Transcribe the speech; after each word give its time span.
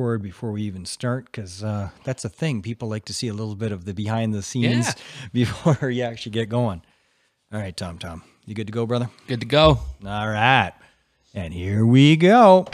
record 0.00 0.22
before 0.22 0.52
we 0.52 0.62
even 0.62 0.86
start 0.86 1.26
because 1.26 1.62
uh, 1.62 1.90
that's 2.04 2.24
a 2.24 2.28
thing. 2.28 2.62
People 2.62 2.88
like 2.88 3.04
to 3.06 3.12
see 3.14 3.28
a 3.28 3.34
little 3.34 3.54
bit 3.54 3.70
of 3.72 3.84
the 3.84 3.92
behind 3.92 4.32
the 4.32 4.42
scenes 4.42 4.86
Yeah. 4.86 4.92
before 5.32 5.90
you 5.90 6.02
actually 6.02 6.32
get 6.32 6.48
going. 6.48 6.82
All 7.52 7.60
right, 7.60 7.76
Tom, 7.76 7.98
Tom, 7.98 8.22
you 8.46 8.54
good 8.54 8.66
to 8.68 8.72
go, 8.72 8.86
brother? 8.86 9.10
Good 9.26 9.40
to 9.40 9.46
go. 9.46 9.80
All 10.06 10.28
right, 10.28 10.72
and 11.34 11.52
here 11.52 11.84
we 11.84 12.16
go. 12.16 12.66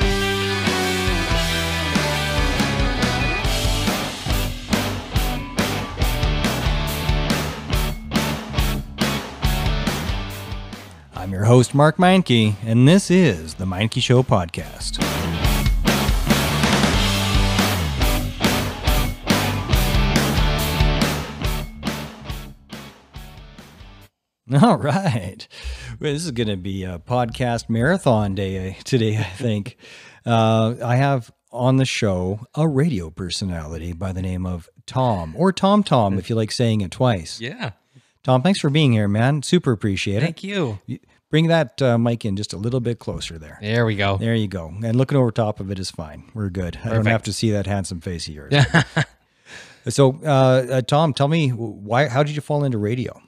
I'm 11.15 11.33
your 11.33 11.45
host, 11.45 11.75
Mark 11.75 11.97
Meincke, 11.97 12.55
and 12.65 12.87
this 12.87 13.11
is 13.11 13.55
the 13.55 13.65
Meincke 13.65 14.03
Show 14.03 14.23
podcast. 14.23 15.03
All 24.63 24.77
right. 24.77 25.47
Well, 26.01 26.13
this 26.13 26.25
is 26.25 26.31
going 26.31 26.49
to 26.49 26.57
be 26.57 26.85
a 26.85 27.01
podcast 27.01 27.69
marathon 27.69 28.35
day 28.37 28.77
today, 28.85 29.19
I 29.19 29.25
think. 29.25 29.77
Uh, 30.27 30.75
I 30.85 30.97
have 30.97 31.31
on 31.53 31.77
the 31.77 31.85
show 31.85 32.41
a 32.57 32.67
radio 32.67 33.11
personality 33.11 33.93
by 33.93 34.11
the 34.11 34.21
name 34.21 34.45
of 34.45 34.69
Tom, 34.87 35.37
or 35.39 35.53
Tom 35.53 35.85
Tom, 35.85 36.19
if 36.19 36.29
you 36.29 36.35
like 36.35 36.51
saying 36.51 36.81
it 36.81 36.91
twice. 36.91 37.41
Yeah. 37.41 37.71
Tom, 38.25 38.43
thanks 38.43 38.59
for 38.59 38.69
being 38.69 38.91
here, 38.91 39.07
man. 39.07 39.45
Super 39.45 39.71
appreciate 39.71 40.17
it. 40.17 40.23
Thank 40.23 40.43
you. 40.43 40.81
Bring 41.31 41.47
that 41.47 41.81
uh, 41.81 41.97
mic 41.97 42.25
in 42.25 42.35
just 42.35 42.53
a 42.53 42.57
little 42.57 42.81
bit 42.81 42.99
closer 42.99 43.39
there. 43.39 43.59
There 43.61 43.87
we 43.87 43.95
go. 43.95 44.17
There 44.17 44.35
you 44.35 44.49
go. 44.49 44.75
And 44.83 44.97
looking 44.97 45.17
over 45.17 45.31
top 45.31 45.61
of 45.61 45.71
it 45.71 45.79
is 45.79 45.93
fine. 45.93 46.29
We're 46.35 46.51
good. 46.51 46.77
I 46.85 46.89
don't 46.89 47.07
have 47.07 47.23
to 47.23 47.33
see 47.33 47.53
that 47.53 47.69
handsome 47.69 48.01
face 48.01 48.27
of 48.27 48.35
yours. 48.35 48.53
so, 49.89 50.19
uh, 50.25 50.67
uh, 50.71 50.83
Tom, 50.83 51.15
tell 51.15 51.29
me 51.29 51.51
why? 51.51 52.09
How 52.09 52.25
did 52.25 52.35
you 52.35 52.43
fall 52.43 52.65
into 52.65 52.79
radio? 52.79 53.23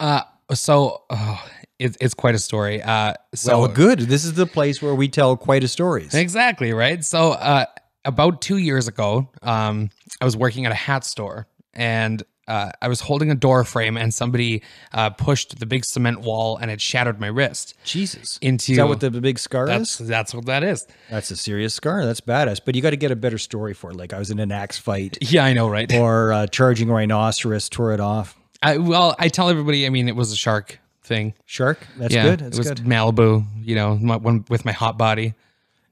Uh, 0.00 0.22
so 0.52 1.02
oh, 1.10 1.46
it, 1.78 1.96
it's 2.00 2.14
quite 2.14 2.34
a 2.34 2.38
story. 2.38 2.82
Uh, 2.82 3.14
so 3.34 3.60
well, 3.60 3.68
good. 3.68 4.00
This 4.00 4.24
is 4.24 4.34
the 4.34 4.46
place 4.46 4.82
where 4.82 4.94
we 4.94 5.08
tell 5.08 5.36
quite 5.36 5.64
a 5.64 5.68
stories. 5.68 6.14
exactly 6.14 6.72
right. 6.72 7.04
So 7.04 7.32
uh, 7.32 7.66
about 8.04 8.40
two 8.42 8.58
years 8.58 8.88
ago, 8.88 9.28
um, 9.42 9.90
I 10.20 10.24
was 10.24 10.36
working 10.36 10.66
at 10.66 10.72
a 10.72 10.76
hat 10.76 11.04
store 11.04 11.46
and. 11.72 12.22
Uh, 12.46 12.70
I 12.82 12.88
was 12.88 13.00
holding 13.00 13.30
a 13.30 13.34
door 13.34 13.64
frame 13.64 13.96
and 13.96 14.12
somebody 14.12 14.62
uh, 14.92 15.08
pushed 15.08 15.58
the 15.58 15.64
big 15.64 15.82
cement 15.86 16.20
wall 16.20 16.58
and 16.58 16.70
it 16.70 16.78
shattered 16.78 17.18
my 17.18 17.28
wrist. 17.28 17.72
Jesus. 17.84 18.38
Into- 18.42 18.72
is 18.72 18.76
that 18.76 18.86
what 18.86 19.00
the 19.00 19.10
big 19.10 19.38
scar 19.38 19.66
That's 19.66 19.98
is? 19.98 20.08
that's 20.08 20.34
what 20.34 20.44
that 20.44 20.62
is. 20.62 20.86
That's 21.08 21.30
a 21.30 21.38
serious 21.38 21.72
scar. 21.72 22.04
That's 22.04 22.20
badass. 22.20 22.60
But 22.62 22.74
you 22.74 22.82
got 22.82 22.90
to 22.90 22.98
get 22.98 23.10
a 23.10 23.16
better 23.16 23.38
story 23.38 23.72
for 23.72 23.92
it. 23.92 23.96
Like 23.96 24.12
I 24.12 24.18
was 24.18 24.30
in 24.30 24.40
an 24.40 24.52
axe 24.52 24.76
fight 24.76 25.16
Yeah, 25.22 25.42
I 25.42 25.54
know, 25.54 25.70
right? 25.70 25.90
or 25.94 26.34
uh, 26.34 26.46
charging 26.48 26.90
rhinoceros, 26.90 27.70
tore 27.70 27.94
it 27.94 28.00
off. 28.00 28.38
I, 28.64 28.78
well, 28.78 29.14
I 29.18 29.28
tell 29.28 29.50
everybody. 29.50 29.86
I 29.86 29.90
mean, 29.90 30.08
it 30.08 30.16
was 30.16 30.32
a 30.32 30.36
shark 30.36 30.78
thing. 31.02 31.34
Shark. 31.44 31.86
That's 31.98 32.14
yeah, 32.14 32.22
good. 32.22 32.40
That's 32.40 32.56
it 32.56 32.60
was 32.60 32.68
good. 32.68 32.78
Malibu. 32.78 33.44
You 33.62 33.74
know, 33.74 33.96
my, 33.96 34.16
one 34.16 34.44
with 34.48 34.64
my 34.64 34.72
hot 34.72 34.96
body 34.96 35.34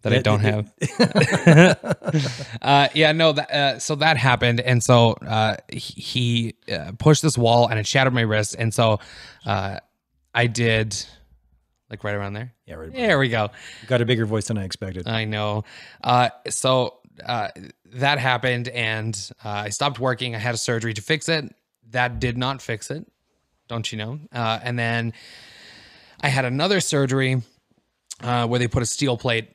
that 0.01 0.12
I 0.15 0.19
don't 0.20 0.41
have. 0.41 0.73
uh, 2.62 2.89
yeah, 2.95 3.12
no. 3.12 3.33
That, 3.33 3.50
uh, 3.50 3.78
so 3.78 3.95
that 3.97 4.17
happened, 4.17 4.61
and 4.61 4.83
so 4.83 5.12
uh, 5.12 5.56
he 5.69 6.55
he, 6.67 6.73
uh, 6.73 6.93
pushed 6.98 7.23
this 7.23 7.37
wall, 7.37 7.69
and 7.69 7.78
it 7.78 7.87
shattered 7.87 8.15
my 8.15 8.23
wrist, 8.23 8.56
and 8.59 8.73
so 8.73 9.00
uh, 9.45 9.78
I 10.34 10.47
did 10.47 10.97
like 11.91 12.03
right 12.05 12.15
around 12.15 12.33
there. 12.33 12.55
Yeah, 12.65 12.77
right. 12.77 12.93
There 12.93 13.19
we 13.19 13.28
go. 13.28 13.50
You 13.83 13.89
got 13.89 14.00
a 14.00 14.06
bigger 14.06 14.25
voice 14.25 14.48
than 14.48 14.56
I 14.56 14.65
expected. 14.65 15.06
I 15.06 15.27
know. 15.27 15.65
Uh, 16.03 16.31
so 16.49 17.00
uh, 17.25 17.49
that 17.93 18.19
happened, 18.19 18.69
and 18.69 19.15
uh, 19.44 19.49
I 19.49 19.69
stopped 19.69 20.00
working. 20.00 20.34
I 20.34 20.39
had 20.39 20.54
a 20.54 20.59
surgery 20.59 20.94
to 20.94 21.03
fix 21.03 21.28
it. 21.28 21.54
That 21.92 22.20
did 22.20 22.36
not 22.36 22.60
fix 22.60 22.91
it. 22.91 23.06
Don't 23.69 23.91
you 23.91 23.98
know? 23.98 24.19
Uh, 24.32 24.58
and 24.62 24.78
then 24.78 25.12
I 26.20 26.28
had 26.28 26.44
another 26.44 26.80
surgery 26.80 27.42
uh, 28.20 28.47
where 28.47 28.58
they 28.58 28.69
put 28.69 28.82
a 28.82 28.86
steel 28.86 29.16
plate 29.16 29.50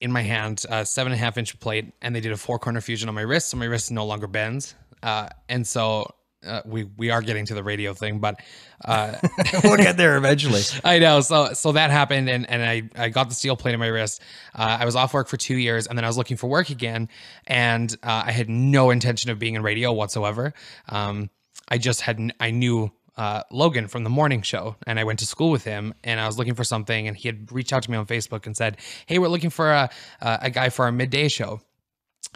in 0.00 0.10
my 0.10 0.22
hand, 0.22 0.64
a 0.68 0.84
seven 0.84 1.12
and 1.12 1.20
a 1.20 1.24
half 1.24 1.36
inch 1.36 1.58
plate, 1.60 1.92
and 2.00 2.14
they 2.14 2.20
did 2.20 2.32
a 2.32 2.36
four 2.36 2.58
corner 2.58 2.80
fusion 2.80 3.08
on 3.08 3.14
my 3.14 3.20
wrist, 3.20 3.48
so 3.48 3.56
my 3.56 3.66
wrist 3.66 3.90
no 3.90 4.06
longer 4.06 4.26
bends. 4.26 4.74
Uh, 5.02 5.28
and 5.48 5.66
so 5.66 6.10
uh, 6.46 6.62
we 6.64 6.84
we 6.96 7.10
are 7.10 7.20
getting 7.20 7.44
to 7.46 7.54
the 7.54 7.62
radio 7.62 7.92
thing, 7.92 8.18
but 8.18 8.40
uh, 8.84 9.14
we'll 9.64 9.76
get 9.76 9.96
there 9.96 10.16
eventually. 10.16 10.62
I 10.84 10.98
know. 10.98 11.20
So 11.20 11.52
so 11.52 11.72
that 11.72 11.90
happened, 11.90 12.30
and 12.30 12.48
and 12.48 12.62
I 12.62 12.82
I 12.96 13.08
got 13.10 13.28
the 13.28 13.34
steel 13.34 13.56
plate 13.56 13.74
in 13.74 13.80
my 13.80 13.88
wrist. 13.88 14.22
Uh, 14.54 14.78
I 14.80 14.84
was 14.84 14.96
off 14.96 15.12
work 15.12 15.28
for 15.28 15.36
two 15.36 15.56
years, 15.56 15.86
and 15.86 15.98
then 15.98 16.04
I 16.04 16.08
was 16.08 16.16
looking 16.16 16.38
for 16.38 16.48
work 16.48 16.70
again, 16.70 17.08
and 17.46 17.94
uh, 18.02 18.24
I 18.26 18.32
had 18.32 18.48
no 18.48 18.90
intention 18.90 19.30
of 19.30 19.38
being 19.38 19.54
in 19.54 19.62
radio 19.62 19.92
whatsoever. 19.92 20.54
Um, 20.88 21.30
I 21.70 21.78
just 21.78 22.02
had 22.02 22.32
I 22.40 22.50
knew. 22.50 22.92
Uh, 23.16 23.42
Logan 23.50 23.86
from 23.86 24.02
the 24.02 24.08
morning 24.08 24.40
show, 24.40 24.76
and 24.86 24.98
I 24.98 25.04
went 25.04 25.18
to 25.18 25.26
school 25.26 25.50
with 25.50 25.62
him, 25.62 25.92
and 26.04 26.18
I 26.18 26.26
was 26.26 26.38
looking 26.38 26.54
for 26.54 26.64
something, 26.64 27.06
and 27.06 27.14
he 27.14 27.28
had 27.28 27.52
reached 27.52 27.70
out 27.70 27.82
to 27.82 27.90
me 27.90 27.98
on 27.98 28.06
Facebook 28.06 28.46
and 28.46 28.56
said, 28.56 28.78
"Hey, 29.04 29.18
we're 29.18 29.28
looking 29.28 29.50
for 29.50 29.70
a 29.70 29.90
a, 30.22 30.48
guy 30.48 30.70
for 30.70 30.86
our 30.86 30.92
midday 30.92 31.28
show." 31.28 31.60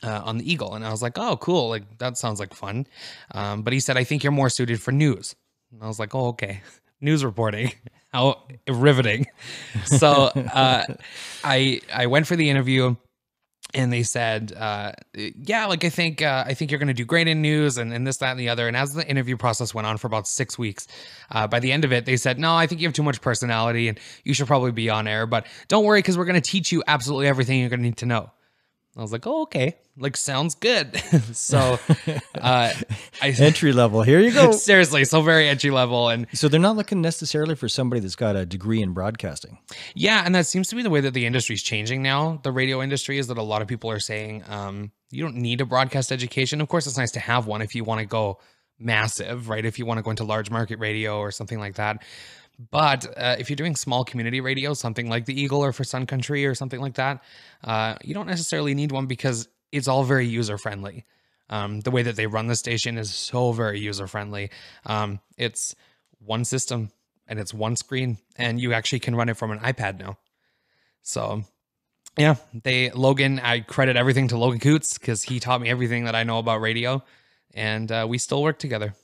uh, 0.03 0.23
on 0.25 0.39
the 0.39 0.51
Eagle, 0.51 0.75
and 0.75 0.85
I 0.85 0.91
was 0.91 1.03
like, 1.03 1.19
"Oh, 1.19 1.37
cool! 1.37 1.69
Like 1.69 1.99
that 1.99 2.17
sounds 2.17 2.41
like 2.41 2.55
fun." 2.55 2.87
Um, 3.33 3.63
but 3.63 3.73
he 3.73 3.81
said, 3.81 3.97
"I 3.97 4.05
think 4.05 4.23
you're 4.25 4.33
more 4.33 4.51
suited 4.51 4.81
for 4.81 4.93
news." 4.93 5.35
And 5.73 5.83
I 5.83 5.87
was 5.87 5.99
like, 5.99 6.15
"Oh, 6.15 6.29
okay, 6.29 6.63
news 7.01 7.25
reporting, 7.25 7.73
how 8.13 8.43
riveting." 8.69 9.27
So 9.85 10.11
uh, 10.35 10.85
I 11.43 11.81
I 11.93 12.07
went 12.07 12.27
for 12.27 12.37
the 12.37 12.51
interview, 12.51 12.97
and 13.75 13.93
they 13.93 14.03
said, 14.03 14.53
uh, 14.57 14.93
"Yeah, 15.15 15.67
like 15.67 15.85
I 15.85 15.91
think 15.91 16.23
uh, 16.23 16.45
I 16.47 16.55
think 16.55 16.71
you're 16.71 16.79
going 16.79 16.89
to 16.89 16.95
do 16.95 17.05
great 17.05 17.29
in 17.29 17.43
news, 17.43 17.79
and, 17.79 17.93
and 17.93 18.07
this, 18.07 18.19
that, 18.19 18.31
and 18.31 18.41
the 18.41 18.49
other." 18.49 18.69
And 18.69 18.77
as 18.77 18.95
the 18.95 19.07
interview 19.09 19.37
process 19.37 19.75
went 19.75 19.87
on 19.87 19.97
for 19.99 20.07
about 20.07 20.27
six 20.27 20.59
weeks, 20.59 20.87
uh, 21.31 21.47
by 21.47 21.61
the 21.61 21.73
end 21.73 21.85
of 21.85 21.93
it, 21.93 22.07
they 22.07 22.17
said, 22.17 22.39
"No, 22.39 22.55
I 22.55 22.67
think 22.67 22.81
you 22.81 22.87
have 22.87 22.95
too 22.95 23.03
much 23.03 23.21
personality, 23.21 23.89
and 23.89 23.99
you 24.25 24.35
should 24.35 24.47
probably 24.47 24.73
be 24.73 24.91
on 24.91 25.07
air. 25.07 25.27
But 25.27 25.47
don't 25.69 25.85
worry, 25.85 25.99
because 25.99 26.17
we're 26.17 26.25
going 26.25 26.41
to 26.41 26.51
teach 26.51 26.73
you 26.73 26.83
absolutely 26.87 27.27
everything 27.27 27.61
you're 27.61 27.69
going 27.69 27.81
to 27.81 27.85
need 27.85 27.99
to 27.99 28.07
know." 28.07 28.31
I 28.97 29.03
was 29.03 29.11
like, 29.11 29.27
oh, 29.27 29.43
okay. 29.43 29.77
Like, 29.97 30.17
sounds 30.17 30.55
good. 30.55 30.97
so, 31.33 31.79
uh, 32.41 32.73
I 33.21 33.29
Entry 33.39 33.73
level. 33.73 34.03
Here 34.03 34.21
you 34.21 34.33
go. 34.33 34.53
seriously, 34.53 35.05
so 35.05 35.21
very 35.21 35.49
entry 35.49 35.71
level. 35.71 36.09
And 36.09 36.27
So 36.33 36.49
they're 36.49 36.61
not 36.61 36.77
looking 36.77 37.01
necessarily 37.01 37.57
for 37.57 37.69
somebody 37.69 38.01
that's 38.01 38.15
got 38.17 38.37
a 38.37 38.47
degree 38.47 38.81
in 38.83 38.93
broadcasting. 38.93 39.59
yeah, 39.95 40.23
and 40.25 40.35
that 40.35 40.47
seems 40.47 40.69
to 40.69 40.77
be 40.77 40.83
the 40.83 40.91
way 40.91 41.01
that 41.01 41.13
the 41.15 41.27
industry 41.27 41.55
is 41.55 41.63
changing 41.63 42.03
now. 42.03 42.41
The 42.45 42.53
radio 42.53 42.83
industry 42.83 43.19
is 43.19 43.27
that 43.27 43.39
a 43.39 43.43
lot 43.43 43.63
of 43.63 43.69
people 43.69 43.91
are 43.91 44.01
saying, 44.01 44.45
um, 44.49 44.93
you 45.11 45.23
don't 45.23 45.37
need 45.37 45.61
a 45.61 45.65
broadcast 45.67 46.13
education. 46.13 46.61
Of 46.61 46.69
course, 46.69 46.87
it's 46.87 46.99
nice 46.99 47.13
to 47.13 47.21
have 47.21 47.47
one 47.47 47.63
if 47.63 47.75
you 47.75 47.83
want 47.85 48.01
to 48.01 48.07
go 48.07 48.39
massive, 48.79 49.49
right? 49.49 49.65
If 49.65 49.79
you 49.79 49.87
want 49.87 49.99
to 49.99 50.03
go 50.03 50.11
into 50.11 50.25
large 50.25 50.51
market 50.51 50.79
radio 50.79 51.19
or 51.19 51.31
something 51.31 51.59
like 51.59 51.77
that. 51.77 52.03
But 52.71 53.07
uh, 53.17 53.37
if 53.39 53.51
you're 53.51 53.57
doing 53.57 53.75
small 53.77 54.05
community 54.05 54.41
radio, 54.41 54.75
something 54.75 55.09
like 55.09 55.27
the 55.27 55.39
Eagle 55.39 55.65
or 55.65 55.73
for 55.73 55.85
Sun 55.85 56.07
Country 56.07 56.47
or 56.47 56.55
something 56.55 56.81
like 56.81 56.95
that, 56.95 57.23
uh, 57.65 57.97
you 58.05 58.15
don't 58.15 58.27
necessarily 58.27 58.75
need 58.75 58.93
one 58.93 59.07
because 59.07 59.49
it's 59.73 59.89
all 59.89 60.05
very 60.05 60.27
user 60.27 60.57
friendly. 60.57 61.05
Um, 61.51 61.81
the 61.81 61.91
way 61.91 62.03
that 62.03 62.17
they 62.17 62.27
run 62.27 62.47
the 62.47 62.57
station 62.57 62.97
is 62.97 63.13
so 63.13 63.53
very 63.53 63.81
user 63.81 64.07
friendly. 64.07 64.51
Um, 64.87 65.21
it's 65.37 65.75
one 66.19 66.45
system 66.45 66.91
and 67.27 67.39
it's 67.39 67.53
one 67.53 67.77
screen, 67.77 68.19
and 68.37 68.61
you 68.61 68.73
actually 68.73 69.01
can 69.01 69.15
run 69.15 69.29
it 69.29 69.37
from 69.37 69.51
an 69.51 69.59
iPad 69.59 69.99
now. 69.99 70.19
So, 71.03 71.45
yeah, 72.17 72.37
they 72.63 72.91
Logan. 72.91 73.41
I 73.41 73.61
credit 73.61 73.97
everything 73.97 74.29
to 74.29 74.39
Logan 74.39 74.61
Coots 74.61 74.99
because 74.99 75.23
he 75.23 75.41
taught 75.41 75.61
me 75.61 75.69
everything 75.71 76.05
that 76.05 76.15
I 76.15 76.23
know 76.23 76.39
about 76.39 76.61
radio, 76.61 77.03
and 77.53 77.91
uh, 77.91 78.07
we 78.09 78.19
still 78.19 78.43
work 78.43 78.59
together. 78.59 78.95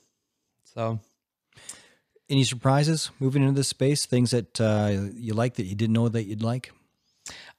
So 0.65 1.01
Any 2.31 2.45
surprises 2.45 3.11
moving 3.19 3.43
into 3.43 3.55
this 3.55 3.69
space? 3.69 4.07
Things 4.07 4.31
that 4.31 4.61
uh, 4.61 5.11
you 5.15 5.35
like 5.35 5.55
that 5.55 5.65
you 5.65 5.75
didn't 5.75 5.93
know 5.93 6.09
that 6.09 6.25
you'd 6.25 6.43
like? 6.43 6.73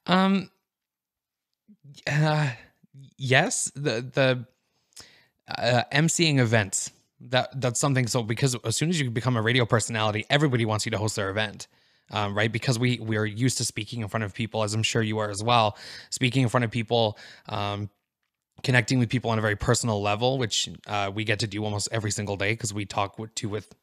Um. 0.07 0.50
Uh, 2.07 2.51
yes, 3.18 3.69
the 3.75 4.01
the 4.01 4.45
uh, 5.47 5.83
emceeing 5.91 6.39
events. 6.39 6.91
That 7.19 7.59
that's 7.59 7.79
something. 7.79 8.07
So 8.07 8.23
because 8.23 8.56
as 8.63 8.75
soon 8.75 8.89
as 8.89 9.00
you 9.00 9.12
become 9.12 9.38
a 9.38 9.41
radio 9.41 9.65
personality, 9.65 10.25
everybody 10.29 10.65
wants 10.65 10.85
you 10.85 10.91
to 10.91 10.97
host 10.97 11.15
their 11.18 11.29
event, 11.29 11.68
um, 12.12 12.35
right? 12.35 12.51
Because 12.51 12.79
we 12.79 12.97
we 13.00 13.18
are 13.18 13.25
used 13.25 13.57
to 13.57 13.65
speaking 13.65 14.01
in 14.01 14.07
front 14.07 14.23
of 14.23 14.33
people, 14.33 14.63
as 14.63 14.73
I'm 14.73 14.83
sure 14.83 15.03
you 15.03 15.19
are 15.19 15.29
as 15.29 15.44
well. 15.44 15.77
Speaking 16.09 16.44
in 16.44 16.50
front 16.50 16.63
of 16.63 16.71
people, 16.71 17.19
um, 17.47 17.89
connecting 18.63 19.00
with 19.00 19.09
people 19.09 19.29
on 19.29 19.38
a 19.38 19.41
very 19.41 19.56
personal 19.56 20.01
level, 20.01 20.38
which 20.38 20.69
uh, 20.88 21.12
we 21.13 21.23
get 21.23 21.39
to 21.39 21.47
do 21.47 21.63
almost 21.63 21.89
every 21.91 22.12
single 22.12 22.38
day 22.38 22.53
because 22.53 22.73
we 22.73 22.85
talk 22.85 23.19
with, 23.19 23.35
to 23.35 23.50
with 23.50 23.75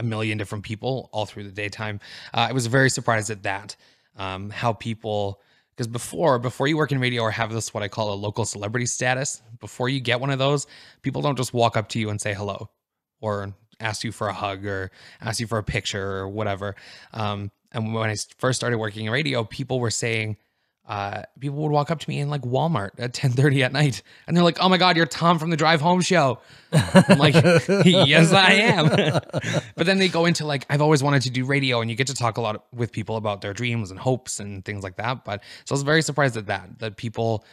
a 0.00 0.02
million 0.02 0.38
different 0.38 0.64
people 0.64 1.10
all 1.12 1.26
through 1.26 1.44
the 1.44 1.52
daytime. 1.52 2.00
Uh, 2.34 2.48
I 2.50 2.52
was 2.52 2.66
very 2.66 2.90
surprised 2.90 3.30
at 3.30 3.44
that. 3.44 3.76
Um, 4.16 4.50
how 4.50 4.72
people 4.72 5.40
because 5.76 5.86
before 5.86 6.38
before 6.38 6.66
you 6.66 6.76
work 6.76 6.90
in 6.90 6.98
radio 6.98 7.22
or 7.22 7.30
have 7.30 7.52
this 7.52 7.72
what 7.72 7.82
I 7.82 7.88
call 7.88 8.12
a 8.12 8.14
local 8.14 8.44
celebrity 8.44 8.86
status, 8.86 9.40
before 9.60 9.88
you 9.88 10.00
get 10.00 10.20
one 10.20 10.30
of 10.30 10.38
those, 10.38 10.66
people 11.02 11.22
don't 11.22 11.36
just 11.36 11.54
walk 11.54 11.76
up 11.76 11.88
to 11.90 12.00
you 12.00 12.10
and 12.10 12.20
say 12.20 12.34
hello 12.34 12.68
or 13.20 13.54
ask 13.78 14.04
you 14.04 14.12
for 14.12 14.28
a 14.28 14.32
hug 14.32 14.66
or 14.66 14.90
ask 15.20 15.40
you 15.40 15.46
for 15.46 15.58
a 15.58 15.62
picture 15.62 16.18
or 16.18 16.28
whatever. 16.28 16.74
Um, 17.12 17.50
and 17.72 17.94
when 17.94 18.10
I 18.10 18.16
first 18.38 18.58
started 18.58 18.78
working 18.78 19.06
in 19.06 19.12
radio, 19.12 19.44
people 19.44 19.80
were 19.80 19.90
saying, 19.90 20.36
uh, 20.86 21.22
people 21.38 21.58
would 21.58 21.70
walk 21.70 21.90
up 21.90 22.00
to 22.00 22.08
me 22.08 22.18
in 22.18 22.28
like 22.28 22.42
Walmart 22.42 22.90
at 22.98 23.12
10:30 23.12 23.62
at 23.62 23.72
night, 23.72 24.02
and 24.26 24.36
they're 24.36 24.44
like, 24.44 24.58
"Oh 24.60 24.68
my 24.68 24.76
God, 24.76 24.96
you're 24.96 25.06
Tom 25.06 25.38
from 25.38 25.50
the 25.50 25.56
Drive 25.56 25.80
Home 25.80 26.00
Show." 26.00 26.40
I'm 26.72 27.18
like, 27.18 27.34
"Yes, 27.84 28.32
I 28.32 28.52
am." 28.52 28.88
but 29.76 29.86
then 29.86 29.98
they 29.98 30.08
go 30.08 30.26
into 30.26 30.44
like, 30.44 30.66
"I've 30.68 30.82
always 30.82 31.02
wanted 31.02 31.22
to 31.22 31.30
do 31.30 31.44
radio," 31.44 31.80
and 31.80 31.90
you 31.90 31.96
get 31.96 32.08
to 32.08 32.14
talk 32.14 32.38
a 32.38 32.40
lot 32.40 32.64
with 32.74 32.90
people 32.90 33.16
about 33.16 33.40
their 33.40 33.52
dreams 33.52 33.90
and 33.90 34.00
hopes 34.00 34.40
and 34.40 34.64
things 34.64 34.82
like 34.82 34.96
that. 34.96 35.24
But 35.24 35.42
so 35.64 35.72
I 35.72 35.74
was 35.74 35.82
very 35.82 36.02
surprised 36.02 36.36
at 36.36 36.46
that 36.46 36.80
that 36.80 36.96
people 36.96 37.44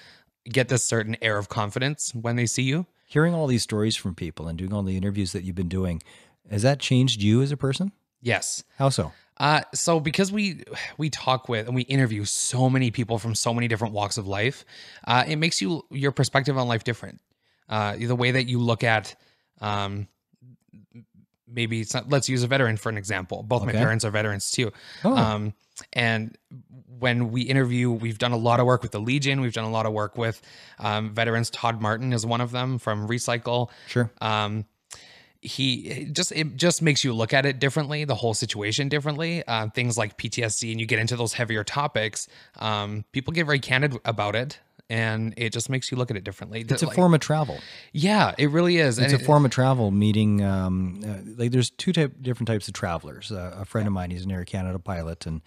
get 0.45 0.69
this 0.69 0.83
certain 0.83 1.15
air 1.21 1.37
of 1.37 1.49
confidence 1.49 2.15
when 2.15 2.37
they 2.37 2.45
see 2.45 2.63
you. 2.63 2.87
Hearing 3.05 3.33
all 3.33 3.47
these 3.47 3.63
stories 3.63 3.95
from 3.95 4.15
people 4.15 4.47
and 4.47 4.57
doing 4.57 4.73
all 4.73 4.83
the 4.83 4.97
interviews 4.97 5.31
that 5.33 5.43
you've 5.43 5.55
been 5.55 5.69
doing, 5.69 6.01
has 6.49 6.63
that 6.63 6.79
changed 6.79 7.21
you 7.21 7.41
as 7.41 7.51
a 7.51 7.57
person? 7.57 7.91
Yes. 8.21 8.63
How 8.77 8.89
so? 8.89 9.13
Uh, 9.39 9.61
so 9.73 9.99
because 9.99 10.31
we 10.31 10.63
we 10.97 11.09
talk 11.09 11.47
with 11.47 11.67
and 11.67 11.75
we 11.75 11.83
interview 11.83 12.25
so 12.25 12.69
many 12.69 12.91
people 12.91 13.19
from 13.19 13.35
so 13.35 13.53
many 13.53 13.67
different 13.67 13.93
walks 13.93 14.17
of 14.17 14.27
life, 14.27 14.65
uh, 15.05 15.23
it 15.27 15.35
makes 15.37 15.61
you 15.61 15.83
your 15.91 16.11
perspective 16.11 16.57
on 16.57 16.67
life 16.67 16.83
different. 16.83 17.21
Uh, 17.69 17.95
the 17.97 18.15
way 18.15 18.31
that 18.31 18.45
you 18.45 18.59
look 18.59 18.83
at, 18.83 19.15
um, 19.61 20.07
maybe 21.47 21.81
it's 21.81 21.93
not, 21.93 22.09
let's 22.09 22.29
use 22.29 22.43
a 22.43 22.47
veteran 22.47 22.77
for 22.77 22.89
an 22.89 22.97
example. 22.97 23.43
Both 23.43 23.65
my 23.65 23.73
parents 23.73 24.05
are 24.05 24.11
veterans 24.11 24.51
too. 24.51 24.71
Oh. 25.03 25.15
Um, 25.15 25.53
and 25.93 26.37
when 26.97 27.29
we 27.31 27.41
interview, 27.41 27.91
we've 27.91 28.17
done 28.17 28.31
a 28.31 28.37
lot 28.37 28.59
of 28.59 28.65
work 28.65 28.81
with 28.81 28.91
the 28.91 28.99
Legion. 28.99 29.41
We've 29.41 29.53
done 29.53 29.65
a 29.65 29.69
lot 29.69 29.85
of 29.85 29.93
work 29.93 30.17
with 30.17 30.41
um, 30.79 31.13
veterans. 31.13 31.49
Todd 31.49 31.81
Martin 31.81 32.13
is 32.13 32.25
one 32.25 32.41
of 32.41 32.51
them 32.51 32.79
from 32.79 33.07
Recycle 33.07 33.69
Sure. 33.87 34.09
um 34.21 34.65
he 35.41 36.05
just 36.11 36.31
it 36.31 36.55
just 36.57 36.81
makes 36.81 37.03
you 37.03 37.13
look 37.13 37.33
at 37.33 37.45
it 37.45 37.59
differently 37.59 38.03
the 38.05 38.15
whole 38.15 38.33
situation 38.33 38.89
differently 38.89 39.43
uh, 39.47 39.67
things 39.69 39.97
like 39.97 40.17
ptsd 40.17 40.71
and 40.71 40.79
you 40.79 40.85
get 40.87 40.99
into 40.99 41.15
those 41.15 41.33
heavier 41.33 41.63
topics 41.63 42.27
um 42.57 43.03
people 43.11 43.31
get 43.33 43.45
very 43.45 43.59
candid 43.59 43.95
about 44.05 44.35
it 44.35 44.59
and 44.89 45.33
it 45.37 45.51
just 45.51 45.69
makes 45.69 45.91
you 45.91 45.97
look 45.97 46.09
at 46.09 46.15
it 46.17 46.23
differently 46.23 46.61
It's 46.67 46.81
a 46.81 46.87
Like- 46.87 46.95
form 46.95 47.13
of 47.13 47.19
travel. 47.19 47.59
yeah 47.91 48.33
it 48.37 48.49
really 48.51 48.77
is 48.77 48.97
It's 48.97 49.11
and 49.11 49.19
a 49.19 49.23
it- 49.23 49.25
form 49.25 49.43
of 49.45 49.51
travel, 49.51 49.91
meeting 49.91 50.41
um, 50.43 51.01
uh, 51.05 51.17
like 51.37 51.51
there's 51.51 51.69
two 51.71 51.91
type, 51.91 52.13
different 52.21 52.47
types 52.47 52.67
of 52.69 52.73
travelers. 52.73 53.29
Uh, 53.31 53.53
a 53.59 53.65
friend 53.65 53.85
of 53.85 53.91
mine, 53.93 54.11
he's 54.11 54.23
an 54.23 54.31
Air 54.31 54.45
Canada 54.45 54.79
pilot, 54.79 55.25
and 55.25 55.41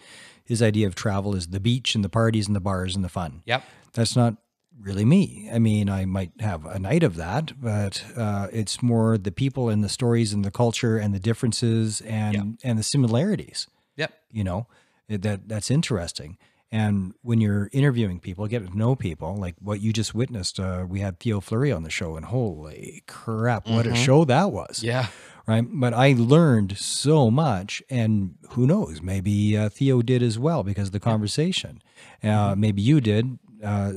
his 0.45 0.61
idea 0.61 0.85
of 0.85 0.93
travel 0.93 1.35
is 1.35 1.47
the 1.47 1.59
beach 1.59 1.95
and 1.95 2.03
the 2.05 2.09
parties 2.09 2.45
and 2.45 2.55
the 2.55 2.59
bars 2.59 2.95
and 2.95 3.03
the 3.03 3.09
fun. 3.09 3.41
yep 3.45 3.63
That's 3.93 4.15
not 4.15 4.35
really 4.81 5.05
me. 5.05 5.49
I 5.51 5.59
mean, 5.59 5.89
I 5.89 6.05
might 6.05 6.31
have 6.39 6.65
a 6.65 6.79
night 6.79 7.03
of 7.03 7.15
that, 7.15 7.53
but 7.61 8.03
uh, 8.15 8.47
it's 8.51 8.81
more 8.81 9.17
the 9.17 9.31
people 9.31 9.69
and 9.69 9.83
the 9.83 9.89
stories 9.89 10.33
and 10.33 10.43
the 10.43 10.51
culture 10.51 10.97
and 10.97 11.13
the 11.13 11.19
differences 11.19 12.01
and 12.01 12.59
and 12.63 12.79
the 12.79 12.83
similarities. 12.83 13.67
yep 13.95 14.13
You 14.31 14.43
know, 14.43 14.67
that 15.09 15.47
that's 15.47 15.71
interesting. 15.71 16.37
And 16.73 17.13
when 17.21 17.41
you're 17.41 17.69
interviewing 17.73 18.21
people, 18.21 18.47
get 18.47 18.65
to 18.65 18.77
know 18.77 18.95
people, 18.95 19.35
like 19.35 19.55
what 19.59 19.81
you 19.81 19.91
just 19.91 20.15
witnessed, 20.15 20.57
uh, 20.57 20.85
we 20.87 21.01
had 21.01 21.19
Theo 21.19 21.41
Fleury 21.41 21.69
on 21.69 21.83
the 21.83 21.89
show, 21.89 22.15
and 22.15 22.25
holy 22.25 23.03
crap, 23.07 23.67
what 23.67 23.85
a 23.85 23.93
show 23.93 24.23
that 24.25 24.51
was! 24.53 24.81
yeah 24.81 25.07
Right, 25.47 25.65
but 25.67 25.93
I 25.93 26.13
learned 26.17 26.77
so 26.77 27.31
much, 27.31 27.81
and 27.89 28.35
who 28.51 28.67
knows, 28.67 29.01
maybe 29.01 29.57
uh, 29.57 29.69
Theo 29.69 30.01
did 30.01 30.21
as 30.21 30.37
well 30.37 30.63
because 30.63 30.89
of 30.89 30.91
the 30.93 30.99
conversation. 30.99 31.81
Uh, 32.23 32.53
maybe 32.55 32.81
you 32.81 33.01
did, 33.01 33.39
uh, 33.63 33.91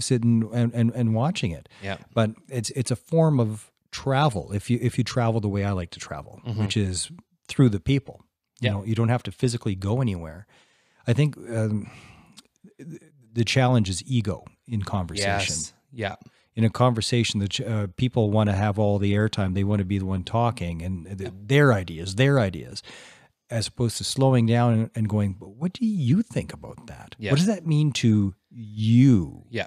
sitting 0.00 0.48
and, 0.52 0.72
and, 0.74 0.90
and 0.94 1.14
watching 1.14 1.50
it. 1.50 1.68
yeah 1.82 1.96
But 2.14 2.30
it's 2.48 2.70
it's 2.70 2.90
a 2.90 2.96
form 2.96 3.40
of 3.40 3.70
travel. 3.90 4.52
If 4.52 4.70
you 4.70 4.78
if 4.82 4.98
you 4.98 5.04
travel 5.04 5.40
the 5.40 5.48
way 5.48 5.64
I 5.64 5.72
like 5.72 5.90
to 5.90 6.00
travel, 6.00 6.40
which 6.56 6.76
is 6.76 7.10
through 7.48 7.70
the 7.70 7.80
people. 7.80 8.16
You 8.20 8.24
Mm-hmm. 8.24 8.64
Yeah. 8.66 8.70
know, 8.72 8.84
you 8.84 8.94
don't 8.96 9.08
have 9.10 9.22
to 9.22 9.30
physically 9.32 9.74
go 9.76 10.00
anywhere. 10.00 10.46
I 11.06 11.12
think 11.12 11.36
um, 11.36 11.90
the 13.32 13.44
challenge 13.44 13.88
is 13.88 14.02
ego 14.06 14.44
in 14.66 14.82
conversation. 14.82 15.54
yes 15.54 15.72
yeah 15.92 16.16
In 16.54 16.64
a 16.64 16.70
conversation, 16.70 17.40
that 17.40 17.60
uh, 17.60 17.86
people 17.96 18.30
want 18.30 18.50
to 18.50 18.56
have 18.56 18.78
all 18.78 18.98
the 18.98 19.12
airtime. 19.14 19.54
They 19.54 19.64
want 19.64 19.78
to 19.78 19.84
be 19.84 19.98
the 19.98 20.06
one 20.06 20.24
talking 20.24 20.82
and 20.82 21.18
th- 21.18 21.32
their 21.46 21.72
ideas, 21.72 22.14
their 22.16 22.38
ideas, 22.40 22.82
as 23.48 23.68
opposed 23.68 23.96
to 23.98 24.04
slowing 24.04 24.46
down 24.46 24.90
and, 24.94 25.08
going. 25.08 25.34
But 25.38 25.50
what 25.60 25.72
do 25.72 25.86
you 25.86 26.22
think 26.22 26.52
about 26.52 26.86
that? 26.88 27.14
Yeah. 27.18 27.30
What 27.30 27.38
does 27.38 27.46
that 27.46 27.64
mean 27.66 27.92
to 28.02 28.34
you? 28.60 29.44
yeah 29.50 29.66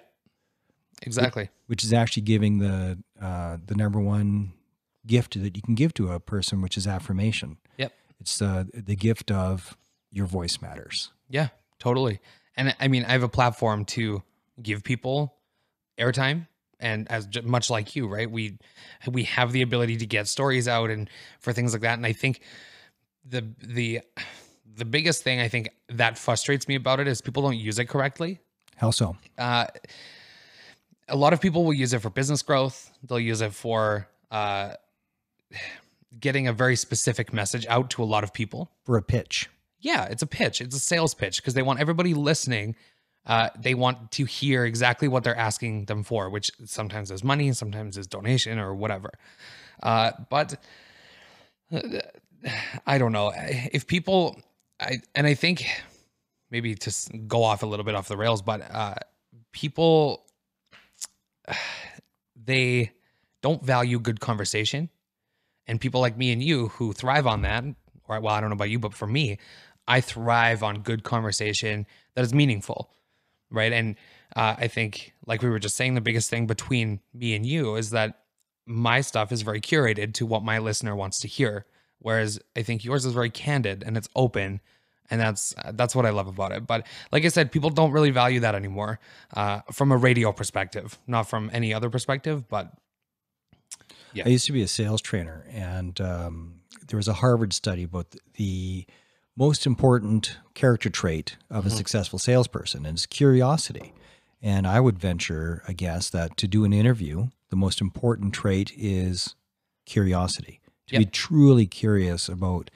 exactly 1.04 1.50
which 1.72 1.86
is 1.86 1.94
actually 1.94 2.24
giving 2.24 2.60
the 2.60 2.98
uh, 3.22 3.58
the 3.66 3.76
number 3.76 4.00
one 4.00 4.52
gift 5.06 5.42
that 5.42 5.56
you 5.56 5.62
can 5.62 5.76
give 5.76 5.94
to 5.96 6.12
a 6.12 6.20
person, 6.20 6.62
which 6.62 6.78
is 6.78 6.88
affirmation. 6.88 7.58
yep 7.78 7.94
It's 8.20 8.42
uh, 8.42 8.66
the 8.74 8.96
gift 8.96 9.32
of 9.32 9.78
your 10.12 10.26
voice 10.26 10.62
matters. 10.62 11.12
Yeah, 11.30 11.48
totally. 11.80 12.20
And 12.58 12.76
I 12.80 12.88
mean, 12.88 13.06
I 13.06 13.12
have 13.12 13.24
a 13.24 13.30
platform 13.30 13.86
to 13.86 14.22
give 14.62 14.84
people 14.84 15.36
airtime, 15.98 16.48
and 16.80 17.10
as 17.10 17.28
much 17.44 17.70
like 17.70 17.96
you, 17.96 18.08
right? 18.08 18.30
We 18.30 18.58
we 19.10 19.24
have 19.24 19.52
the 19.52 19.62
ability 19.62 19.98
to 19.98 20.06
get 20.06 20.28
stories 20.28 20.68
out 20.68 20.90
and 20.90 21.10
for 21.40 21.54
things 21.54 21.74
like 21.74 21.84
that. 21.84 21.94
And 21.94 22.06
I 22.06 22.14
think 22.14 22.42
the 23.26 23.48
the 23.64 24.02
the 24.76 24.86
biggest 24.86 25.24
thing 25.24 25.40
I 25.40 25.48
think 25.48 25.70
that 25.90 26.18
frustrates 26.18 26.68
me 26.68 26.76
about 26.76 27.00
it 27.00 27.08
is 27.08 27.22
people 27.22 27.44
don't 27.44 27.58
use 27.58 27.80
it 27.80 27.86
correctly. 27.86 28.40
How 28.81 28.89
so? 28.89 29.16
Uh, 29.38 29.68
a 31.07 31.16
lot 31.16 31.33
of 31.33 31.39
people 31.39 31.63
will 31.63 31.74
use 31.74 31.94
it 31.94 32.00
for 32.00 32.10
business 32.10 32.42
growth. 32.42 32.89
They'll 33.04 33.19
use 33.19 33.42
it 33.42 33.54
for 33.54 34.07
uh, 34.31 34.74
getting 36.19 36.48
a 36.48 36.54
very 36.54 36.75
specific 36.75 37.31
message 37.31 37.68
out 37.68 37.92
to 37.92 38.01
a 38.01 38.06
lot 38.06 38.24
of 38.24 38.33
people. 38.33 38.72
For 38.83 38.98
a 38.98 39.04
pitch, 39.04 39.48
Yeah, 39.81 40.06
it's 40.06 40.24
a 40.24 40.28
pitch. 40.28 40.62
It's 40.62 40.75
a 40.75 40.80
sales 40.80 41.13
pitch 41.13 41.38
because 41.38 41.54
they 41.54 41.62
want 41.62 41.80
everybody 41.80 42.16
listening. 42.16 42.75
Uh, 43.24 43.50
they 43.56 43.75
want 43.75 44.12
to 44.13 44.25
hear 44.25 44.66
exactly 44.66 45.07
what 45.07 45.24
they're 45.24 45.38
asking 45.38 45.86
them 45.86 46.01
for, 46.01 46.31
which 46.31 46.50
sometimes 46.66 47.12
is 47.12 47.24
money, 47.24 47.54
sometimes 47.54 48.00
is 48.00 48.07
donation 48.07 48.57
or 48.57 48.74
whatever. 48.74 49.12
Uh, 49.83 50.12
but 50.31 50.56
uh, 51.72 51.81
I 52.88 52.98
don't 52.98 53.12
know 53.12 53.31
if 53.36 53.86
people. 53.86 54.42
I 54.80 55.01
and 55.13 55.28
I 55.28 55.36
think 55.36 55.63
maybe 56.51 56.75
to 56.75 56.94
go 57.27 57.44
off 57.44 57.63
a 57.63 57.65
little 57.65 57.86
bit 57.86 57.95
off 57.95 58.07
the 58.07 58.18
rails, 58.18 58.42
but 58.42 58.62
uh, 58.69 58.95
people 59.51 60.25
they 62.36 62.92
don't 63.42 63.63
value 63.63 64.00
good 64.00 64.19
conversation, 64.19 64.89
and 65.68 65.81
people 65.81 66.01
like 66.01 66.18
me 66.18 66.31
and 66.31 66.44
you 66.44 66.68
who 66.69 66.94
thrive 66.94 67.25
on 67.25 67.42
that. 67.42 67.63
Or 68.07 68.19
well, 68.19 68.36
I 68.36 68.42
don't 68.42 68.50
know 68.50 68.56
about 68.56 68.69
you, 68.69 68.80
but 68.80 68.94
for 68.94 69.07
me, 69.07 69.37
I 69.87 70.02
thrive 70.02 70.64
on 70.64 70.81
good 70.81 71.04
conversation 71.04 71.87
that 72.16 72.23
is 72.23 72.33
meaningful, 72.33 72.92
right? 73.49 73.71
And 73.71 73.95
uh, 74.35 74.56
I 74.57 74.68
think, 74.68 75.14
like 75.26 75.42
we 75.42 75.49
were 75.49 75.59
just 75.59 75.76
saying, 75.76 75.95
the 75.95 76.02
biggest 76.02 76.30
thing 76.30 76.45
between 76.45 76.99
me 77.14 77.35
and 77.35 77.45
you 77.45 77.76
is 77.76 77.90
that 77.92 78.19
my 78.66 79.02
stuff 79.02 79.31
is 79.31 79.42
very 79.42 79.61
curated 79.61 80.14
to 80.16 80.26
what 80.26 80.44
my 80.44 80.59
listener 80.59 80.95
wants 80.95 81.19
to 81.21 81.28
hear, 81.28 81.66
whereas 81.99 82.40
I 82.56 82.64
think 82.64 82.83
yours 82.83 83.06
is 83.06 83.14
very 83.14 83.30
candid 83.30 83.83
and 83.83 83.97
it's 83.97 84.09
open, 84.16 84.61
and 85.11 85.21
that's 85.21 85.53
that's 85.73 85.95
what 85.95 86.06
I 86.06 86.09
love 86.09 86.27
about 86.27 86.51
it. 86.53 86.65
But 86.65 86.87
like 87.11 87.25
I 87.25 87.27
said, 87.27 87.51
people 87.51 87.69
don't 87.69 87.91
really 87.91 88.09
value 88.11 88.39
that 88.39 88.56
anymore 88.56 88.99
uh, 89.35 89.59
from 89.71 89.91
a 89.91 89.97
radio 89.97 90.31
perspective, 90.31 90.97
not 91.06 91.30
from 91.30 91.51
any 91.53 91.73
other 91.73 91.89
perspective. 91.89 92.47
But 92.47 92.71
Yeah. 94.13 94.23
I 94.25 94.30
used 94.30 94.47
to 94.47 94.53
be 94.53 94.63
a 94.63 94.68
sales 94.68 95.01
trainer, 95.01 95.45
and 95.51 95.99
um, 96.01 96.61
there 96.87 96.97
was 96.97 97.07
a 97.07 97.13
Harvard 97.13 97.53
study 97.53 97.83
about 97.83 98.15
the 98.35 98.85
most 99.37 99.65
important 99.65 100.37
character 100.53 100.89
trait 100.89 101.37
of 101.49 101.65
a 101.65 101.69
successful 101.69 102.19
salesperson, 102.19 102.85
and 102.85 102.97
it's 102.97 103.06
curiosity. 103.06 103.94
And 104.41 104.65
I 104.65 104.80
would 104.80 104.97
venture 104.97 105.61
a 105.68 105.73
guess 105.73 106.09
that 106.09 106.35
to 106.37 106.47
do 106.47 106.65
an 106.65 106.73
interview, 106.73 107.27
the 107.49 107.56
most 107.56 107.80
important 107.80 108.33
trait 108.33 108.71
is 108.75 109.35
curiosity. 109.85 110.59
To 110.87 110.97
be 110.97 111.06
truly 111.06 111.68
curious 111.68 112.27
about 112.27 112.69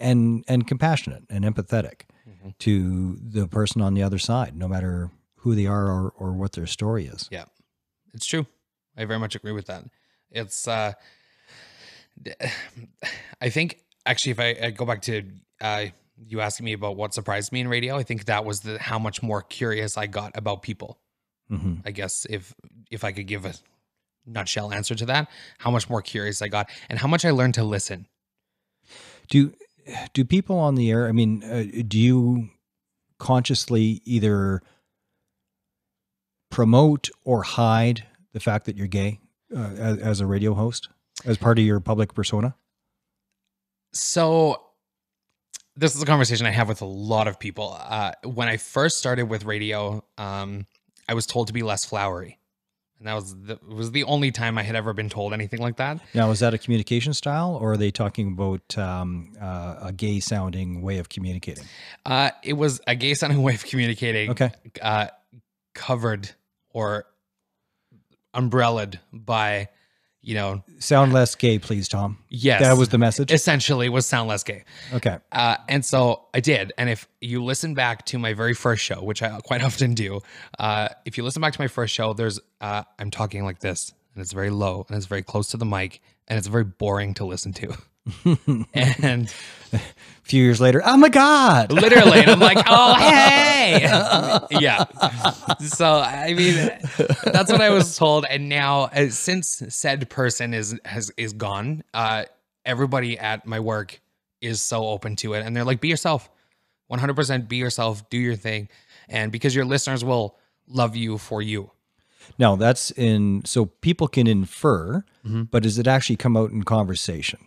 and 0.00 0.44
and 0.48 0.66
compassionate 0.66 1.24
and 1.30 1.44
empathetic 1.44 2.02
to 2.58 3.16
the 3.22 3.46
person 3.46 3.82
on 3.82 3.94
the 3.94 4.02
other 4.02 4.18
side, 4.18 4.56
no 4.56 4.66
matter 4.66 5.10
who 5.36 5.54
they 5.54 5.66
are 5.66 5.86
or, 5.86 6.12
or 6.16 6.32
what 6.32 6.52
their 6.52 6.66
story 6.66 7.06
is. 7.06 7.28
Yeah, 7.30 7.44
it's 8.12 8.26
true. 8.26 8.46
I 8.96 9.04
very 9.04 9.18
much 9.18 9.34
agree 9.34 9.52
with 9.52 9.66
that. 9.66 9.84
It's, 10.30 10.68
uh, 10.68 10.92
I 13.40 13.50
think 13.50 13.78
actually, 14.04 14.32
if 14.32 14.40
I, 14.40 14.66
I 14.66 14.70
go 14.70 14.84
back 14.84 15.02
to 15.02 15.22
uh, 15.60 15.86
you 16.26 16.40
asking 16.40 16.64
me 16.64 16.72
about 16.72 16.96
what 16.96 17.14
surprised 17.14 17.52
me 17.52 17.60
in 17.60 17.68
radio, 17.68 17.96
I 17.96 18.02
think 18.02 18.26
that 18.26 18.44
was 18.44 18.60
the 18.60 18.78
how 18.78 18.98
much 18.98 19.22
more 19.22 19.42
curious 19.42 19.96
I 19.96 20.06
got 20.06 20.36
about 20.36 20.62
people. 20.62 20.98
hmm 21.48 21.76
I 21.84 21.90
guess 21.90 22.26
if 22.28 22.54
if 22.90 23.04
I 23.04 23.12
could 23.12 23.26
give 23.26 23.44
a 23.46 23.54
nutshell 24.26 24.72
answer 24.72 24.94
to 24.94 25.06
that, 25.06 25.28
how 25.58 25.70
much 25.70 25.88
more 25.88 26.02
curious 26.02 26.42
I 26.42 26.48
got, 26.48 26.68
and 26.88 26.98
how 26.98 27.08
much 27.08 27.24
I 27.24 27.30
learned 27.30 27.54
to 27.54 27.64
listen. 27.64 28.06
Do 29.28 29.52
do 30.12 30.24
people 30.24 30.58
on 30.58 30.74
the 30.74 30.90
air? 30.90 31.08
I 31.08 31.12
mean, 31.12 31.44
uh, 31.44 31.64
do 31.86 31.98
you 31.98 32.48
consciously 33.18 34.00
either 34.04 34.62
promote 36.50 37.08
or 37.24 37.42
hide 37.42 38.06
the 38.32 38.40
fact 38.40 38.66
that 38.66 38.76
you're 38.76 38.86
gay 38.88 39.20
uh, 39.54 39.60
as, 39.78 39.98
as 39.98 40.20
a 40.20 40.26
radio 40.26 40.54
host, 40.54 40.88
as 41.24 41.36
part 41.36 41.58
of 41.58 41.64
your 41.64 41.80
public 41.80 42.14
persona? 42.14 42.54
So 43.92 44.60
this 45.76 45.94
is 45.94 46.02
a 46.02 46.06
conversation 46.06 46.46
I 46.46 46.50
have 46.50 46.68
with 46.68 46.82
a 46.82 46.86
lot 46.86 47.28
of 47.28 47.38
people. 47.38 47.76
Uh, 47.78 48.12
when 48.24 48.48
I 48.48 48.56
first 48.56 48.98
started 48.98 49.24
with 49.24 49.44
radio, 49.44 50.04
um, 50.18 50.66
I 51.08 51.14
was 51.14 51.26
told 51.26 51.46
to 51.46 51.52
be 51.52 51.62
less 51.62 51.84
flowery, 51.84 52.38
and 53.00 53.08
that 53.08 53.14
was 53.14 53.34
the, 53.34 53.58
was 53.66 53.92
the 53.92 54.04
only 54.04 54.30
time 54.30 54.58
I 54.58 54.62
had 54.62 54.76
ever 54.76 54.92
been 54.92 55.08
told 55.08 55.32
anything 55.32 55.60
like 55.60 55.76
that. 55.76 56.00
Now, 56.14 56.30
is 56.30 56.40
that 56.40 56.52
a 56.52 56.58
communication 56.58 57.14
style, 57.14 57.58
or 57.60 57.72
are 57.72 57.76
they 57.78 57.90
talking 57.90 58.32
about 58.32 58.76
um, 58.76 59.32
uh, 59.40 59.76
a 59.84 59.92
gay 59.92 60.20
sounding 60.20 60.82
way 60.82 60.98
of 60.98 61.08
communicating? 61.08 61.64
Uh, 62.04 62.30
it 62.42 62.52
was 62.52 62.78
a 62.86 62.94
gay 62.94 63.14
sounding 63.14 63.42
way 63.42 63.54
of 63.54 63.64
communicating. 63.64 64.30
Okay. 64.30 64.52
Uh, 64.82 65.06
covered 65.74 66.30
or 66.68 67.06
umbrellaed 68.34 69.00
by, 69.12 69.68
you 70.22 70.34
know, 70.34 70.62
Sound 70.78 71.12
less 71.12 71.34
gay, 71.34 71.58
please, 71.58 71.88
Tom. 71.88 72.18
yes, 72.28 72.60
That 72.60 72.76
was 72.76 72.90
the 72.90 72.98
message. 72.98 73.32
essentially 73.32 73.88
was 73.88 74.04
sound 74.06 74.28
less 74.28 74.42
gay. 74.44 74.64
Okay. 74.92 75.18
Uh, 75.32 75.56
and 75.68 75.84
so 75.84 76.26
I 76.34 76.40
did. 76.40 76.72
And 76.76 76.90
if 76.90 77.08
you 77.20 77.42
listen 77.42 77.74
back 77.74 78.04
to 78.06 78.18
my 78.18 78.34
very 78.34 78.54
first 78.54 78.82
show, 78.84 79.02
which 79.02 79.22
I 79.22 79.38
quite 79.44 79.62
often 79.62 79.94
do, 79.94 80.20
uh, 80.58 80.88
if 81.04 81.16
you 81.16 81.24
listen 81.24 81.40
back 81.40 81.52
to 81.54 81.60
my 81.60 81.68
first 81.68 81.94
show, 81.94 82.12
there's 82.12 82.38
uh, 82.60 82.82
I'm 82.98 83.10
talking 83.10 83.44
like 83.44 83.60
this, 83.60 83.92
and 84.14 84.22
it's 84.22 84.32
very 84.32 84.50
low, 84.50 84.84
and 84.88 84.96
it's 84.96 85.06
very 85.06 85.22
close 85.22 85.48
to 85.52 85.56
the 85.56 85.64
mic, 85.66 86.00
and 86.28 86.38
it's 86.38 86.48
very 86.48 86.64
boring 86.64 87.14
to 87.14 87.24
listen 87.24 87.52
to. 87.54 87.76
and 88.74 89.32
A 89.72 89.78
few 90.22 90.42
years 90.42 90.60
later, 90.60 90.82
oh 90.84 90.96
my 90.96 91.08
God. 91.08 91.70
literally, 91.72 92.20
and 92.20 92.30
I'm 92.30 92.40
like, 92.40 92.58
oh 92.66 92.94
hey, 92.98 93.80
yeah. 94.60 94.84
So 95.60 95.98
I 95.98 96.34
mean, 96.34 96.54
that's 97.24 97.50
what 97.52 97.60
I 97.60 97.70
was 97.70 97.96
told. 97.96 98.24
And 98.28 98.48
now, 98.48 98.82
uh, 98.84 99.08
since 99.10 99.62
said 99.68 100.08
person 100.10 100.54
is 100.54 100.78
has 100.84 101.10
is 101.16 101.32
gone, 101.32 101.82
uh, 101.94 102.24
everybody 102.64 103.18
at 103.18 103.46
my 103.46 103.60
work 103.60 104.00
is 104.40 104.60
so 104.62 104.86
open 104.86 105.16
to 105.16 105.34
it, 105.34 105.44
and 105.44 105.54
they're 105.54 105.64
like, 105.64 105.80
be 105.80 105.88
yourself, 105.88 106.30
100% 106.90 107.48
be 107.48 107.56
yourself, 107.58 108.08
do 108.08 108.16
your 108.18 108.36
thing, 108.36 108.68
and 109.08 109.30
because 109.30 109.54
your 109.54 109.64
listeners 109.66 110.02
will 110.04 110.36
love 110.66 110.96
you 110.96 111.18
for 111.18 111.42
you. 111.42 111.70
Now, 112.38 112.56
that's 112.56 112.90
in, 112.92 113.42
so 113.44 113.66
people 113.66 114.08
can 114.08 114.26
infer, 114.26 115.04
Mm-hmm. 115.26 115.42
but 115.50 115.62
does 115.64 115.78
it 115.78 115.86
actually 115.86 116.16
come 116.16 116.34
out 116.34 116.50
in 116.50 116.62
conversation? 116.62 117.40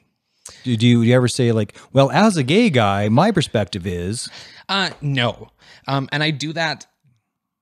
Do, 0.63 0.75
do, 0.77 0.87
you, 0.87 1.01
do 1.01 1.07
you 1.07 1.15
ever 1.15 1.27
say, 1.27 1.51
like, 1.51 1.75
well, 1.91 2.11
as 2.11 2.37
a 2.37 2.43
gay 2.43 2.69
guy, 2.69 3.09
my 3.09 3.31
perspective 3.31 3.85
is, 3.87 4.29
Uh, 4.69 4.91
no. 5.01 5.49
Um, 5.87 6.07
and 6.11 6.23
I 6.23 6.31
do 6.31 6.53
that 6.53 6.87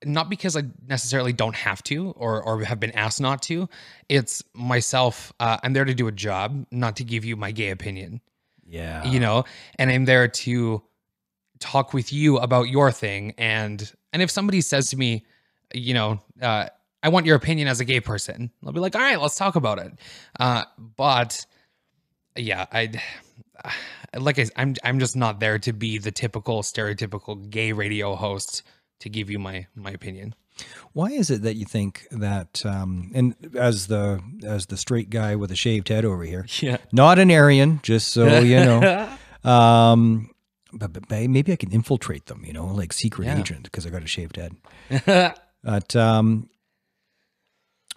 not 0.04 0.30
because 0.30 0.58
I 0.58 0.64
necessarily 0.88 1.32
don't 1.34 1.56
have 1.56 1.84
to 1.84 2.12
or 2.12 2.44
or 2.44 2.64
have 2.64 2.80
been 2.80 2.92
asked 2.92 3.22
not 3.22 3.42
to. 3.44 3.70
It's 4.10 4.44
myself. 4.56 5.32
Uh, 5.40 5.58
I'm 5.64 5.74
there 5.74 5.86
to 5.86 5.94
do 5.94 6.08
a 6.08 6.12
job, 6.12 6.66
not 6.72 6.96
to 6.98 7.04
give 7.04 7.24
you 7.24 7.36
my 7.36 7.52
gay 7.52 7.70
opinion. 7.70 8.22
yeah. 8.68 9.04
You 9.04 9.20
know, 9.20 9.46
and 9.78 9.92
I'm 9.92 10.06
there 10.06 10.28
to 10.28 10.82
talk 11.60 11.94
with 11.94 12.12
you 12.12 12.38
about 12.38 12.70
your 12.70 12.92
thing. 12.92 13.34
And 13.38 13.92
and 14.12 14.22
if 14.22 14.32
somebody 14.32 14.62
says 14.62 14.90
to 14.90 14.98
me, 14.98 15.24
you 15.74 15.94
know, 15.94 16.20
uh, 16.42 16.68
I 17.04 17.10
want 17.10 17.26
your 17.28 17.36
opinion 17.36 17.68
as 17.68 17.80
a 17.80 17.86
gay 17.86 18.00
person, 18.00 18.52
I'll 18.66 18.74
be 18.74 18.80
like, 18.80 18.96
all 18.96 19.02
right, 19.02 19.22
let's 19.22 19.36
talk 19.36 19.56
about 19.56 19.78
it. 19.80 19.94
Uh, 20.40 20.64
but 20.98 21.46
yeah, 22.36 22.66
I 22.72 22.92
like 24.18 24.40
I, 24.40 24.46
I'm 24.56 24.76
I'm 24.84 25.00
just 25.00 25.16
not 25.16 25.40
there 25.40 25.60
to 25.60 25.74
be 25.74 25.98
the 25.98 26.12
typical 26.12 26.62
stereotypical 26.64 27.50
gay 27.50 27.72
radio 27.72 28.16
host 28.16 28.64
to 29.00 29.10
give 29.10 29.30
you 29.30 29.40
my 29.40 29.68
my 29.76 29.92
opinion. 29.92 30.36
Why 30.94 31.08
is 31.08 31.32
it 31.32 31.42
that 31.44 31.56
you 31.56 31.66
think 31.66 32.06
that, 32.12 32.64
um, 32.66 33.10
and 33.16 33.34
as 33.56 33.88
the 33.88 34.20
as 34.44 34.68
the 34.68 34.78
straight 34.78 35.10
guy 35.10 35.36
with 35.36 35.50
a 35.52 35.56
shaved 35.56 35.88
head 35.90 36.06
over 36.06 36.24
here, 36.24 36.46
Yeah. 36.60 36.78
not 36.92 37.18
an 37.20 37.32
Aryan, 37.32 37.80
just 37.84 38.10
so 38.10 38.42
you 38.42 38.58
know, 38.58 39.10
um, 39.50 40.30
but, 40.74 40.92
but 40.94 41.10
maybe 41.10 41.52
I 41.52 41.56
can 41.56 41.72
infiltrate 41.72 42.26
them, 42.28 42.44
you 42.46 42.54
know, 42.54 42.66
like 42.68 42.94
secret 42.94 43.26
Yeah. 43.28 43.40
agent 43.40 43.64
because 43.64 43.88
I 43.88 43.90
got 43.90 44.04
a 44.04 44.08
shaved 44.08 44.36
head. 44.38 44.56
But 45.64 45.96
um, 45.96 46.50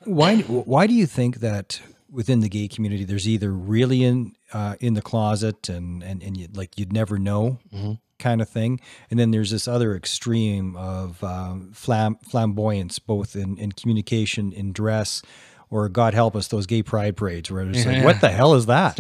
why 0.05 0.37
why 0.43 0.87
do 0.87 0.95
you 0.95 1.07
think 1.07 1.41
that 1.41 1.81
within 2.15 2.41
the 2.41 2.49
gay 2.49 2.69
community 2.69 3.05
there's 3.05 3.29
either 3.29 3.53
really 3.53 4.05
in 4.05 4.33
uh, 4.53 4.77
in 4.81 4.95
the 4.95 5.03
closet 5.03 5.69
and 5.69 6.03
and 6.03 6.23
and 6.23 6.37
you, 6.37 6.49
like 6.55 6.79
you'd 6.79 6.93
never 6.93 7.19
know 7.19 7.59
Mhm. 7.75 7.99
kind 8.19 8.41
of 8.41 8.49
thing, 8.49 8.81
and 9.11 9.19
then 9.19 9.31
there's 9.33 9.51
this 9.51 9.67
other 9.69 9.95
extreme 9.97 10.77
of 10.77 11.23
um, 11.25 11.73
flam- 11.75 12.19
flamboyance, 12.31 12.99
both 13.01 13.35
in 13.37 13.59
in 13.59 13.73
communication, 13.73 14.53
in 14.53 14.73
dress. 14.73 15.21
Or 15.71 15.89
God 15.89 16.15
help 16.15 16.37
us, 16.37 16.47
those 16.49 16.67
gay 16.67 16.83
pride 16.85 17.17
parades 17.17 17.51
where 17.51 17.69
it's 17.69 17.85
like, 17.85 18.05
what 18.05 18.21
the 18.21 18.29
hell 18.41 18.55
is 18.55 18.67
that? 18.67 18.97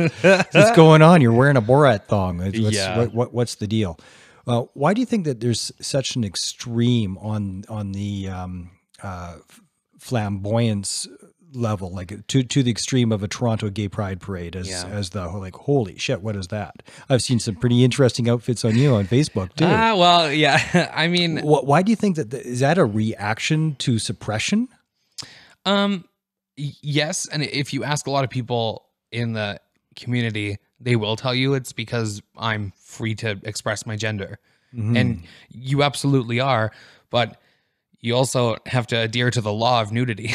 What's 0.52 0.72
going 0.74 1.02
on? 1.02 1.20
You're 1.20 1.32
wearing 1.32 1.56
a 1.56 1.62
Borat 1.62 2.06
thong. 2.06 2.38
What's, 2.38 2.58
Yeah. 2.58 2.98
what, 2.98 3.14
what, 3.14 3.34
what's 3.34 3.54
the 3.56 3.68
deal? 3.68 3.96
Uh, 4.44 4.62
why 4.72 4.92
do 4.92 5.00
you 5.00 5.06
think 5.06 5.24
that 5.26 5.38
there's 5.38 5.70
such 5.80 6.16
an 6.16 6.24
extreme 6.24 7.16
on 7.18 7.64
on 7.68 7.92
the 7.92 8.28
um, 8.28 8.70
uh, 9.04 9.36
flamboyance 9.98 11.08
level, 11.54 11.90
like 11.90 12.26
to 12.28 12.42
to 12.42 12.62
the 12.62 12.70
extreme 12.70 13.12
of 13.12 13.22
a 13.22 13.28
Toronto 13.28 13.70
gay 13.70 13.88
pride 13.88 14.20
parade, 14.20 14.56
as 14.56 14.68
Yeah. 14.68 14.86
as 14.86 15.10
the 15.10 15.26
like, 15.28 15.54
holy 15.54 15.96
shit, 15.98 16.20
what 16.22 16.36
is 16.36 16.48
that? 16.48 16.82
I've 17.08 17.22
seen 17.22 17.38
some 17.38 17.54
pretty 17.54 17.84
interesting 17.84 18.28
outfits 18.28 18.64
on 18.64 18.76
you 18.76 18.94
on 18.94 19.06
Facebook 19.06 19.54
too. 19.54 19.64
Ah, 19.66 19.94
well, 19.96 20.32
yeah. 20.32 20.90
I 20.94 21.08
mean, 21.08 21.38
Wh- 21.38 21.64
why 21.64 21.82
do 21.82 21.90
you 21.90 21.96
think 21.96 22.16
that 22.16 22.30
the, 22.30 22.44
is 22.46 22.60
that 22.60 22.78
a 22.78 22.84
reaction 22.84 23.76
to 23.80 23.98
suppression? 23.98 24.68
Um, 25.66 26.04
yes, 26.56 27.26
and 27.26 27.42
if 27.42 27.72
you 27.72 27.84
ask 27.84 28.06
a 28.06 28.10
lot 28.10 28.24
of 28.24 28.30
people 28.30 28.84
in 29.10 29.32
the 29.32 29.58
community, 29.96 30.58
they 30.80 30.96
will 30.96 31.16
tell 31.16 31.34
you 31.34 31.54
it's 31.54 31.72
because 31.72 32.20
I'm 32.36 32.72
free 32.76 33.14
to 33.16 33.40
express 33.44 33.86
my 33.86 33.96
gender, 33.96 34.38
Mm-hmm. 34.74 34.96
and 34.96 35.22
you 35.50 35.84
absolutely 35.84 36.40
are. 36.40 36.72
But 37.08 37.40
you 38.04 38.14
also 38.14 38.58
have 38.66 38.86
to 38.88 39.00
adhere 39.00 39.30
to 39.30 39.40
the 39.40 39.52
law 39.52 39.80
of 39.80 39.90
nudity. 39.90 40.30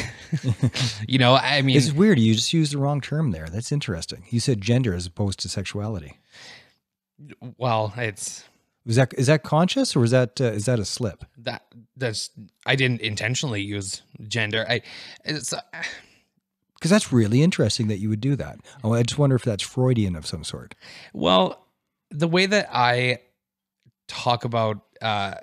you 1.08 1.20
know, 1.20 1.36
I 1.36 1.62
mean, 1.62 1.78
It's 1.78 1.92
weird. 1.92 2.18
You 2.18 2.34
just 2.34 2.52
used 2.52 2.74
the 2.74 2.80
wrong 2.80 3.00
term 3.00 3.30
there. 3.30 3.46
That's 3.48 3.72
interesting. 3.72 4.24
You 4.32 4.40
said 4.40 4.60
gender 4.60 4.96
as 4.96 5.06
opposed 5.06 5.40
to 5.42 5.50
sexuality. 5.50 6.18
well, 7.60 7.94
it's 7.96 8.44
Was 8.88 8.96
that 8.96 9.14
is 9.14 9.28
that 9.28 9.44
conscious 9.44 9.96
or 9.96 10.04
is 10.04 10.10
that 10.10 10.42
uh, 10.42 10.46
is 10.46 10.66
that 10.66 10.80
a 10.80 10.86
slip? 10.86 11.24
that 11.38 11.64
that's 11.96 12.32
I 12.66 12.76
didn't 12.76 13.02
intentionally 13.02 13.62
use 13.62 14.02
gender. 14.28 14.66
I 14.68 14.82
it's 15.24 15.54
uh, 15.54 15.62
Because 16.74 16.90
that's 16.90 17.14
really 17.14 17.44
interesting 17.44 17.88
that 17.90 18.00
you 18.00 18.10
would 18.10 18.22
do 18.22 18.36
that. 18.36 18.58
Oh, 18.84 18.96
I 18.96 19.04
just 19.04 19.20
wonder 19.20 19.36
if 19.36 19.44
that's 19.44 19.62
Freudian 19.62 20.16
of 20.16 20.26
some 20.26 20.44
sort. 20.44 20.74
Well, 21.14 21.64
the 22.10 22.28
way 22.28 22.48
that 22.48 22.68
I 22.74 23.20
talk 24.08 24.44
about 24.44 24.80
uh, 25.04 25.36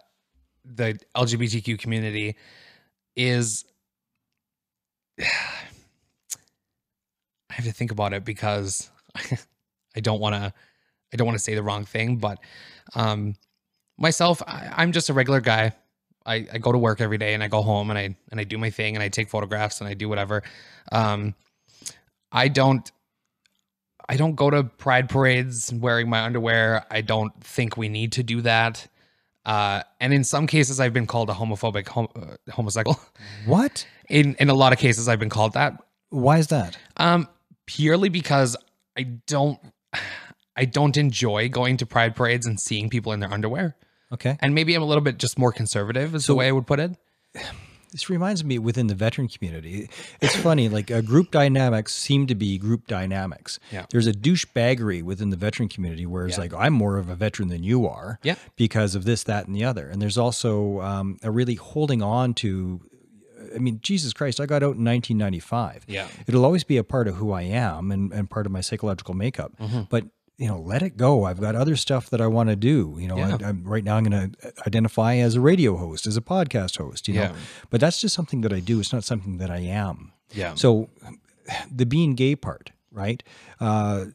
the 0.75 0.99
LGBTQ 1.17 1.79
community 1.79 2.37
is, 3.15 3.65
I 5.21 5.25
have 7.51 7.65
to 7.65 7.73
think 7.73 7.91
about 7.91 8.13
it 8.13 8.25
because 8.25 8.91
I 9.97 10.01
don't 10.01 10.21
want 10.21 10.35
to. 10.35 10.53
I 11.13 11.17
don't 11.17 11.27
want 11.27 11.39
to 11.39 11.43
say 11.45 11.55
the 11.55 11.63
wrong 11.63 11.85
thing, 11.85 12.17
but 12.17 12.39
um, 12.97 13.37
myself, 13.97 14.43
I, 14.43 14.73
I'm 14.77 14.91
just 14.91 15.09
a 15.09 15.15
regular 15.15 15.41
guy. 15.41 15.73
I, 16.27 16.47
I 16.53 16.59
go 16.59 16.73
to 16.73 16.79
work 16.79 17.01
every 17.01 17.17
day 17.17 17.33
and 17.33 17.43
I 17.43 17.49
go 17.49 17.63
home 17.63 17.91
and 17.91 17.99
I 17.99 18.17
and 18.31 18.41
I 18.41 18.45
do 18.45 18.59
my 18.59 18.71
thing 18.71 18.97
and 18.97 19.03
I 19.03 19.09
take 19.09 19.31
photographs 19.31 19.81
and 19.81 19.89
I 19.89 19.95
do 19.95 20.09
whatever. 20.09 20.43
Um, 20.91 21.35
I 22.33 22.49
don't 22.49 22.91
I 24.09 24.17
don't 24.17 24.35
go 24.35 24.51
to 24.51 24.65
pride 24.65 25.09
parades 25.09 25.73
wearing 25.73 26.09
my 26.09 26.23
underwear. 26.23 26.85
I 26.91 27.01
don't 27.01 27.33
think 27.43 27.77
we 27.77 27.89
need 27.89 28.13
to 28.13 28.23
do 28.23 28.41
that. 28.43 28.87
Uh, 29.47 29.83
and 30.01 30.13
in 30.13 30.25
some 30.25 30.47
cases, 30.49 30.81
I've 30.81 30.93
been 30.93 31.07
called 31.07 31.31
a 31.31 31.33
homophobic 31.33 31.87
hom- 31.89 32.09
uh, 32.17 32.35
homosexual. 32.51 33.01
What? 33.47 33.87
In 34.09 34.35
in 34.41 34.51
a 34.51 34.55
lot 34.55 34.73
of 34.73 34.79
cases, 34.79 35.09
I've 35.09 35.21
been 35.21 35.31
called 35.31 35.55
that. 35.55 35.81
Why 36.11 36.39
is 36.39 36.49
that? 36.49 36.77
Um, 36.97 37.29
purely 37.67 38.09
because 38.09 38.57
I 38.99 39.05
don't 39.27 39.59
I 40.57 40.65
don't 40.65 40.97
enjoy 40.97 41.49
going 41.49 41.77
to 41.79 41.87
pride 41.87 42.17
parades 42.17 42.47
and 42.47 42.59
seeing 42.59 42.91
people 42.91 43.13
in 43.13 43.21
their 43.21 43.33
underwear. 43.33 43.77
Okay. 44.13 44.37
And 44.41 44.55
maybe 44.55 44.75
I'm 44.75 44.83
a 44.83 44.87
little 44.87 45.03
bit 45.03 45.19
just 45.19 45.39
more 45.39 45.53
conservative, 45.53 46.15
is 46.15 46.27
the 46.27 46.35
way 46.35 46.49
I 46.49 46.53
would 46.53 46.67
put 46.67 46.81
it. 46.81 46.97
This 47.97 48.11
reminds 48.11 48.45
me 48.45 48.59
within 48.59 48.89
the 48.89 48.95
veteran 48.95 49.27
community. 49.27 49.89
It's 50.21 50.37
funny, 50.37 50.69
like 50.69 50.91
uh, 50.91 51.01
group 51.01 51.31
dynamics 51.31 51.95
seem 51.95 52.27
to 52.27 52.35
be 52.35 52.59
group 52.59 52.87
dynamics. 52.87 53.59
Yeah. 53.73 53.87
There's 53.91 54.07
a 54.07 54.13
douchebaggery 54.13 55.03
within 55.03 55.31
the 55.31 55.37
veteran 55.39 55.71
community 55.71 56.05
where 56.05 56.27
it's 56.27 56.37
Yeah. 56.37 56.43
like, 56.43 56.53
I'm 56.53 56.75
more 56.75 56.99
of 56.99 57.09
a 57.09 57.15
veteran 57.15 57.49
than 57.49 57.63
you 57.63 57.87
are 57.89 58.19
Yeah. 58.23 58.35
because 58.55 58.95
of 58.95 59.05
this, 59.07 59.23
that, 59.23 59.47
and 59.47 59.57
the 59.57 59.65
other. 59.65 59.89
And 59.89 60.03
there's 60.03 60.19
also 60.19 60.83
um, 60.83 61.17
a 61.23 61.31
really 61.31 61.55
holding 61.55 62.03
on 62.03 62.35
to, 62.35 62.83
I 63.55 63.59
mean, 63.61 63.79
Jesus 63.83 64.13
Christ, 64.13 64.41
I 64.41 64.45
got 64.45 64.57
out 64.63 64.77
in 64.77 64.85
1995. 64.85 65.87
Yeah. 65.89 66.07
It'll 66.27 66.45
always 66.45 66.65
be 66.65 66.77
a 66.77 66.85
part 66.85 67.09
of 67.09 67.15
who 67.17 67.33
I 67.33 67.43
am 67.45 67.91
and, 67.91 68.13
and 68.13 68.29
part 68.29 68.45
of 68.45 68.53
my 68.53 68.61
psychological 68.61 69.15
makeup. 69.15 69.53
Mm-hmm. 69.59 69.83
But 69.89 70.05
you 70.39 70.47
know, 70.49 70.61
let 70.61 70.83
it 70.83 70.97
go. 70.97 71.25
I've 71.25 71.41
got 71.41 71.55
other 71.55 71.77
stuff 71.77 72.11
that 72.11 72.21
I 72.21 72.27
want 72.27 72.51
to 72.51 72.57
do. 72.57 72.97
You 73.01 73.09
know, 73.09 73.17
Yeah. 73.17 73.39
I, 73.41 73.49
I'm, 73.49 73.65
right 73.65 73.83
now 73.83 73.97
I'm 73.97 74.05
going 74.05 74.33
to 74.33 74.53
identify 74.67 75.15
as 75.17 75.35
a 75.35 75.41
radio 75.41 75.77
host, 75.77 76.07
as 76.07 76.17
a 76.17 76.21
podcast 76.21 76.77
host. 76.79 77.09
You 77.09 77.15
know, 77.15 77.21
Yeah. 77.23 77.35
but 77.71 77.81
that's 77.81 78.01
just 78.01 78.15
something 78.15 78.43
that 78.43 78.53
I 78.53 78.61
do. 78.61 78.79
It's 78.81 78.93
not 78.93 79.03
something 79.05 79.39
that 79.39 79.51
I 79.51 79.59
am. 79.61 80.13
Yeah. 80.35 80.55
So, 80.55 80.91
the 81.71 81.87
being 81.87 82.15
gay 82.15 82.37
part, 82.37 82.73
right? 82.91 83.23
Uh, 83.61 84.07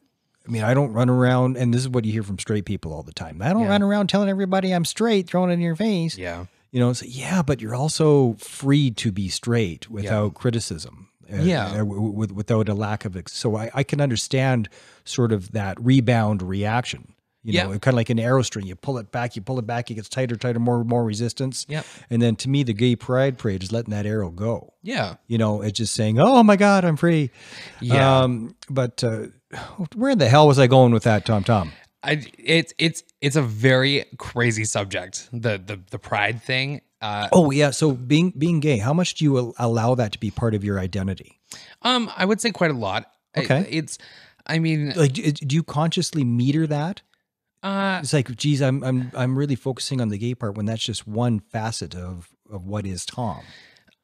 I 0.46 0.50
mean, 0.50 0.62
I 0.62 0.74
don't 0.74 0.92
run 0.92 1.08
around, 1.08 1.56
and 1.56 1.72
this 1.72 1.80
is 1.80 1.88
what 1.88 2.04
you 2.04 2.12
hear 2.12 2.22
from 2.22 2.38
straight 2.38 2.64
people 2.66 2.92
all 2.92 3.02
the 3.02 3.12
time. 3.12 3.40
I 3.42 3.52
don't 3.52 3.62
Yeah. 3.62 3.68
run 3.68 3.82
around 3.82 4.08
telling 4.08 4.28
everybody 4.28 4.72
I'm 4.72 4.84
straight, 4.84 5.26
throwing 5.28 5.50
it 5.50 5.54
in 5.54 5.60
your 5.60 5.76
face. 5.76 6.18
Yeah. 6.18 6.46
You 6.70 6.80
know, 6.80 6.92
so 6.92 7.04
yeah, 7.08 7.42
but 7.42 7.60
you're 7.60 7.74
also 7.74 8.34
free 8.38 8.90
to 8.92 9.12
be 9.12 9.28
straight 9.28 9.90
without 9.90 10.34
criticism. 10.34 11.08
Yeah. 11.40 11.68
w- 11.78 11.94
w- 11.94 12.12
with, 12.12 12.32
without 12.32 12.68
a 12.68 12.74
lack 12.74 13.04
of. 13.04 13.16
So 13.28 13.56
I, 13.56 13.70
I 13.74 13.82
can 13.82 14.00
understand 14.00 14.68
sort 15.04 15.32
of 15.32 15.52
that 15.52 15.80
rebound 15.80 16.42
reaction. 16.42 17.14
You 17.44 17.54
know, 17.54 17.72
Yeah. 17.72 17.78
kind 17.78 17.94
of 17.94 17.96
like 17.96 18.08
an 18.10 18.20
arrow 18.20 18.42
string. 18.42 18.66
You 18.66 18.76
pull 18.76 18.98
it 18.98 19.10
back, 19.10 19.34
you 19.34 19.42
pull 19.42 19.58
it 19.58 19.66
back, 19.66 19.90
it 19.90 19.94
gets 19.94 20.08
tighter, 20.08 20.36
tighter, 20.36 20.60
more, 20.60 20.84
more 20.84 21.04
resistance. 21.04 21.66
Yep. 21.68 21.84
And 22.08 22.22
then 22.22 22.36
to 22.36 22.48
me, 22.48 22.62
the 22.62 22.72
gay 22.72 22.94
pride 22.94 23.36
parade 23.36 23.64
is 23.64 23.72
letting 23.72 23.90
that 23.90 24.06
arrow 24.06 24.30
go. 24.30 24.74
Yeah. 24.82 25.14
You 25.26 25.38
know, 25.38 25.60
it's 25.60 25.76
just 25.76 25.92
saying, 25.94 26.20
"Oh 26.20 26.44
my 26.44 26.54
God, 26.54 26.84
I'm 26.84 26.96
free." 26.96 27.30
Yeah. 27.80 28.20
Um, 28.22 28.54
but 28.70 29.02
uh, 29.02 29.26
where 29.96 30.14
the 30.14 30.28
hell 30.28 30.46
was 30.46 30.60
I 30.60 30.68
going 30.68 30.92
with 30.92 31.02
that, 31.02 31.24
Tom? 31.26 31.42
Tom. 31.42 31.72
I 32.04 32.24
it's 32.38 32.72
it's 32.78 33.02
it's 33.20 33.34
a 33.36 33.42
very 33.42 34.04
crazy 34.18 34.64
subject. 34.64 35.28
The 35.32 35.58
the 35.58 35.80
the 35.90 35.98
pride 35.98 36.42
thing. 36.42 36.80
Uh, 37.02 37.28
Oh 37.32 37.50
yeah. 37.50 37.70
So 37.70 37.92
being 37.92 38.30
being 38.38 38.60
gay, 38.60 38.78
how 38.78 38.94
much 38.94 39.14
do 39.14 39.24
you 39.24 39.52
allow 39.58 39.94
that 39.96 40.12
to 40.12 40.18
be 40.18 40.30
part 40.30 40.54
of 40.54 40.62
your 40.64 40.78
identity? 40.78 41.38
um, 41.82 42.10
I 42.16 42.24
would 42.24 42.40
say 42.40 42.50
quite 42.52 42.70
a 42.70 42.74
lot. 42.78 43.10
I- 43.36 43.40
Okay. 43.40 43.66
it's, 43.68 43.98
I 44.46 44.58
mean, 44.58 44.92
Like, 44.96 45.12
do 45.14 45.32
do 45.32 45.54
you 45.56 45.62
consciously 45.62 46.22
meter 46.24 46.66
that? 46.66 47.02
uh, 47.62 47.98
It's 48.02 48.12
like, 48.12 48.34
geez, 48.36 48.60
I'm 48.62 48.82
I'm 48.84 49.10
I'm 49.14 49.36
really 49.36 49.56
focusing 49.56 50.00
on 50.00 50.08
the 50.08 50.18
gay 50.18 50.34
part 50.34 50.56
when 50.56 50.66
that's 50.66 50.84
just 50.84 51.06
one 51.06 51.40
facet 51.40 51.94
of 51.94 52.28
of 52.50 52.66
what 52.66 52.86
is 52.86 53.04
Tom. 53.04 53.40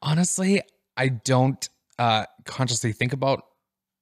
honestly, 0.02 0.60
I 0.96 1.08
don't 1.08 1.68
uh 1.98 2.24
consciously 2.44 2.92
think 2.92 3.12
about 3.12 3.42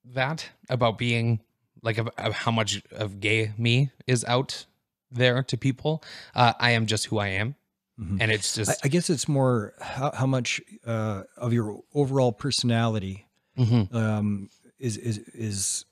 that 0.04 0.48
about 0.68 0.98
being 0.98 1.40
like 1.82 1.98
of, 1.98 2.08
of 2.18 2.32
how 2.32 2.50
much 2.52 2.82
of 2.92 3.20
gay 3.20 3.52
me 3.58 3.90
is 4.06 4.24
out 4.24 4.66
there 5.10 5.42
to 5.42 5.56
people. 5.56 6.02
Uh, 6.34 6.52
I 6.58 6.70
am 6.72 6.86
just 6.86 7.06
who 7.06 7.18
I 7.18 7.28
am, 7.28 7.54
Mhm. 8.00 8.18
and 8.20 8.30
it's 8.30 8.54
just 8.54 8.78
I 8.84 8.88
guess 8.88 9.08
it's 9.08 9.26
more 9.26 9.72
how, 9.80 10.10
how 10.12 10.26
much 10.26 10.60
uh, 10.86 11.22
of 11.36 11.52
your 11.52 11.80
overall 11.94 12.30
personality 12.32 13.26
Mhm. 13.58 13.94
um, 13.94 14.50
is 14.78 14.96
is 14.98 15.18
is 15.32 15.84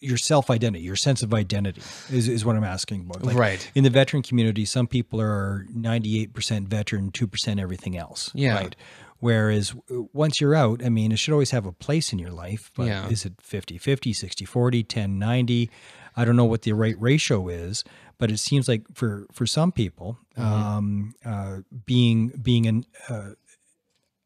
your 0.00 0.16
self 0.18 0.50
identity, 0.50 0.82
your 0.84 0.96
sense 0.96 1.22
of 1.22 1.32
identity 1.32 1.80
is, 2.10 2.26
is 2.28 2.44
what 2.44 2.56
I'm 2.56 2.64
asking 2.64 3.02
about. 3.02 3.22
Like, 3.24 3.36
right. 3.36 3.70
in 3.76 3.84
the 3.84 3.90
veteran 3.90 4.22
community, 4.24 4.64
some 4.64 4.88
people 4.88 5.20
are 5.20 5.64
98% 5.72 6.66
veteran, 6.66 7.12
2% 7.12 7.60
everything 7.60 7.96
else. 7.96 8.28
Yeah. 8.34 8.54
Right. 8.56 8.76
Whereas 9.20 9.72
once 10.12 10.40
you're 10.40 10.56
out, 10.56 10.84
I 10.84 10.88
mean, 10.88 11.12
it 11.12 11.20
should 11.20 11.32
always 11.32 11.52
have 11.52 11.66
a 11.66 11.72
place 11.72 12.12
in 12.12 12.18
your 12.18 12.32
life, 12.32 12.72
but 12.74 12.88
Yeah. 12.88 13.08
is 13.08 13.24
it 13.24 13.34
50 13.40 13.78
50, 13.78 14.12
60 14.12 14.44
40, 14.44 14.82
10 14.82 15.20
90? 15.20 15.70
I 16.16 16.24
don't 16.24 16.34
know 16.36 16.44
what 16.46 16.62
the 16.62 16.72
right 16.72 17.00
ratio 17.00 17.46
is, 17.48 17.84
but 18.22 18.30
it 18.30 18.38
seems 18.38 18.68
like 18.68 18.82
for, 18.94 19.26
for 19.32 19.46
some 19.46 19.72
people, 19.72 20.16
Mhm. 20.38 20.42
um, 20.44 21.14
uh, 21.24 21.56
being, 21.86 22.28
being 22.28 22.66
an, 22.68 22.84
uh, 23.08 23.30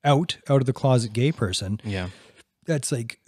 out, 0.05 0.37
out 0.51 0.61
of 0.61 0.67
the 0.67 0.75
closet 0.75 1.15
gay 1.15 1.33
person, 1.33 1.81
Yeah. 1.83 2.11
that's 2.67 2.93
like 2.93 3.21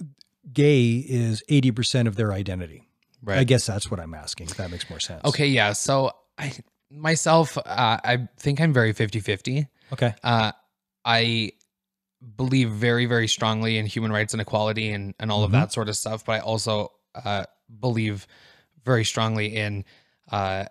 gay 0.53 0.99
is 0.99 1.43
80% 1.49 2.07
of 2.07 2.17
their 2.17 2.35
identity. 2.35 2.87
Right. 3.23 3.39
I 3.39 3.45
guess 3.45 3.65
that's 3.65 3.91
what 3.91 3.99
I'm 3.99 4.13
asking, 4.13 4.49
if 4.51 4.59
that 4.59 4.71
makes 4.71 4.91
more 4.91 5.01
sense. 5.01 5.25
Okay, 5.25 5.47
yeah. 5.49 5.73
So 5.73 6.13
I 6.37 6.53
myself, 6.91 7.57
uh, 7.57 7.63
I 8.05 8.29
think 8.39 8.61
I'm 8.61 8.75
very 8.75 8.93
50-50. 8.93 9.69
Okay. 9.95 10.15
Uh, 10.23 10.53
I 11.07 11.53
believe 12.37 12.69
very, 12.73 13.07
very 13.07 13.27
strongly 13.29 13.79
in 13.79 13.87
human 13.87 14.13
rights 14.13 14.35
and 14.35 14.43
equality 14.43 14.91
and, 14.91 15.15
and 15.19 15.33
all 15.33 15.45
of 15.45 15.51
Mhm. 15.51 15.55
that 15.55 15.73
sort 15.73 15.89
of 15.89 15.97
stuff. 15.97 16.27
But 16.27 16.33
I 16.33 16.41
also 16.41 16.93
uh, 17.15 17.45
believe 17.81 18.27
very 18.85 19.05
strongly 19.05 19.57
in 19.57 19.85
uh, 20.31 20.65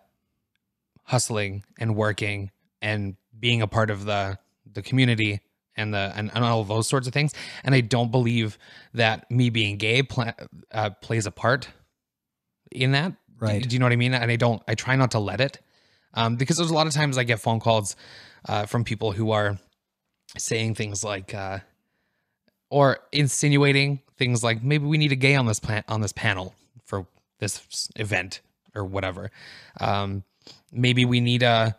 hustling 1.03 1.63
and 1.79 1.95
working 1.95 2.51
and 2.81 3.15
being 3.39 3.61
a 3.61 3.67
part 3.67 3.89
of 3.89 4.05
the 4.05 4.37
the 4.73 4.81
community 4.81 5.41
and 5.75 5.93
the 5.93 6.11
and, 6.15 6.31
and 6.33 6.43
all 6.43 6.63
those 6.63 6.87
sorts 6.87 7.07
of 7.07 7.13
things. 7.13 7.33
And 7.63 7.73
I 7.73 7.81
don't 7.81 8.11
believe 8.11 8.57
that 8.93 9.29
me 9.31 9.49
being 9.49 9.77
gay 9.77 10.03
pla- 10.03 10.33
uh, 10.71 10.89
plays 11.01 11.25
a 11.25 11.31
part 11.31 11.69
in 12.71 12.91
that. 12.91 13.13
Right. 13.39 13.61
Do, 13.61 13.69
do 13.69 13.75
you 13.75 13.79
know 13.79 13.85
what 13.85 13.93
I 13.93 13.97
mean? 13.97 14.13
And 14.13 14.31
I 14.31 14.35
don't. 14.35 14.61
I 14.67 14.75
try 14.75 14.95
not 14.95 15.11
to 15.11 15.19
let 15.19 15.39
it, 15.41 15.59
um, 16.13 16.35
because 16.35 16.57
there's 16.57 16.71
a 16.71 16.73
lot 16.73 16.87
of 16.87 16.93
times 16.93 17.17
I 17.17 17.23
get 17.23 17.39
phone 17.39 17.59
calls 17.59 17.95
uh, 18.47 18.65
from 18.65 18.83
people 18.83 19.11
who 19.11 19.31
are 19.31 19.59
saying 20.37 20.75
things 20.75 21.03
like, 21.03 21.33
uh, 21.33 21.59
or 22.69 22.99
insinuating 23.11 24.01
things 24.17 24.43
like, 24.43 24.63
maybe 24.63 24.85
we 24.85 24.97
need 24.97 25.11
a 25.11 25.15
gay 25.15 25.35
on 25.35 25.45
this 25.45 25.59
plan 25.59 25.83
on 25.87 26.01
this 26.01 26.11
panel 26.11 26.55
for 26.83 27.05
this 27.39 27.89
event 27.95 28.41
or 28.77 28.85
whatever. 28.85 29.31
Um, 29.79 30.23
maybe 30.71 31.05
we 31.05 31.19
need 31.19 31.43
a 31.43 31.75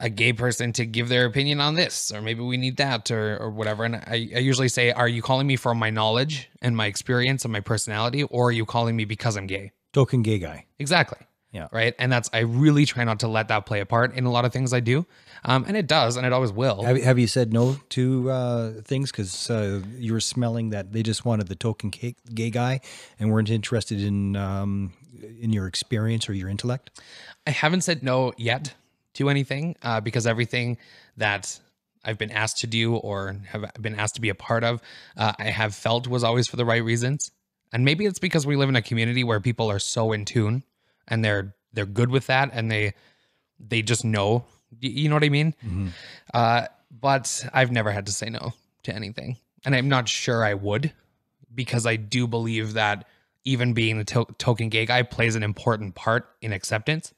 a 0.00 0.08
gay 0.08 0.32
person 0.32 0.72
to 0.72 0.86
give 0.86 1.08
their 1.08 1.26
opinion 1.26 1.60
on 1.60 1.74
this, 1.74 2.12
or 2.12 2.22
maybe 2.22 2.40
we 2.42 2.56
need 2.56 2.76
that, 2.76 3.10
or 3.10 3.36
or 3.38 3.50
whatever. 3.50 3.84
And 3.84 3.96
I, 3.96 4.28
I 4.34 4.38
usually 4.38 4.68
say, 4.68 4.92
are 4.92 5.08
you 5.08 5.22
calling 5.22 5.46
me 5.46 5.56
for 5.56 5.74
my 5.74 5.90
knowledge 5.90 6.48
and 6.62 6.76
my 6.76 6.86
experience 6.86 7.44
and 7.44 7.52
my 7.52 7.60
personality, 7.60 8.22
or 8.24 8.48
are 8.48 8.52
you 8.52 8.64
calling 8.64 8.96
me 8.96 9.04
because 9.04 9.36
I'm 9.36 9.46
gay? 9.46 9.72
Token 9.92 10.22
gay 10.22 10.38
guy. 10.38 10.66
Exactly. 10.78 11.18
Yeah. 11.50 11.68
Right. 11.72 11.94
And 11.98 12.12
that's 12.12 12.28
I 12.32 12.40
really 12.40 12.84
try 12.84 13.04
not 13.04 13.20
to 13.20 13.28
let 13.28 13.48
that 13.48 13.64
play 13.64 13.80
a 13.80 13.86
part 13.86 14.14
in 14.14 14.26
a 14.26 14.30
lot 14.30 14.44
of 14.44 14.52
things 14.52 14.74
I 14.74 14.80
do, 14.80 15.06
um, 15.44 15.64
and 15.66 15.76
it 15.76 15.86
does, 15.86 16.16
and 16.16 16.26
it 16.26 16.32
always 16.32 16.52
will. 16.52 16.82
Have, 16.82 17.02
have 17.02 17.18
you 17.18 17.26
said 17.26 17.52
no 17.52 17.78
to 17.90 18.30
uh, 18.30 18.72
things 18.82 19.10
because 19.10 19.48
uh, 19.50 19.80
you 19.96 20.12
were 20.12 20.20
smelling 20.20 20.70
that 20.70 20.92
they 20.92 21.02
just 21.02 21.24
wanted 21.24 21.48
the 21.48 21.56
token 21.56 21.88
gay, 21.90 22.14
gay 22.34 22.50
guy 22.50 22.80
and 23.18 23.32
weren't 23.32 23.50
interested 23.50 24.00
in 24.00 24.36
um, 24.36 24.92
in 25.22 25.52
your 25.52 25.66
experience 25.66 26.28
or 26.28 26.32
your 26.32 26.48
intellect? 26.48 27.00
I 27.46 27.50
haven't 27.50 27.82
said 27.82 28.02
no 28.02 28.32
yet 28.36 28.74
to 29.14 29.28
anything 29.28 29.76
uh, 29.82 30.00
because 30.00 30.26
everything 30.26 30.78
that 31.16 31.58
I've 32.04 32.18
been 32.18 32.30
asked 32.30 32.58
to 32.58 32.66
do 32.66 32.96
or 32.96 33.36
have 33.48 33.70
been 33.80 33.94
asked 33.94 34.14
to 34.16 34.20
be 34.20 34.28
a 34.28 34.34
part 34.34 34.64
of, 34.64 34.80
uh, 35.16 35.32
I 35.38 35.44
have 35.44 35.74
felt 35.74 36.06
was 36.06 36.24
always 36.24 36.46
for 36.46 36.56
the 36.56 36.64
right 36.64 36.82
reasons. 36.82 37.30
And 37.72 37.84
maybe 37.84 38.06
it's 38.06 38.18
because 38.18 38.46
we 38.46 38.56
live 38.56 38.68
in 38.68 38.76
a 38.76 38.82
community 38.82 39.24
where 39.24 39.40
people 39.40 39.70
are 39.70 39.78
so 39.78 40.12
in 40.12 40.24
tune 40.24 40.62
and 41.06 41.24
they're 41.24 41.54
they're 41.72 41.86
good 41.86 42.10
with 42.10 42.26
that 42.28 42.50
and 42.52 42.70
they 42.70 42.94
they 43.58 43.82
just 43.82 44.04
know. 44.04 44.44
You 44.80 45.08
know 45.08 45.16
what 45.16 45.24
I 45.24 45.28
mean? 45.30 45.54
Uh, 46.32 46.66
but 46.90 47.44
I've 47.52 47.72
never 47.72 47.90
had 47.90 48.06
to 48.06 48.12
say 48.12 48.30
no 48.30 48.52
to 48.84 48.94
anything, 48.94 49.36
and 49.64 49.74
I'm 49.74 49.88
not 49.88 50.08
sure 50.08 50.44
I 50.44 50.54
would 50.54 50.92
because 51.54 51.86
I 51.86 51.96
do 51.96 52.26
believe 52.26 52.74
that 52.74 53.06
even 53.48 53.72
being 53.74 53.98
the 53.98 54.04
to- 54.04 54.34
token 54.38 54.68
gay 54.68 54.86
guy 54.86 55.02
plays 55.02 55.34
an 55.34 55.42
important 55.42 55.94
part 55.94 56.28
in 56.40 56.52
acceptance. 56.52 57.12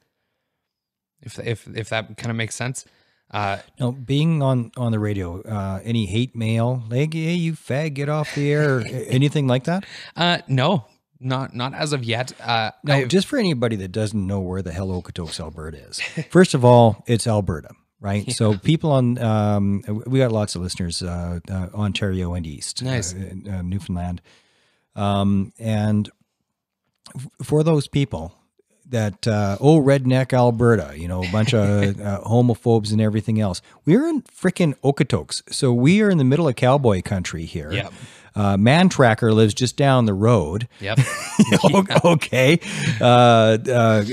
If 1.23 1.39
if 1.39 1.69
if 1.77 1.89
that 1.91 2.17
kind 2.17 2.31
of 2.31 2.37
makes 2.37 2.55
sense. 2.55 2.85
Uh, 3.33 3.59
No, 3.79 3.93
being 3.93 4.43
on 4.43 4.73
on 4.77 4.91
the 4.93 4.99
radio, 4.99 5.41
uh, 5.43 5.81
any 5.85 6.07
hate 6.07 6.35
mail, 6.35 6.83
like 6.91 7.13
hey, 7.15 7.35
you 7.35 7.53
fag, 7.53 7.95
get 7.95 8.09
off 8.09 8.35
the 8.35 8.51
air, 8.51 8.81
anything 9.07 9.47
like 9.47 9.65
that? 9.65 9.85
uh, 10.17 10.39
no, 10.49 10.87
not 11.21 11.55
not 11.55 11.73
as 11.75 11.93
of 11.93 12.03
yet. 12.03 12.33
Uh, 12.41 12.71
Now, 12.83 12.95
I've- 12.97 13.09
just 13.09 13.27
for 13.29 13.39
anybody 13.39 13.77
that 13.77 13.93
doesn't 13.93 14.27
know 14.27 14.41
where 14.41 14.63
the 14.63 14.73
hell 14.73 14.89
Okotoks, 14.89 15.39
Alberta 15.39 15.79
is, 15.79 16.01
first 16.31 16.55
of 16.55 16.65
all, 16.65 17.05
it's 17.07 17.27
Alberta, 17.29 17.71
right? 18.01 18.33
So 18.33 18.57
people 18.59 18.91
on, 18.91 19.17
um, 19.19 19.83
we 20.07 20.19
got 20.19 20.33
lots 20.33 20.57
of 20.57 20.63
listeners, 20.63 21.01
uh, 21.03 21.39
uh, 21.49 21.69
Ontario 21.75 22.35
and 22.35 22.45
East, 22.47 22.83
Nice. 22.83 23.15
uh, 23.15 23.19
uh, 23.59 23.63
Newfoundland, 23.63 24.23
um, 24.97 25.53
and 25.59 26.11
for 27.43 27.63
those 27.63 27.89
people 27.89 28.35
that 28.91 29.27
uh, 29.27 29.57
oh 29.61 29.81
redneck 29.81 30.33
Alberta, 30.33 30.93
you 30.97 31.09
know, 31.09 31.23
a 31.23 31.31
bunch 31.31 31.55
of 31.55 32.01
uh, 32.01 32.21
homophobes 32.23 32.93
and 32.93 33.01
everything 33.01 33.41
else. 33.41 33.63
We're 33.85 34.07
in 34.09 34.23
freaking 34.23 34.75
Okotoks, 34.83 35.43
so 35.53 35.73
we 35.73 36.03
are 36.03 36.11
in 36.11 36.19
the 36.19 36.25
middle 36.25 36.49
of 36.49 36.57
cowboy 36.57 37.03
country 37.03 37.45
here. 37.45 37.73
Yep. 37.73 37.93
Uh, 38.35 38.57
Mantracker 38.57 39.33
lives 39.35 39.55
just 39.55 39.77
down 39.77 40.05
the 40.05 40.15
road. 40.15 40.69
yep. 40.81 40.99
okay. 42.05 42.61
Uh, 43.01 43.59
uh, 43.69 44.05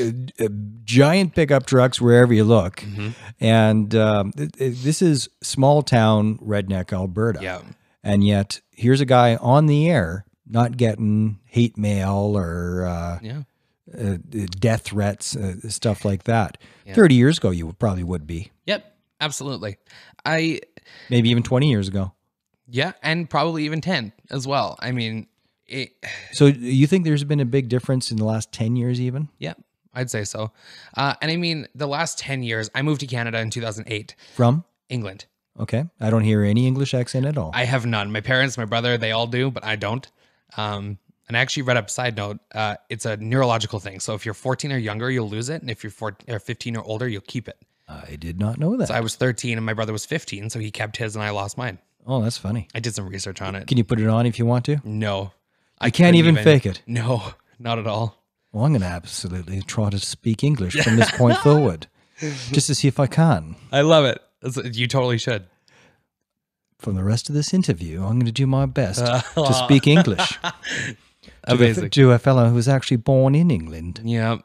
giant 0.84 1.36
pickup 1.36 1.66
trucks 1.66 2.02
wherever 2.02 2.34
you 2.34 2.44
look. 2.44 2.78
Mm-hmm. 2.78 3.10
And 3.40 3.94
um, 3.96 4.32
th- 4.32 4.52
th- 4.54 4.78
this 4.80 5.02
is 5.02 5.30
small 5.42 5.84
town 5.84 6.38
redneck 6.40 6.94
Alberta. 6.94 7.40
Yeah. 7.42 7.62
And 8.04 8.26
yet, 8.26 8.62
here's 8.72 9.02
a 9.02 9.06
guy 9.06 9.36
on 9.36 9.66
the 9.68 9.90
air 9.90 10.26
not 10.50 10.78
getting 10.78 11.40
hate 11.46 11.78
mail 11.78 12.34
or 12.38 12.86
uh, 12.86 13.20
Yeah. 13.22 13.44
uh, 13.98 14.18
death 14.60 14.84
threats, 14.84 15.36
uh, 15.36 15.56
stuff 15.70 16.06
like 16.06 16.24
that. 16.24 16.58
Yeah. 16.86 16.94
30 16.94 17.16
years 17.16 17.38
ago, 17.38 17.50
you 17.52 17.74
probably 17.80 18.04
would 18.04 18.26
be. 18.28 18.52
Yep. 18.66 18.94
Absolutely. 19.20 19.78
I 20.26 20.60
Maybe 21.10 21.30
even 21.30 21.44
20 21.44 21.70
years 21.70 21.88
ago. 21.88 22.14
yeah, 22.70 22.94
and 23.02 23.30
probably 23.30 23.66
even 23.66 23.82
ten 23.82 24.14
as 24.30 24.46
well. 24.48 24.78
I 24.80 24.92
mean, 24.92 25.28
it, 25.66 25.92
So, 26.34 26.46
you 26.46 26.86
think 26.88 27.04
there's 27.04 27.24
been 27.24 27.40
a 27.40 27.46
big 27.46 27.68
difference 27.68 28.12
in 28.12 28.18
the 28.18 28.26
last 28.26 28.52
10 28.52 28.76
years, 28.76 29.02
even? 29.02 29.30
yeah, 29.40 29.54
I'd 29.94 30.10
say 30.12 30.24
so. 30.24 30.52
Uh, 30.96 31.16
and 31.22 31.32
I 31.32 31.36
mean, 31.38 31.68
the 31.76 31.88
last 31.88 32.20
ten 32.20 32.44
years, 32.44 32.70
I 32.76 32.84
moved 32.84 33.00
to 33.02 33.08
Canada 33.08 33.40
in 33.40 33.50
2008, 33.50 34.16
From? 34.36 34.64
England. 34.90 35.26
Okay. 35.60 35.86
I 36.00 36.10
don't 36.12 36.24
hear 36.24 36.44
any 36.44 36.68
English 36.68 36.94
accent 36.94 37.26
at 37.26 37.38
all. 37.38 37.52
I 37.54 37.66
have 37.66 37.86
none. 37.86 38.12
My 38.12 38.22
parents, 38.22 38.58
my 38.58 38.66
brother, 38.66 38.98
they 38.98 39.12
all 39.12 39.26
do, 39.28 39.50
but 39.50 39.64
I 39.66 39.76
don't. 39.76 40.08
Um, 40.56 40.98
And 41.28 41.36
I 41.36 41.42
actually 41.42 41.64
read 41.64 41.76
up 41.76 41.90
side 41.90 42.16
note, 42.16 42.40
uh, 42.56 42.76
it's 42.90 43.06
a 43.06 43.18
neurological 43.18 43.80
thing. 43.80 44.00
So 44.00 44.14
if 44.16 44.24
you're 44.26 44.34
14 44.34 44.72
or 44.72 44.78
younger, 44.78 45.12
you'll 45.12 45.28
lose 45.30 45.50
it, 45.50 45.62
and 45.62 45.70
if 45.70 45.84
you're 45.84 45.92
14, 45.92 46.34
or 46.34 46.40
15 46.40 46.78
or 46.78 46.84
older, 46.86 47.06
you'll 47.06 47.20
keep 47.28 47.50
it. 47.50 47.58
I 47.90 48.16
did 48.16 48.40
not 48.40 48.58
know 48.58 48.78
that. 48.78 48.88
So 48.88 48.94
I 48.94 49.02
was 49.02 49.16
13 49.16 49.58
and 49.58 49.66
my 49.66 49.74
brother 49.74 49.92
was 49.92 50.06
15, 50.06 50.50
so 50.50 50.60
he 50.60 50.72
kept 50.72 50.96
his 50.96 51.16
and 51.18 51.24
I 51.24 51.32
lost 51.32 51.58
mine. 51.58 51.80
oh, 52.06 52.22
that's 52.22 52.38
funny. 52.38 52.70
I 52.74 52.80
did 52.80 52.96
some 52.96 53.08
research 53.10 53.42
on 53.42 53.56
it. 53.56 53.68
Can 53.68 53.78
you 53.78 53.84
put 53.84 54.00
it 54.00 54.08
on 54.08 54.26
if 54.26 54.40
you 54.40 54.46
want 54.46 54.64
to? 54.66 54.78
No, 54.86 55.34
I 55.80 55.90
can't 55.90 56.16
couldn't 56.16 56.16
even, 56.16 56.36
fake 56.44 56.66
it. 56.66 56.82
No, 56.88 57.34
not 57.60 57.78
at 57.78 57.88
all. 57.88 58.24
Well, 58.54 58.64
I'm 58.64 58.72
going 58.72 58.82
to 58.82 58.88
absolutely 58.88 59.62
try 59.62 59.90
to 59.90 60.00
speak 60.00 60.44
English 60.46 60.82
from 60.82 60.96
this 60.96 61.12
point 61.18 61.38
forward, 61.40 61.88
just 62.52 62.68
to 62.68 62.76
see 62.76 62.88
if 62.88 63.00
I 63.02 63.08
can. 63.08 63.58
I 63.72 63.82
love 63.82 64.06
it. 64.06 64.22
You 64.76 64.88
totally 64.88 65.18
should. 65.18 65.46
From 66.80 66.96
the 66.96 67.04
rest 67.04 67.28
of 67.28 67.36
this 67.36 67.54
interview, 67.54 68.04
I'm 68.04 68.14
going 68.20 68.28
to 68.28 68.32
do 68.32 68.46
my 68.46 68.68
best 68.68 69.04
to 69.04 69.54
speak 69.54 69.88
English 69.98 70.30
to, 70.44 70.54
a, 71.46 71.54
Amazing. 71.56 71.90
to 71.90 72.12
a 72.12 72.20
fellow 72.20 72.48
who 72.50 72.56
was 72.56 72.68
actually 72.68 72.98
born 72.98 73.34
in 73.34 73.50
England. 73.50 74.00
Yeah, 74.04 74.38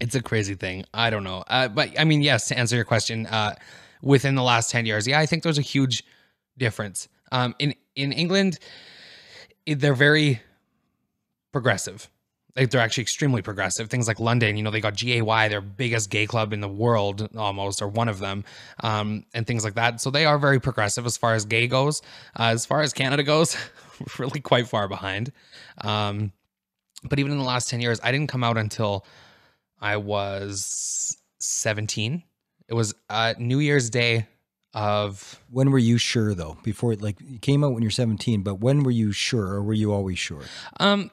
it's 0.00 0.14
a 0.14 0.22
crazy 0.22 0.54
thing. 0.54 0.84
I 0.94 1.10
don't 1.10 1.24
know, 1.24 1.44
uh, 1.48 1.68
but 1.68 1.98
I 2.00 2.04
mean, 2.04 2.22
yes. 2.22 2.48
To 2.48 2.58
answer 2.58 2.76
your 2.76 2.86
question, 2.86 3.26
uh, 3.26 3.56
within 4.02 4.34
the 4.36 4.42
last 4.42 4.70
ten 4.70 4.86
years, 4.86 5.06
yeah, 5.06 5.20
I 5.20 5.26
think 5.26 5.42
there's 5.42 5.58
a 5.58 5.62
huge 5.62 6.02
difference. 6.56 7.08
Um, 7.30 7.54
in 7.58 7.74
in 7.94 8.12
England, 8.12 8.58
they're 9.66 9.94
very 9.94 10.40
progressive. 11.52 12.08
Like 12.56 12.70
they're 12.70 12.80
actually 12.80 13.02
extremely 13.02 13.42
progressive. 13.42 13.90
Things 13.90 14.06
like 14.06 14.20
London, 14.20 14.56
you 14.56 14.62
know, 14.62 14.70
they 14.70 14.80
got 14.80 14.96
GAY, 14.96 15.20
their 15.48 15.60
biggest 15.60 16.08
gay 16.08 16.26
club 16.26 16.52
in 16.52 16.60
the 16.60 16.68
world, 16.68 17.28
almost, 17.36 17.82
or 17.82 17.88
one 17.88 18.08
of 18.08 18.20
them, 18.20 18.44
um, 18.80 19.24
and 19.34 19.46
things 19.46 19.64
like 19.64 19.74
that. 19.74 20.00
So 20.00 20.10
they 20.10 20.24
are 20.24 20.38
very 20.38 20.60
progressive 20.60 21.04
as 21.04 21.16
far 21.16 21.34
as 21.34 21.44
gay 21.44 21.66
goes. 21.66 22.00
Uh, 22.38 22.44
as 22.44 22.64
far 22.64 22.82
as 22.82 22.92
Canada 22.92 23.24
goes, 23.24 23.56
really 24.18 24.40
quite 24.40 24.68
far 24.68 24.86
behind. 24.86 25.32
Um, 25.80 26.32
but 27.08 27.18
even 27.18 27.32
in 27.32 27.38
the 27.38 27.44
last 27.44 27.68
10 27.68 27.80
years, 27.80 28.00
I 28.02 28.12
didn't 28.12 28.28
come 28.28 28.44
out 28.44 28.56
until 28.56 29.04
I 29.80 29.96
was 29.96 31.18
17. 31.38 32.22
It 32.68 32.74
was 32.74 32.94
uh, 33.10 33.34
New 33.38 33.58
Year's 33.58 33.90
Day 33.90 34.26
of 34.72 35.40
When 35.50 35.70
were 35.70 35.78
you 35.78 35.98
sure, 35.98 36.34
though? 36.34 36.56
Before, 36.62 36.92
it 36.92 37.02
like, 37.02 37.16
you 37.20 37.38
came 37.38 37.62
out 37.62 37.72
when 37.72 37.82
you're 37.82 37.90
17, 37.90 38.42
but 38.42 38.56
when 38.56 38.82
were 38.82 38.90
you 38.90 39.12
sure, 39.12 39.46
or 39.46 39.62
were 39.62 39.74
you 39.74 39.92
always 39.92 40.18
sure? 40.18 40.42
um 40.80 41.10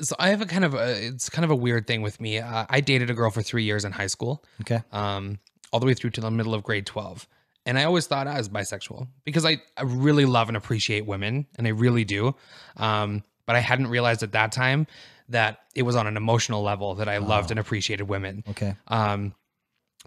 so 0.00 0.14
I 0.18 0.28
have 0.28 0.40
a 0.40 0.46
kind 0.46 0.64
of 0.64 0.74
a, 0.74 1.06
it's 1.06 1.28
kind 1.30 1.44
of 1.44 1.50
a 1.50 1.56
weird 1.56 1.86
thing 1.86 2.02
with 2.02 2.20
me. 2.20 2.38
Uh, 2.38 2.66
I 2.68 2.80
dated 2.80 3.10
a 3.10 3.14
girl 3.14 3.30
for 3.30 3.42
3 3.42 3.62
years 3.64 3.84
in 3.84 3.92
high 3.92 4.06
school. 4.08 4.44
Okay. 4.62 4.82
um, 4.92 5.38
all 5.72 5.80
the 5.80 5.86
way 5.86 5.94
through 5.94 6.10
to 6.10 6.20
the 6.20 6.30
middle 6.30 6.54
of 6.54 6.62
grade 6.62 6.86
12. 6.86 7.26
And 7.66 7.76
I 7.76 7.84
always 7.84 8.06
thought 8.06 8.28
I 8.28 8.38
was 8.38 8.48
bisexual 8.48 9.08
because 9.24 9.44
I, 9.44 9.60
I 9.76 9.82
really 9.82 10.24
love 10.24 10.46
and 10.48 10.56
appreciate 10.56 11.04
women, 11.04 11.46
and 11.58 11.66
I 11.66 11.70
really 11.70 12.04
do. 12.04 12.36
Um, 12.76 13.24
but 13.46 13.56
I 13.56 13.58
hadn't 13.60 13.88
realized 13.88 14.22
at 14.22 14.30
that 14.32 14.52
time 14.52 14.86
that 15.28 15.58
it 15.74 15.82
was 15.82 15.96
on 15.96 16.06
an 16.06 16.16
emotional 16.16 16.62
level 16.62 16.94
that 16.94 17.08
I 17.08 17.18
loved 17.18 17.50
and 17.50 17.58
appreciated 17.58 18.04
women. 18.04 18.44
Okay. 18.50 18.76
Um, 18.86 19.34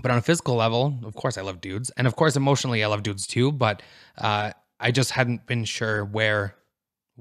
but 0.02 0.12
on 0.12 0.18
a 0.18 0.22
physical 0.22 0.56
level, 0.56 0.98
of 1.04 1.14
course, 1.16 1.38
I 1.38 1.42
love 1.42 1.60
dudes, 1.60 1.90
and 1.98 2.08
of 2.08 2.16
course, 2.16 2.38
emotionally, 2.38 2.82
I 2.82 2.88
love 2.88 3.04
dudes 3.04 3.28
too. 3.28 3.52
But 3.52 3.84
uh, 4.18 4.52
I 4.80 4.92
just 4.92 5.12
hadn't 5.12 5.46
been 5.46 5.66
sure 5.66 6.06
where, 6.06 6.56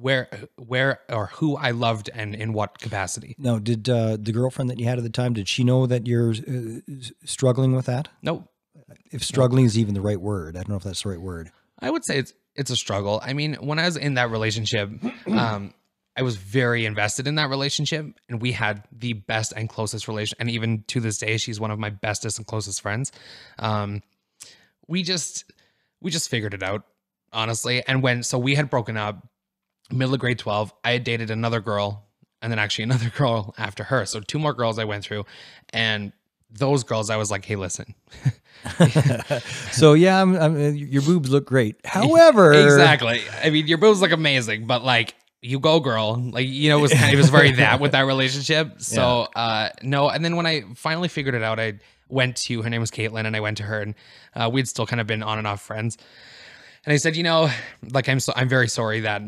where, 0.01 0.29
where, 0.57 1.01
or 1.09 1.27
who 1.27 1.57
I 1.57 1.71
loved 1.71 2.11
and 2.13 2.35
in 2.35 2.53
what 2.53 2.79
capacity. 2.79 3.35
No, 3.39 3.59
did 3.59 3.89
uh, 3.89 4.17
the 4.21 4.33
girlfriend 4.33 4.71
that 4.71 4.79
you 4.79 4.87
had 4.87 4.99
at 4.99 5.05
the 5.05 5.11
time, 5.11 5.33
did 5.33 5.49
she 5.49 5.65
know 5.65 5.87
that 5.87 6.07
you're 6.07 6.33
uh, 6.33 6.81
struggling 7.25 7.75
with 7.75 7.87
that? 7.87 8.09
Nope. 8.23 8.49
If 9.11 9.23
struggling 9.23 9.65
is 9.65 9.79
even 9.79 9.95
the 9.95 10.01
right 10.01 10.21
word, 10.21 10.57
I 10.57 10.61
don't 10.61 10.71
know 10.71 10.77
if 10.77 10.83
that's 10.83 11.03
the 11.03 11.11
right 11.11 11.21
word. 11.21 11.51
I 11.81 11.91
would 11.91 12.05
say 12.05 12.19
it's 12.19 12.33
it's 12.55 12.71
a 12.71 12.77
struggle. 12.77 13.21
I 13.23 13.35
mean, 13.35 13.55
when 13.55 13.79
I 13.79 13.85
was 13.85 13.97
in 13.97 14.15
that 14.15 14.31
relationship, 14.31 14.91
um, 15.29 15.73
I 16.17 16.23
was 16.23 16.37
very 16.37 16.85
invested 16.85 17.29
in 17.29 17.37
that 17.37 17.49
relationship, 17.49 18.07
and 18.29 18.43
we 18.43 18.51
had 18.51 18.83
the 18.91 19.13
best 19.13 19.53
and 19.57 19.69
closest 19.69 20.09
relation. 20.09 20.37
And 20.41 20.51
even 20.51 20.83
to 20.89 21.01
this 21.01 21.19
day, 21.19 21.37
she's 21.37 21.61
one 21.61 21.71
of 21.71 21.79
my 21.79 21.91
bestest 21.91 22.39
and 22.39 22.47
closest 22.47 22.81
friends. 22.81 23.13
Um, 23.59 24.03
we 24.89 25.05
just 25.05 25.45
we 26.01 26.11
just 26.11 26.29
figured 26.29 26.55
it 26.55 26.63
out, 26.63 26.83
honestly. 27.33 27.85
And 27.87 28.03
when 28.03 28.25
so 28.25 28.39
we 28.39 28.57
had 28.57 28.69
broken 28.69 28.97
up, 28.97 29.29
middle 29.91 30.15
of 30.15 30.21
grade 30.21 30.39
twelve, 30.39 30.73
I 30.85 30.93
had 30.93 31.05
dated 31.05 31.31
another 31.31 31.61
girl, 31.61 32.07
and 32.43 32.51
then 32.51 32.59
actually 32.59 32.85
another 32.91 33.11
girl 33.11 33.55
after 33.59 33.85
her. 33.85 34.07
So 34.07 34.21
two 34.21 34.39
more 34.39 34.53
girls 34.53 34.79
I 34.79 34.85
went 34.85 35.05
through, 35.05 35.25
and 35.73 36.13
those 36.51 36.83
girls, 36.83 37.11
I 37.11 37.17
was 37.17 37.31
like, 37.31 37.45
hey, 37.45 37.57
listen, 37.57 37.95
So 39.73 39.95
yeah, 39.95 40.21
I'm, 40.21 40.35
I'm, 40.37 40.57
uh, 40.57 40.69
your 40.71 41.03
boobs 41.03 41.31
look 41.31 41.47
great. 41.47 41.77
However, 41.85 42.53
exactly. 42.53 43.21
I 43.43 43.51
mean, 43.51 43.67
your 43.67 43.79
boobs 43.79 44.01
look 44.01 44.13
amazing, 44.13 44.67
but 44.67 44.85
like 44.85 45.15
you 45.43 45.61
go, 45.61 45.81
girl. 45.81 46.17
Like 46.17 46.49
you 46.49 46.71
know, 46.71 46.79
it 46.79 46.83
was 46.83 46.93
kind 46.93 47.07
of, 47.07 47.15
it 47.15 47.17
was 47.17 47.31
very 47.31 47.53
that 47.53 47.81
with 47.81 47.93
that 47.93 48.03
relationship. 48.03 48.81
So 48.81 49.29
uh, 49.35 49.71
no. 49.83 50.09
And 50.09 50.25
then 50.25 50.37
when 50.37 50.47
I 50.47 50.65
finally 50.75 51.09
figured 51.09 51.35
it 51.35 51.43
out, 51.43 51.61
I 51.61 51.75
went 52.09 52.37
to 52.37 52.63
her 52.63 52.71
name 52.71 52.81
was 52.81 52.91
Caitlin, 52.91 53.27
and 53.27 53.37
I 53.37 53.41
went 53.41 53.59
to 53.59 53.63
her, 53.65 53.81
and 53.81 53.95
uh, 54.35 54.51
we'd 54.53 54.69
still 54.69 54.87
kind 54.87 55.01
of 55.01 55.07
been 55.07 55.23
on 55.23 55.39
and 55.39 55.47
off 55.47 55.63
friends. 55.63 55.97
And 56.85 56.93
I 56.93 56.97
said, 56.97 57.17
you 57.17 57.23
know, 57.23 57.51
like 57.93 58.09
I'm 58.09 58.21
so 58.21 58.33
I'm 58.35 58.49
very 58.49 58.69
sorry 58.69 59.01
that 59.01 59.23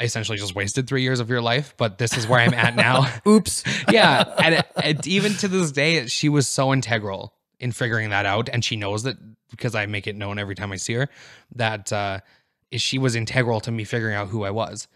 I 0.00 0.04
essentially 0.04 0.38
just 0.38 0.54
wasted 0.54 0.88
three 0.88 1.02
years 1.02 1.20
of 1.20 1.30
your 1.30 1.40
life, 1.40 1.74
but 1.76 1.98
this 1.98 2.16
is 2.16 2.26
where 2.26 2.40
I'm 2.40 2.54
at 2.54 2.74
now. 2.74 3.08
Oops. 3.26 3.62
yeah, 3.90 4.62
and, 4.82 5.06
even 5.06 5.34
to 5.34 5.48
this 5.48 5.70
day, 5.70 6.06
she 6.06 6.28
was 6.28 6.48
so 6.48 6.72
integral 6.72 7.34
in 7.60 7.72
figuring 7.72 8.10
that 8.10 8.26
out, 8.26 8.48
and 8.48 8.64
she 8.64 8.76
knows 8.76 9.04
that 9.04 9.16
because 9.50 9.74
I 9.74 9.86
make 9.86 10.06
it 10.06 10.16
known 10.16 10.38
every 10.38 10.54
time 10.54 10.72
I 10.72 10.76
see 10.76 10.94
her 10.94 11.08
that 11.54 11.92
uh, 11.92 12.20
she 12.72 12.98
was 12.98 13.14
integral 13.14 13.60
to 13.60 13.70
me 13.70 13.84
figuring 13.84 14.16
out 14.16 14.28
who 14.28 14.44
I 14.44 14.50
was. 14.50 14.88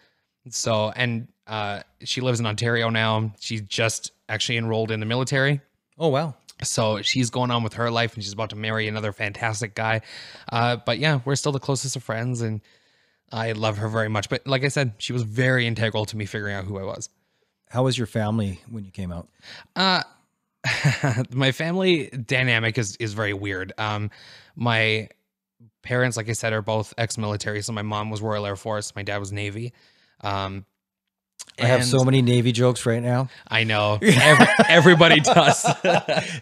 So, 0.50 0.90
and 0.96 1.28
uh, 1.46 1.82
she 2.02 2.20
lives 2.20 2.40
in 2.40 2.46
Ontario 2.46 2.88
now. 2.88 3.32
She 3.38 3.60
just 3.60 4.12
actually 4.28 4.58
enrolled 4.58 4.90
in 4.90 5.00
the 5.00 5.06
military. 5.06 5.60
Oh 5.98 6.08
wow. 6.08 6.34
So 6.62 7.02
she's 7.02 7.30
going 7.30 7.50
on 7.50 7.62
with 7.62 7.74
her 7.74 7.90
life 7.90 8.14
and 8.14 8.24
she's 8.24 8.32
about 8.32 8.50
to 8.50 8.56
marry 8.56 8.88
another 8.88 9.12
fantastic 9.12 9.74
guy. 9.74 10.00
Uh, 10.50 10.76
but 10.76 10.98
yeah, 10.98 11.20
we're 11.24 11.36
still 11.36 11.52
the 11.52 11.60
closest 11.60 11.96
of 11.96 12.02
friends 12.02 12.40
and 12.40 12.60
I 13.32 13.52
love 13.52 13.78
her 13.78 13.88
very 13.88 14.08
much. 14.08 14.28
But 14.28 14.46
like 14.46 14.64
I 14.64 14.68
said, 14.68 14.94
she 14.98 15.12
was 15.12 15.22
very 15.22 15.66
integral 15.66 16.04
to 16.06 16.16
me 16.16 16.26
figuring 16.26 16.54
out 16.54 16.64
who 16.64 16.78
I 16.78 16.84
was. 16.84 17.08
How 17.68 17.84
was 17.84 17.98
your 17.98 18.06
family 18.06 18.60
when 18.70 18.84
you 18.84 18.90
came 18.90 19.12
out? 19.12 19.28
Uh, 19.74 20.02
my 21.30 21.52
family 21.52 22.08
dynamic 22.08 22.78
is 22.78 22.96
is 22.96 23.14
very 23.14 23.32
weird. 23.34 23.72
Um, 23.78 24.10
my 24.54 25.08
parents, 25.82 26.16
like 26.16 26.28
I 26.28 26.32
said, 26.32 26.52
are 26.52 26.62
both 26.62 26.94
ex-military. 26.98 27.62
So 27.62 27.72
my 27.72 27.82
mom 27.82 28.10
was 28.10 28.20
Royal 28.20 28.46
Air 28.46 28.56
Force, 28.56 28.94
my 28.94 29.02
dad 29.02 29.18
was 29.18 29.32
Navy. 29.32 29.72
Um, 30.20 30.64
I 31.58 31.66
have 31.66 31.84
so 31.86 32.04
many 32.04 32.20
Navy 32.20 32.52
jokes 32.52 32.84
right 32.84 33.02
now. 33.02 33.28
I 33.48 33.64
know 33.64 33.98
Every, 34.02 34.46
everybody 34.68 35.20
does 35.20 35.62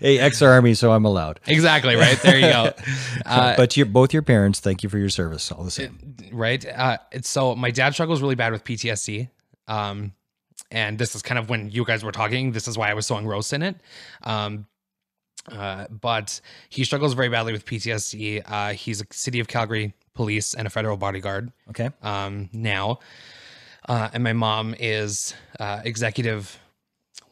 Hey, 0.01 0.19
ex-army, 0.19 0.75
so 0.75 0.91
I'm 0.93 1.05
allowed. 1.05 1.39
exactly 1.47 1.95
right. 1.95 2.21
There 2.21 2.37
you 2.37 2.49
go. 2.51 2.73
Uh, 3.27 3.57
but 3.57 3.77
your 3.77 3.87
both 3.87 4.13
your 4.13 4.23
parents, 4.23 4.59
thank 4.61 4.83
you 4.83 4.89
for 4.89 4.99
your 4.99 5.09
service. 5.09 5.51
All 5.53 5.63
the 5.65 5.71
same. 5.71 6.17
right? 6.33 6.65
Uh, 6.67 6.99
it's 7.13 7.29
so 7.29 7.55
my 7.55 7.71
dad 7.71 7.95
struggles 7.95 8.21
really 8.21 8.35
bad 8.35 8.53
with 8.53 8.65
PTSD. 8.65 9.29
Um, 9.69 10.13
and 10.71 10.99
this 10.99 11.15
is 11.15 11.23
kind 11.23 11.39
of 11.39 11.49
when 11.49 11.71
you 11.71 11.85
guys 11.85 12.05
were 12.05 12.13
talking. 12.13 12.53
This 12.53 12.67
is 12.69 12.77
why 12.77 12.91
I 12.91 12.95
was 12.95 13.07
so 13.07 13.17
engrossed 13.17 13.53
in 13.53 13.63
it. 13.63 13.77
Um, 14.25 14.67
uh, 15.51 15.87
but 15.89 16.41
he 16.71 16.85
struggles 16.85 17.15
very 17.15 17.29
badly 17.29 17.53
with 17.53 17.65
PTSD. 17.65 18.43
Uh, 18.45 18.73
he's 18.73 19.01
a 19.01 19.07
city 19.11 19.41
of 19.41 19.47
Calgary 19.49 19.95
police 20.15 20.55
and 20.55 20.67
a 20.67 20.71
federal 20.71 20.97
bodyguard 20.97 21.53
Okay. 21.71 21.91
um, 22.03 22.49
now. 22.53 22.99
Uh, 23.89 24.09
and 24.13 24.25
my 24.25 24.33
mom 24.33 24.75
is 24.79 25.35
uh, 25.61 25.81
executive. 25.85 26.59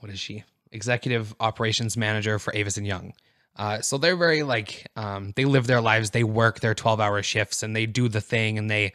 What 0.01 0.13
is 0.13 0.19
she? 0.21 0.45
Executive 0.71 1.35
operations 1.41 1.97
manager 1.97 2.39
for 2.39 2.55
Avis 2.55 2.77
and 2.77 2.87
Young. 2.87 3.13
Uh, 3.57 3.81
so 3.81 3.99
they're 3.99 4.17
very 4.17 4.43
like 4.43 4.87
um, 4.97 5.33
they 5.37 5.45
live 5.45 5.67
their 5.67 5.81
lives. 5.81 6.11
They 6.11 6.25
work 6.25 6.61
their 6.61 6.75
twelve 6.75 7.01
hour 7.01 7.23
shifts 7.23 7.63
and 7.63 7.77
they 7.77 7.87
do 7.87 8.09
the 8.09 8.21
thing 8.21 8.57
and 8.59 8.71
they 8.71 8.93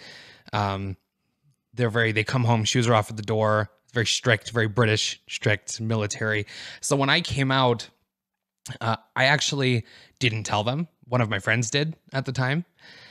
um, 0.53 0.97
they're 1.73 1.89
very 1.91 2.11
they 2.11 2.23
come 2.23 2.43
home 2.43 2.63
shoes 2.63 2.87
are 2.87 2.95
off 2.95 3.09
at 3.11 3.17
the 3.17 3.23
door. 3.23 3.69
Very 3.93 4.05
strict, 4.07 4.51
very 4.51 4.67
British, 4.67 5.21
strict 5.29 5.79
military. 5.79 6.45
So 6.81 6.95
when 6.95 7.09
I 7.09 7.21
came 7.21 7.51
out, 7.51 7.89
uh, 8.81 8.97
I 9.15 9.25
actually 9.25 9.85
didn't 10.19 10.43
tell 10.43 10.63
them. 10.63 10.87
One 11.05 11.21
of 11.21 11.29
my 11.29 11.39
friends 11.39 11.69
did 11.69 11.95
at 12.11 12.25
the 12.25 12.31
time. 12.33 12.65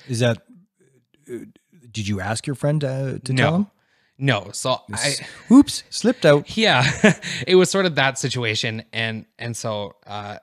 Is 0.07 0.21
that? 0.21 0.39
uh, 1.33 1.39
Did 1.91 2.07
you 2.09 2.21
ask 2.21 2.47
your 2.47 2.57
friend 2.57 2.85
uh, 2.85 3.19
to 3.25 3.33
No. 3.33 3.43
tell 3.43 3.55
him? 3.57 3.67
No, 4.19 4.49
so 4.53 4.81
I. 4.93 5.15
Oops, 5.51 5.83
slipped 5.91 6.25
out. 6.25 6.57
yeah 6.57 6.85
it 7.47 7.55
was 7.57 7.71
sort 7.71 7.87
of 7.87 7.95
that 7.97 8.19
situation 8.19 8.83
and 8.93 9.27
and 9.39 9.55
so 9.57 9.95
uh 10.07 10.39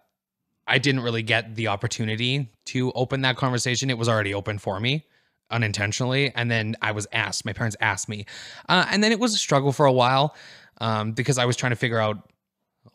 i 0.67 0.77
didn't 0.77 1.01
really 1.01 1.23
get 1.23 1.55
the 1.55 1.67
opportunity 1.67 2.49
to 2.65 2.91
open 2.93 3.21
that 3.21 3.35
conversation 3.35 3.89
it 3.89 3.97
was 3.97 4.07
already 4.07 4.33
open 4.33 4.57
for 4.59 4.79
me 4.79 5.05
unintentionally 5.51 6.31
and 6.35 6.49
then 6.49 6.75
i 6.81 6.91
was 6.91 7.07
asked 7.11 7.45
my 7.45 7.53
parents 7.53 7.75
asked 7.81 8.07
me 8.07 8.25
uh, 8.69 8.85
and 8.91 9.03
then 9.03 9.11
it 9.11 9.19
was 9.19 9.33
a 9.33 9.37
struggle 9.37 9.71
for 9.71 9.85
a 9.85 9.91
while 9.91 10.35
um 10.79 11.11
because 11.11 11.37
i 11.37 11.45
was 11.45 11.55
trying 11.57 11.71
to 11.71 11.75
figure 11.75 11.99
out 11.99 12.31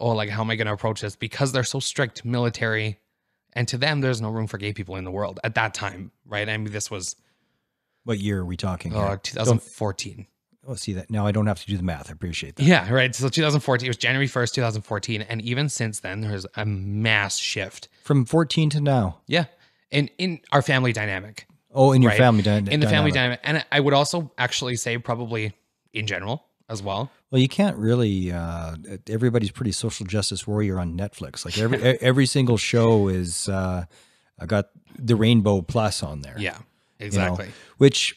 oh 0.01 0.11
like 0.11 0.29
how 0.31 0.41
am 0.43 0.51
i 0.51 0.57
going 0.57 0.67
to 0.67 0.73
approach 0.73 1.01
this 1.01 1.15
because 1.17 1.53
they're 1.53 1.65
so 1.65 1.79
strict 1.81 2.25
military 2.25 2.99
and 3.53 3.69
to 3.69 3.77
them 3.77 4.01
there's 4.01 4.21
no 4.21 4.31
room 4.31 4.47
for 4.47 4.59
gay 4.59 4.73
people 4.73 4.97
in 4.97 5.05
the 5.05 5.11
world 5.11 5.39
at 5.45 5.55
that 5.57 5.75
time 5.75 6.11
right 6.27 6.49
i 6.49 6.57
mean 6.57 6.73
this 6.73 6.91
was 6.91 7.17
What 8.05 8.19
year 8.19 8.39
are 8.41 8.45
we 8.45 8.57
talking? 8.57 8.95
uh, 8.95 9.09
here? 9.09 9.17
2014 9.19 10.27
Oh, 10.71 10.75
see 10.75 10.93
that 10.93 11.11
now 11.11 11.27
I 11.27 11.33
don't 11.33 11.47
have 11.47 11.59
to 11.61 11.67
do 11.67 11.79
the 11.79 11.83
math. 11.83 12.11
I 12.11 12.13
appreciate 12.13 12.57
that. 12.57 12.63
Yeah, 12.65 12.93
right. 12.93 13.15
So 13.15 13.29
2014 13.31 13.87
it 13.87 13.89
was 13.89 13.97
January 13.97 14.29
1st, 14.29 14.53
2014, 14.53 15.23
and 15.23 15.41
even 15.41 15.69
since 15.71 16.01
then 16.01 16.21
there's 16.21 16.45
a 16.57 16.67
mass 16.67 17.39
shift. 17.39 17.89
From 18.05 18.25
14 18.27 18.69
to 18.71 18.81
now. 18.83 19.21
Yeah, 19.27 19.47
in 19.91 20.09
in 20.19 20.41
our 20.53 20.61
family 20.63 20.93
dynamic, 20.93 21.47
Oh, 21.75 21.93
in 21.93 22.03
your 22.03 22.11
Right. 22.11 22.19
family 22.19 22.43
dynamic. 22.43 22.73
in 22.75 22.81
the 22.81 22.87
family 22.87 23.11
dynamic. 23.13 23.43
dynamic, 23.43 23.63
and 23.63 23.67
I 23.73 23.81
would 23.81 23.95
also 23.95 24.31
actually 24.37 24.77
say 24.77 24.99
probably 24.99 25.55
in 25.95 26.07
general 26.07 26.45
as 26.69 26.83
well. 26.83 27.11
Well, 27.31 27.41
you 27.41 27.49
can't 27.49 27.77
really. 27.79 28.31
Uh, 28.31 28.77
everybody's 29.09 29.51
pretty 29.51 29.73
social 29.73 30.05
justice 30.07 30.47
warrior 30.47 30.79
on 30.79 30.97
Netflix. 30.99 31.45
Like 31.47 31.57
every 31.59 31.79
every 32.01 32.27
single 32.27 32.59
show 32.59 33.09
is 33.09 33.49
uh, 33.49 33.85
I 34.39 34.45
got 34.47 34.69
the 34.99 35.17
Rainbow 35.17 35.63
Plus 35.63 36.03
on 36.03 36.21
there. 36.21 36.37
Yeah, 36.39 36.55
you 36.55 36.59
know, 36.59 37.07
exactly. 37.07 37.49
which, 37.79 38.17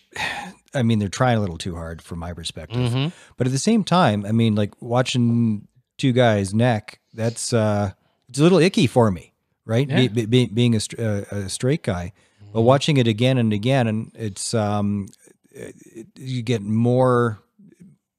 I 0.73 0.83
mean, 0.83 0.99
they're 0.99 1.09
trying 1.09 1.37
a 1.37 1.41
little 1.41 1.57
too 1.57 1.75
hard 1.75 2.01
from 2.01 2.19
my 2.19 2.33
perspective. 2.33 2.91
Mm-hmm. 2.91 3.09
But 3.37 3.47
at 3.47 3.53
the 3.53 3.59
same 3.59 3.83
time, 3.83 4.25
I 4.25 4.31
mean, 4.31 4.55
like 4.55 4.73
watching 4.81 5.67
two 5.97 6.11
guys 6.13 6.53
neck. 6.53 6.99
That's 7.13 7.51
uh, 7.53 7.91
it's 8.29 8.39
a 8.39 8.43
little 8.43 8.59
icky 8.59 8.87
for 8.87 9.11
me, 9.11 9.33
right? 9.65 9.89
Yeah. 9.89 10.07
Be, 10.07 10.25
be, 10.25 10.45
being 10.47 10.75
a, 10.75 10.79
uh, 10.97 11.23
a 11.31 11.49
straight 11.49 11.83
guy, 11.83 12.13
Mm-hmm. 12.41 12.53
but 12.53 12.61
watching 12.61 12.97
it 12.97 13.07
again 13.07 13.37
and 13.37 13.53
again, 13.53 13.87
and 13.87 14.11
it's 14.15 14.53
um, 14.53 15.07
it, 15.51 15.75
you 16.15 16.41
get 16.41 16.61
more 16.61 17.39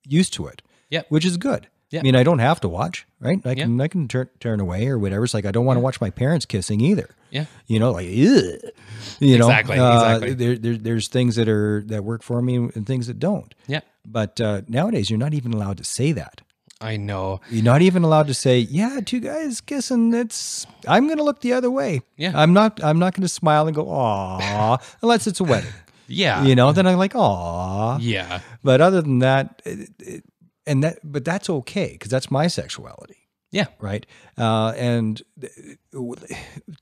used 0.06 0.32
to 0.34 0.46
it. 0.46 0.62
Yeah, 0.90 1.02
which 1.08 1.24
is 1.24 1.36
good. 1.38 1.68
Yeah. 1.92 2.00
I 2.00 2.02
mean, 2.02 2.16
I 2.16 2.22
don't 2.22 2.38
have 2.40 2.60
to 2.62 2.68
watch, 2.68 3.06
right? 3.20 3.40
I 3.44 3.50
Yeah. 3.50 3.64
can 3.64 3.80
I 3.80 3.88
can 3.88 4.08
turn 4.08 4.28
turn 4.40 4.60
away 4.60 4.88
or 4.88 4.98
whatever. 4.98 5.24
It's 5.24 5.34
like 5.34 5.44
I 5.44 5.50
don't 5.52 5.66
want 5.66 5.76
to 5.76 5.80
watch 5.80 6.00
my 6.00 6.10
parents 6.10 6.46
kissing 6.46 6.80
either. 6.80 7.10
Yeah. 7.30 7.44
You 7.66 7.78
know, 7.78 7.92
like 7.92 8.06
Ugh. 8.06 8.72
you 9.20 9.38
know, 9.38 9.48
Exactly, 9.48 9.78
uh, 9.78 9.94
exactly. 10.16 10.34
There, 10.34 10.56
there, 10.58 10.76
there's 10.76 11.08
things 11.08 11.36
that 11.36 11.48
are 11.48 11.82
that 11.86 12.02
work 12.04 12.22
for 12.22 12.40
me 12.42 12.56
and 12.56 12.86
things 12.86 13.06
that 13.06 13.18
don't. 13.18 13.54
Yeah, 13.66 13.80
But 14.06 14.40
uh, 14.40 14.62
nowadays, 14.68 15.10
you're 15.10 15.18
not 15.18 15.34
even 15.34 15.52
allowed 15.52 15.76
to 15.78 15.84
say 15.84 16.12
that. 16.12 16.40
I 16.80 16.96
know. 16.96 17.40
You're 17.48 17.62
not 17.62 17.80
even 17.82 18.02
allowed 18.02 18.26
to 18.26 18.34
say, 18.34 18.58
"Yeah, 18.58 18.98
two 19.06 19.20
guys 19.20 19.60
kissing." 19.60 20.12
It's 20.14 20.66
I'm 20.88 21.06
going 21.06 21.18
to 21.18 21.24
look 21.24 21.40
the 21.40 21.52
other 21.52 21.70
way. 21.70 22.00
Yeah. 22.16 22.32
I'm 22.34 22.52
not. 22.52 22.82
I'm 22.82 22.98
not 22.98 23.14
going 23.14 23.22
to 23.22 23.28
smile 23.28 23.66
and 23.68 23.74
go, 23.76 23.88
"Aw," 23.88 24.78
unless 25.02 25.26
it's 25.28 25.38
a 25.40 25.44
wedding. 25.44 25.70
Yeah, 26.08 26.44
You 26.44 26.54
know, 26.56 26.72
then 26.72 26.86
I'm 26.88 26.98
like, 26.98 27.14
"Aw." 27.14 27.98
yeah, 28.00 28.40
But 28.64 28.80
other 28.80 29.00
than 29.00 29.20
that, 29.20 29.62
it, 29.64 29.88
it, 30.00 30.24
and 30.66 30.84
that, 30.84 30.98
but 31.04 31.24
that's 31.24 31.50
okay 31.50 31.92
because 31.92 32.10
that's 32.10 32.30
my 32.30 32.46
sexuality, 32.46 33.28
yeah, 33.50 33.66
right? 33.80 34.06
Uh, 34.38 34.72
and 34.76 35.22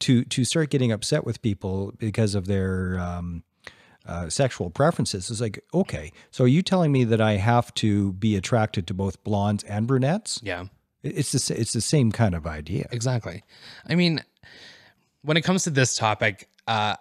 to 0.00 0.24
to 0.24 0.44
start 0.44 0.70
getting 0.70 0.92
upset 0.92 1.24
with 1.24 1.42
people 1.42 1.92
because 1.98 2.34
of 2.34 2.46
their 2.46 2.98
um, 2.98 3.42
uh, 4.06 4.28
sexual 4.28 4.70
preferences 4.70 5.30
is 5.30 5.40
like, 5.40 5.62
okay, 5.72 6.12
so 6.30 6.44
are 6.44 6.48
you 6.48 6.62
telling 6.62 6.92
me 6.92 7.04
that 7.04 7.20
I 7.20 7.32
have 7.36 7.72
to 7.74 8.12
be 8.14 8.36
attracted 8.36 8.86
to 8.88 8.94
both 8.94 9.22
blondes 9.24 9.64
and 9.64 9.86
brunettes? 9.86 10.40
yeah. 10.42 10.66
It's 11.02 11.32
the 11.32 11.58
it's 11.58 11.72
the 11.72 11.80
same 11.80 12.12
kind 12.12 12.34
of 12.34 12.46
idea. 12.46 12.86
Exactly. 12.92 13.42
I 13.88 13.94
mean, 13.94 14.20
when 15.22 15.38
it 15.38 15.40
comes 15.40 15.64
to 15.64 15.70
this 15.70 15.96
topic, 15.96 16.46
uh, 16.66 16.96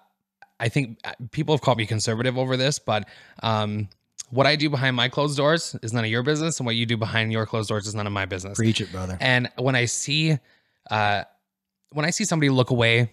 I 0.60 0.70
think 0.70 1.00
uh, 1.04 1.14
people 1.32 1.54
have 1.54 1.62
called 1.62 1.78
me 1.78 1.86
conservative 1.86 2.38
over 2.38 2.58
this, 2.58 2.80
but 2.80 3.08
um, 3.44 3.90
what 4.32 4.46
I 4.48 4.56
do 4.56 4.70
behind 4.70 4.96
my 4.96 5.10
closed 5.10 5.38
doors 5.38 5.76
is 5.82 5.94
none 5.94 6.04
of 6.04 6.10
your 6.10 6.24
business, 6.24 6.60
and 6.60 6.66
what 6.66 6.76
you 6.76 6.86
do 6.86 6.98
behind 6.98 7.32
your 7.32 7.46
closed 7.46 7.70
doors 7.70 7.88
is 7.88 7.96
none 7.96 8.08
of 8.08 8.14
my 8.14 8.26
business. 8.26 8.58
Preach 8.58 8.82
it, 8.82 8.92
brother. 8.92 9.18
And 9.20 9.50
when 9.58 9.76
I 9.76 9.86
see, 9.86 10.38
uh, 10.92 11.24
when 11.92 12.06
I 12.06 12.10
see 12.12 12.26
somebody 12.26 12.50
look 12.50 12.70
away 12.70 13.12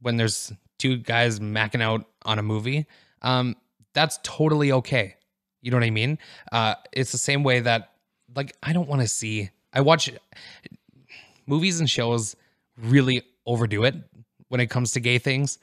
when 0.00 0.16
there's 0.16 0.52
two 0.78 0.96
guys 0.98 1.40
macking 1.40 1.82
out 1.82 2.06
on 2.24 2.38
a 2.38 2.42
movie, 2.42 2.86
um, 3.22 3.56
that's 3.94 4.18
totally 4.22 4.70
okay. 4.72 5.16
You 5.62 5.70
know 5.70 5.76
what 5.78 5.84
I 5.84 5.90
mean? 5.90 6.18
Uh, 6.52 6.74
it's 6.92 7.10
the 7.12 7.18
same 7.18 7.42
way 7.42 7.60
that, 7.60 7.92
like, 8.36 8.54
I 8.62 8.72
don't 8.72 8.88
want 8.88 9.00
to 9.02 9.08
see. 9.08 9.50
I 9.72 9.80
watch 9.80 10.10
movies 11.46 11.80
and 11.80 11.88
shows 11.88 12.36
really 12.76 13.22
overdo 13.46 13.84
it 13.84 13.94
when 14.48 14.60
it 14.60 14.68
comes 14.68 14.92
to 14.92 15.00
gay 15.00 15.18
things, 15.18 15.58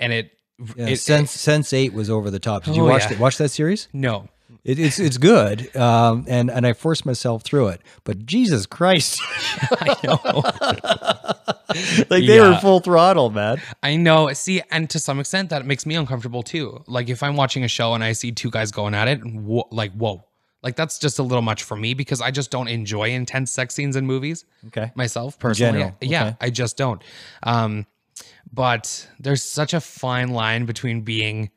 and 0.00 0.12
it. 0.12 0.32
Yeah, 0.76 0.86
it- 0.88 0.96
Sense 1.00 1.32
Sense 1.32 1.72
Eight 1.72 1.92
was 1.92 2.08
over 2.08 2.30
the 2.30 2.38
top. 2.38 2.64
Did 2.64 2.76
you 2.76 2.82
Oh, 2.82 2.88
watch 2.88 3.02
yeah. 3.02 3.08
that? 3.10 3.18
Watch 3.18 3.38
that 3.38 3.48
series? 3.50 3.88
no, 3.92 4.28
It, 4.64 4.78
it's 4.78 4.98
it's 4.98 5.18
good, 5.18 5.74
um, 5.76 6.24
and 6.28 6.50
and 6.50 6.66
I 6.66 6.72
forced 6.72 7.04
myself 7.04 7.42
through 7.42 7.68
it. 7.68 7.80
But 8.04 8.24
Jesus 8.26 8.66
Christ, 8.66 9.20
I 9.80 9.96
know. 10.04 10.20
like 12.10 12.26
they 12.26 12.40
were 12.40 12.56
full 12.58 12.80
throttle, 12.80 13.30
man. 13.30 13.60
I 13.82 13.96
know. 13.96 14.32
See, 14.32 14.62
and 14.70 14.88
to 14.90 14.98
some 14.98 15.20
extent, 15.20 15.50
that 15.50 15.66
makes 15.66 15.86
me 15.86 15.94
uncomfortable 15.94 16.42
too. 16.42 16.82
Like 16.86 17.08
if 17.08 17.22
I'm 17.22 17.36
watching 17.36 17.64
a 17.64 17.68
show 17.68 17.94
and 17.94 18.02
I 18.04 18.12
see 18.12 18.32
two 18.32 18.50
guys 18.50 18.70
going 18.70 18.94
at 18.94 19.08
it, 19.08 19.20
wh- 19.20 19.70
like 19.72 19.92
whoa, 19.92 20.24
like 20.62 20.76
that's 20.76 20.98
just 20.98 21.18
a 21.18 21.22
little 21.22 21.42
much 21.42 21.62
for 21.62 21.76
me 21.76 21.94
because 21.94 22.20
I 22.20 22.30
just 22.30 22.50
don't 22.50 22.68
enjoy 22.68 23.10
intense 23.10 23.50
sex 23.50 23.74
scenes 23.74 23.96
in 23.96 24.06
movies 24.06 24.44
Okay, 24.68 24.92
myself 24.94 25.38
personally. 25.38 25.78
general, 25.80 25.96
Yeah. 26.00 26.34
I 26.40 26.50
just 26.50 26.76
don't. 26.76 27.02
Um, 27.42 27.86
but 28.52 29.08
there's 29.18 29.42
such 29.42 29.74
a 29.74 29.80
fine 29.80 30.28
line 30.28 30.64
between 30.66 31.00
being 31.02 31.50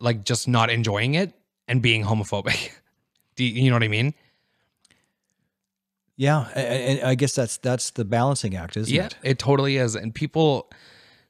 like 0.00 0.24
just 0.24 0.46
not 0.48 0.70
enjoying 0.70 1.14
it 1.14 1.32
and 1.68 1.82
being 1.82 2.04
homophobic. 2.04 2.70
Do 3.36 3.44
you, 3.44 3.62
you 3.64 3.70
know 3.70 3.76
what 3.76 3.82
I 3.82 3.88
mean? 3.88 4.14
yeah, 6.16 6.48
a- 6.56 6.58
a- 6.58 6.62
and 7.00 7.00
I 7.06 7.14
guess 7.14 7.34
that's 7.34 7.58
that's 7.58 7.90
the 7.90 8.04
balancing 8.04 8.56
act, 8.56 8.76
isn't 8.76 8.92
yeah, 8.94 9.06
it? 9.06 9.16
it 9.22 9.38
totally 9.38 9.76
is. 9.76 9.94
And 9.94 10.14
people, 10.14 10.70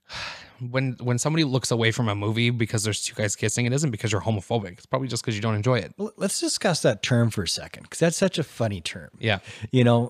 when 0.70 0.96
when 1.00 1.18
somebody 1.18 1.42
looks 1.44 1.70
away 1.72 1.90
from 1.90 2.08
a 2.08 2.14
movie 2.14 2.50
because 2.50 2.84
there's 2.84 3.02
two 3.02 3.14
guys 3.14 3.34
kissing, 3.34 3.66
it 3.66 3.72
isn't 3.72 3.90
because 3.90 4.12
you're 4.12 4.20
homophobic. 4.20 4.72
It's 4.72 4.86
probably 4.86 5.08
just 5.08 5.22
because 5.24 5.34
you 5.34 5.42
don't 5.42 5.56
enjoy 5.56 5.78
it. 5.78 5.92
Well, 5.96 6.12
Let's 6.16 6.38
discuss 6.40 6.82
that 6.82 7.02
term 7.02 7.30
for 7.30 7.42
a 7.42 7.48
second 7.48 7.82
because 7.84 7.98
that's 7.98 8.16
such 8.16 8.38
a 8.38 8.44
funny 8.44 8.80
term. 8.80 9.10
Yeah, 9.18 9.40
You 9.72 9.82
know, 9.84 10.08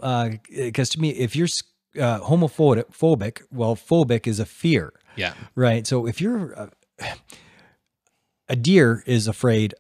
because 0.51 0.91
to 0.91 1.01
me, 1.01 1.11
if 1.11 1.35
you're 1.35 1.49
uh, 1.99 2.21
homophobic, 2.21 2.93
phobic, 2.95 3.41
well, 3.51 3.75
phobic 3.77 4.27
is 4.27 4.39
a 4.39 4.45
fear, 4.45 4.93
yeah, 5.17 5.33
right? 5.55 5.87
So 5.87 6.07
if 6.07 6.21
you're 6.21 6.59
uh, 6.59 6.67
a 8.51 8.57
deer 8.57 9.03
is 9.07 9.27
afraid 9.27 9.75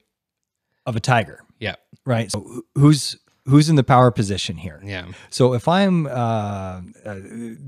of 0.87 0.97
a 0.97 1.01
tiger, 1.01 1.41
yeah, 1.59 1.75
right? 2.05 2.31
So 2.31 2.63
who's 2.75 3.17
who's 3.49 3.69
in 3.69 3.77
the 3.77 3.85
power 3.85 4.11
position 4.11 4.57
here? 4.57 4.81
yeah. 4.85 5.07
So 5.31 5.55
if 5.55 5.69
I'm, 5.69 6.07
uh, 6.07 6.11
uh, 6.11 6.81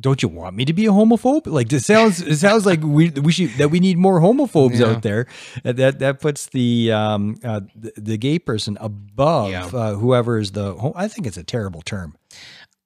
don't 0.01 0.21
you 0.23 0.29
want 0.29 0.57
me 0.57 0.65
to 0.65 0.73
be 0.73 0.87
a 0.87 0.91
homophobe? 0.91 1.47
Like 1.47 1.69
this 1.69 1.87
sounds, 1.87 2.21
it 2.21 2.37
sounds 2.39 2.67
like 2.67 2.81
we 2.83 3.11
we 3.11 3.31
should 3.33 3.51
that 3.59 3.71
we 3.71 3.79
need 3.81 3.97
more 3.99 4.21
homophobes 4.21 4.79
Yeah. 4.81 4.87
out 4.89 5.03
there. 5.03 5.27
That 5.65 5.99
that 6.01 6.21
puts 6.21 6.47
the 6.47 6.93
um 6.93 7.37
uh, 7.45 7.61
the, 7.77 7.93
the 7.97 8.17
gay 8.19 8.39
person 8.39 8.77
above 8.81 9.51
Yeah. 9.51 9.67
uh, 9.67 9.95
whoever 9.95 10.39
is 10.39 10.53
the. 10.53 10.75
ho- 10.75 10.95
I 10.97 11.09
think 11.09 11.27
it's 11.27 11.37
a 11.37 11.45
terrible 11.45 11.83
term. 11.83 12.17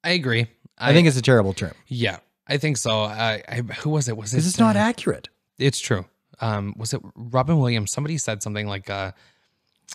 I 0.05 0.11
agree. 0.11 0.49
I, 0.79 0.93
think 0.93 1.07
it's 1.07 1.17
a 1.17 1.23
terrible 1.23 1.53
term 1.55 1.75
yeah, 1.87 2.19
I 2.49 2.57
think 2.59 2.77
so. 2.77 3.03
I, 3.03 3.43
I 3.49 3.57
who 3.83 3.91
was 3.91 4.09
it? 4.09 4.17
Was 4.17 4.33
it? 4.33 4.37
because 4.37 4.49
it's 4.49 4.59
not 4.59 4.75
uh, 4.75 4.81
accurate. 4.81 5.29
It's 5.59 5.79
true. 5.79 6.07
Um, 6.41 6.75
was 6.77 6.93
it 6.93 7.01
Robin 7.15 7.59
Williams? 7.61 7.93
Somebody 7.93 8.19
said 8.19 8.43
something 8.43 8.67
like, 8.67 8.91
uh, 8.91 9.13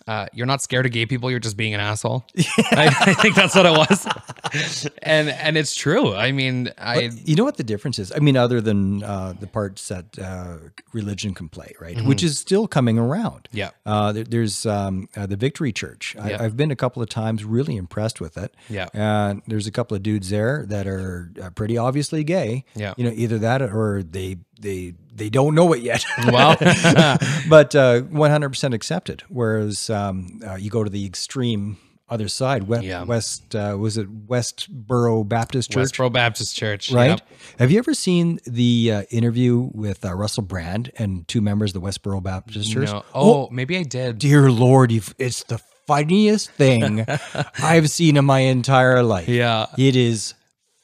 uh, 0.08 0.28
"You're 0.34 0.46
not 0.46 0.62
scared 0.62 0.86
of 0.86 0.92
gay 0.92 1.06
people. 1.06 1.30
You're 1.32 1.40
just 1.40 1.58
being 1.58 1.74
an 1.74 1.80
asshole." 1.80 2.26
I, 2.72 2.88
I 3.02 3.14
think 3.14 3.36
that's 3.36 3.56
what 3.56 3.66
it 3.66 3.72
was, 3.72 4.88
and 5.02 5.30
and 5.30 5.58
it's 5.58 5.76
true. 5.76 6.14
I 6.16 6.32
mean, 6.32 6.72
I 6.78 7.10
You 7.26 7.36
know 7.36 7.44
what 7.44 7.58
the 7.58 7.64
difference 7.64 8.00
is? 8.00 8.12
I 8.12 8.20
mean, 8.20 8.38
other 8.38 8.62
than 8.62 9.04
uh, 9.04 9.34
the 9.40 9.48
parts 9.48 9.88
that 9.88 10.18
uh, 10.20 10.58
religion 10.94 11.34
can 11.34 11.50
play, 11.50 11.74
right? 11.80 12.00
Which 12.02 12.24
is 12.24 12.38
still 12.40 12.68
coming 12.68 12.98
around. 12.98 13.50
yeah, 13.52 13.72
Uh, 13.86 14.12
there, 14.12 14.24
there's 14.24 14.66
um, 14.66 15.10
uh, 15.16 15.26
the 15.26 15.36
Victory 15.36 15.72
Church. 15.72 16.16
I, 16.20 16.30
Yeah. 16.32 16.44
I've 16.44 16.56
been 16.58 16.72
a 16.72 16.76
couple 16.76 17.02
of 17.02 17.10
times, 17.10 17.44
really 17.44 17.76
impressed 17.78 18.22
with 18.22 18.38
it. 18.38 18.54
Yeah. 18.70 18.88
And 18.94 19.42
there's 19.48 19.68
a 19.68 19.72
couple 19.72 19.96
of 19.96 20.04
dudes 20.04 20.30
there 20.30 20.66
that 20.68 20.88
are 20.88 21.32
uh, 21.42 21.50
pretty 21.52 21.78
obviously 21.78 22.24
gay. 22.24 22.66
Yeah. 22.76 22.94
You 22.98 23.06
know, 23.06 23.14
either 23.16 23.38
that 23.40 23.62
or 23.62 24.04
they 24.04 24.38
they 24.60 24.94
they 25.18 25.30
don't 25.30 25.56
know 25.56 25.74
it 25.74 25.82
yet. 25.82 26.06
Well. 26.32 26.56
but 27.50 27.76
uh, 27.76 28.02
100% 28.02 28.74
accepted. 28.74 29.24
Whereas 29.30 29.90
um, 29.90 30.40
uh, 30.48 30.56
you 30.56 30.70
go 30.70 30.84
to 30.84 30.90
the 30.90 31.06
extreme 31.06 31.78
other 32.10 32.28
side, 32.30 32.64
West, 32.70 32.84
Yeah. 32.86 33.04
West 33.04 33.54
uh, 33.56 33.76
was 33.78 33.98
it 33.98 34.28
Westboro 34.28 35.28
Baptist 35.28 35.72
Church? 35.72 35.92
Westboro 35.92 36.12
Baptist 36.12 36.56
Church, 36.56 36.90
Right. 36.92 37.10
Yep. 37.10 37.22
Have 37.60 37.72
you 37.72 37.80
ever 37.80 37.94
seen 37.94 38.40
the 38.46 38.92
uh, 38.94 39.02
interview 39.12 39.70
with 39.74 40.06
uh, 40.06 40.14
Russell 40.14 40.44
Brand 40.44 40.92
and 40.98 41.28
two 41.28 41.42
members 41.42 41.76
of 41.76 41.82
the 41.82 41.88
Westboro 41.88 42.24
Baptist 42.24 42.72
Church? 42.72 42.88
No. 42.90 43.04
Oh, 43.14 43.50
maybe 43.52 43.78
I 43.78 43.84
did. 43.84 44.20
dear 44.20 44.50
Lord, 44.50 44.92
you've, 44.92 45.14
it's 45.18 45.44
the 45.44 45.58
funniest 45.86 46.52
thing 46.52 47.06
I've 47.62 47.90
seen 47.90 48.16
in 48.18 48.24
my 48.26 48.40
entire 48.40 49.04
life. 49.04 49.28
Yeah. 49.28 49.66
It 49.78 49.96
is 49.98 50.34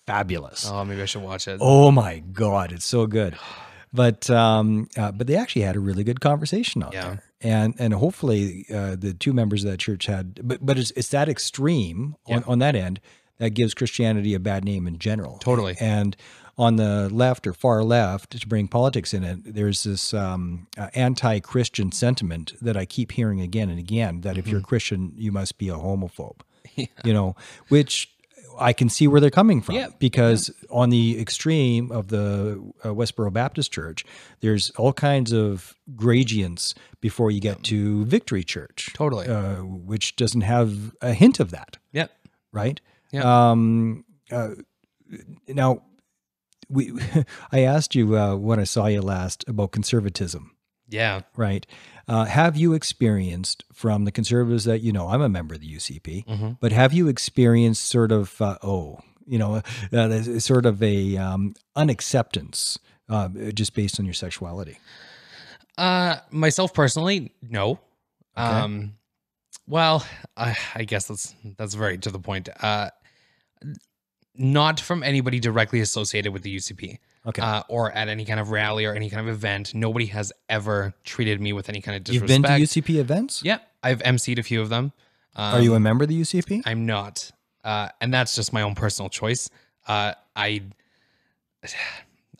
fabulous. 0.06 0.70
Oh, 0.70 0.84
maybe 0.84 1.02
I 1.02 1.06
should 1.06 1.22
watch 1.24 1.48
it. 1.48 1.60
Oh 1.62 1.90
my 1.92 2.20
God, 2.20 2.72
it's 2.74 2.86
so 2.86 3.08
good. 3.08 3.38
But 3.94 4.30
um, 4.30 4.88
uh, 4.98 5.12
but 5.12 5.28
they 5.28 5.36
actually 5.36 5.62
had 5.64 5.76
a 5.76 5.80
really 5.80 6.04
good 6.04 6.20
conversation 6.20 6.82
on 6.84 6.92
Yeah. 6.94 7.02
there, 7.02 7.24
and 7.42 7.76
and 7.78 7.94
hopefully 7.94 8.66
uh, 8.74 8.96
the 8.96 9.14
two 9.14 9.34
members 9.34 9.64
of 9.64 9.70
that 9.72 9.80
church 9.80 10.08
had. 10.08 10.40
But 10.48 10.66
but 10.66 10.78
it's 10.80 10.92
it's 10.92 11.10
that 11.10 11.30
extreme 11.30 12.16
on, 12.26 12.40
Yeah. 12.40 12.44
on 12.48 12.60
that 12.60 12.76
end 12.76 13.00
that 13.38 13.52
gives 13.52 13.74
Christianity 13.74 14.34
a 14.34 14.40
bad 14.40 14.64
name 14.66 14.88
in 14.88 14.98
general. 15.00 15.38
Totally. 15.40 15.76
And 15.80 16.16
on 16.58 16.76
the 16.76 17.10
left 17.12 17.48
or 17.48 17.54
far 17.54 17.84
left, 17.84 18.40
to 18.40 18.48
bring 18.48 18.68
politics 18.68 19.12
in 19.14 19.24
it, 19.24 19.40
there's 19.56 19.84
this 19.84 20.14
um, 20.14 20.68
uh, 20.78 20.90
anti-Christian 20.94 21.92
sentiment 21.92 22.54
that 22.62 22.78
I 22.78 22.86
keep 22.86 23.12
hearing 23.14 23.42
again 23.42 23.70
and 23.72 23.80
again 23.80 24.22
that 24.22 24.38
if 24.38 24.48
you're 24.48 24.60
Mm-hmm. 24.60 24.66
a 24.66 24.68
Christian, 24.68 25.14
you 25.18 25.32
must 25.32 25.58
be 25.58 25.70
a 25.70 25.76
homophobe. 25.76 26.42
You 27.04 27.14
know, 27.14 27.36
which 27.70 28.10
I 28.60 28.74
can 28.74 28.90
see 28.90 29.08
where 29.08 29.20
they're 29.22 29.30
coming 29.30 29.62
from 29.62 29.76
Yeah, 29.76 29.88
because 30.00 30.52
on 30.70 30.90
the 30.90 31.20
extreme 31.20 31.92
of 31.92 32.08
the 32.10 32.62
uh, 32.84 32.90
Westboro 32.90 33.32
Baptist 33.34 33.72
Church, 33.72 34.06
there's 34.42 34.70
all 34.72 34.94
kinds 34.94 35.32
of 35.32 35.76
gradients 35.96 36.76
before 37.02 37.32
you 37.32 37.40
get 37.40 37.64
to 37.64 38.06
Victory 38.06 38.44
Church, 38.44 38.92
Totally. 38.94 39.28
uh, 39.28 39.64
which 39.64 40.16
doesn't 40.16 40.42
have 40.42 40.94
a 41.02 41.14
hint 41.14 41.40
of 41.40 41.52
that, 41.52 41.78
Yep. 41.92 42.12
right? 42.52 42.80
Yeah. 43.12 43.50
Um, 43.52 44.06
uh, 44.32 44.52
now, 45.48 45.84
we 46.70 46.94
I 47.52 47.60
asked 47.60 47.94
you 47.96 48.18
uh, 48.18 48.36
when 48.36 48.60
I 48.60 48.64
saw 48.64 48.88
you 48.88 49.02
last 49.02 49.44
about 49.48 49.72
conservatism, 49.72 50.53
Yeah. 50.90 51.22
right? 51.36 51.66
Uh, 52.08 52.26
have 52.26 52.56
you 52.58 52.74
experienced 52.74 53.64
from 53.74 54.06
the 54.06 54.12
conservatives 54.12 54.66
that 54.66 54.82
you 54.82 54.92
know? 54.92 55.08
I'm 55.08 55.22
a 55.22 55.30
member 55.30 55.56
of 55.56 55.62
the 55.62 55.74
UCP, 55.76 56.26
Mm-hmm. 56.26 56.52
but 56.60 56.72
have 56.72 56.94
you 56.94 57.08
experienced 57.08 57.86
sort 57.86 58.12
of 58.12 58.40
uh, 58.42 58.58
oh, 58.62 59.00
you 59.26 59.40
know, 59.40 59.62
uh, 59.94 60.22
sort 60.40 60.66
of 60.66 60.84
a 60.84 61.16
um, 61.18 61.54
unacceptance 61.76 62.78
uh, 63.10 63.30
just 63.54 63.74
based 63.74 64.00
on 64.00 64.06
your 64.06 64.14
sexuality? 64.14 64.78
Uh, 65.78 66.18
myself 66.30 66.74
personally, 66.74 67.32
no. 67.42 67.80
Um, 68.36 68.96
well, 69.68 70.06
I, 70.36 70.58
I 70.76 70.84
guess 70.84 71.08
that's 71.08 71.34
that's 71.58 71.74
very 71.74 71.98
to 72.00 72.12
the 72.12 72.20
point. 72.20 72.50
Uh, 72.62 72.90
not 74.36 74.80
from 74.80 75.04
anybody 75.04 75.40
directly 75.40 75.80
associated 75.80 76.34
with 76.34 76.42
the 76.44 76.56
UCP. 76.56 76.98
Okay. 77.26 77.42
Uh, 77.42 77.64
or 77.70 77.92
at 77.92 78.10
any 78.10 78.26
kind 78.26 78.40
of 78.40 78.52
rally 78.52 78.86
or 78.86 78.94
any 78.94 79.10
kind 79.10 79.28
of 79.28 79.34
event, 79.34 79.74
nobody 79.74 80.08
has 80.08 80.34
ever 80.50 80.94
treated 81.06 81.40
me 81.40 81.54
with 81.54 81.70
any 81.70 81.80
kind 81.80 81.96
of 81.96 82.04
disrespect 82.04 82.30
You've 82.30 82.42
disrespect. 82.42 82.60
been 82.60 82.84
to 82.84 82.94
UCP 82.96 83.00
events? 83.00 83.42
Yeah, 83.46 83.60
I've 83.82 84.00
emceed 84.00 84.40
a 84.40 84.44
few 84.44 84.62
of 84.62 84.70
them. 84.70 84.92
Um, 85.36 85.56
Are 85.56 85.62
you 85.62 85.74
a 85.74 85.80
member 85.80 86.04
of 86.04 86.10
the 86.10 86.20
UCP? 86.20 86.64
I'm 86.66 86.86
not, 86.86 87.32
uh, 87.64 87.90
and 88.02 88.14
that's 88.14 88.36
just 88.36 88.52
my 88.52 88.62
own 88.62 88.76
personal 88.76 89.10
choice. 89.10 89.50
Uh, 89.88 90.14
I 90.36 90.64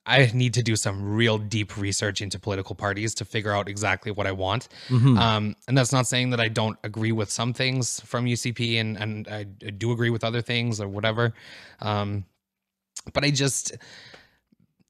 I 0.06 0.30
need 0.34 0.54
to 0.56 0.62
do 0.62 0.76
some 0.76 1.16
real 1.16 1.38
deep 1.38 1.78
research 1.78 2.22
into 2.22 2.38
political 2.38 2.76
parties 2.76 3.16
to 3.16 3.26
figure 3.26 3.54
out 3.54 3.70
exactly 3.70 4.12
what 4.12 4.28
I 4.28 4.34
want. 4.34 4.68
Mm-hmm. 4.90 5.18
Um, 5.18 5.56
and 5.66 5.78
that's 5.78 5.94
not 5.94 6.08
saying 6.08 6.32
that 6.32 6.42
I 6.42 6.50
don't 6.50 6.78
agree 6.84 7.14
with 7.14 7.32
some 7.32 7.54
things 7.54 8.02
from 8.02 8.26
UCP, 8.26 8.82
and 8.82 8.98
and 8.98 9.28
I 9.30 9.44
do 9.44 9.94
agree 9.94 10.10
with 10.10 10.26
other 10.26 10.42
things 10.42 10.82
or 10.82 10.90
whatever. 10.90 11.34
Um, 11.80 12.26
but 13.14 13.24
I 13.24 13.32
just, 13.32 13.78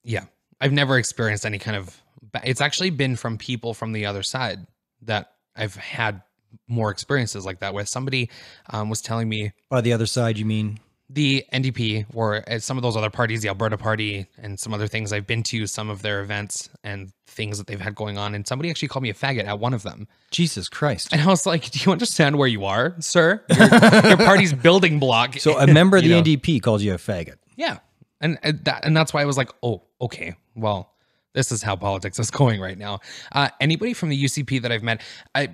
yeah, 0.04 0.26
I've 0.60 0.72
never 0.72 0.98
experienced 0.98 1.46
any 1.46 1.60
kind 1.60 1.78
of. 1.78 2.02
It's 2.44 2.62
actually 2.62 2.90
been 2.90 3.16
from 3.16 3.38
people 3.38 3.74
from 3.74 3.92
the 3.92 4.06
other 4.06 4.24
side 4.24 4.66
that 5.04 5.34
I've 5.56 5.76
had 5.76 6.22
more 6.68 6.90
experiences 6.90 7.46
like 7.46 7.60
that 7.60 7.74
with. 7.74 7.90
Somebody 7.90 8.30
um, 8.70 8.90
was 8.90 9.02
telling 9.02 9.30
me 9.30 9.52
By 9.70 9.82
the 9.82 9.94
other 9.94 10.06
side, 10.06 10.38
you 10.38 10.46
mean? 10.46 10.80
the 11.10 11.46
NDP 11.54 12.06
or 12.14 12.44
uh, 12.50 12.60
some 12.60 12.78
of 12.78 12.82
those 12.82 12.98
other 12.98 13.10
parties, 13.10 13.42
the 13.42 13.48
Alberta 13.48 13.78
Party, 13.78 14.28
and 14.38 14.60
some 14.60 14.74
other 14.74 14.88
things. 14.88 15.14
I've 15.14 15.28
been 15.28 15.44
to 15.44 15.68
some 15.68 15.90
of 15.90 16.02
their 16.02 16.22
events 16.22 16.70
and 16.84 17.12
things 17.28 17.58
that 17.58 17.68
they've 17.68 17.80
had 17.80 17.94
going 17.94 18.18
on, 18.18 18.34
and 18.34 18.48
somebody 18.48 18.70
actually 18.70 18.88
called 18.88 19.04
me 19.04 19.10
a 19.10 19.14
faggot 19.14 19.46
at 19.46 19.60
one 19.60 19.74
of 19.74 19.84
them. 19.84 20.08
Jesus 20.32 20.70
Christ. 20.70 21.14
And 21.14 21.22
I 21.22 21.28
was 21.28 21.46
like, 21.46 21.70
"Do 21.72 21.80
you 21.86 21.92
understand 21.92 22.38
where 22.38 22.48
you 22.48 22.66
are, 22.66 22.96
sir? 23.00 23.44
Your, 23.50 23.68
your 24.08 24.18
party's 24.18 24.54
building 24.54 25.00
block." 25.00 25.38
So 25.40 25.60
a 25.60 25.68
member 25.68 25.98
of 25.98 26.04
the 26.04 26.10
know? 26.10 26.24
NDP 26.24 26.62
calls 26.62 26.82
you 26.82 26.94
a 26.94 26.98
faggot. 26.98 27.36
Yeah, 27.56 27.80
and 28.20 28.40
and 28.42 28.64
that 28.66 28.86
and 28.86 28.96
that's 28.96 29.14
why 29.14 29.22
I 29.22 29.26
was 29.26 29.38
like, 29.38 29.52
"Oh, 29.62 29.84
okay, 30.06 30.36
well." 30.56 30.90
This 31.36 31.52
is 31.52 31.64
how 31.64 31.76
politics 31.76 32.20
is 32.20 32.30
going 32.42 32.62
right 32.62 32.78
now. 32.78 33.00
Uh, 33.32 33.50
anybody 33.60 33.94
from 33.94 34.10
the 34.10 34.24
UCP 34.26 34.62
that 34.62 34.72
I've 34.72 34.84
met, 34.84 35.02
I 35.34 35.50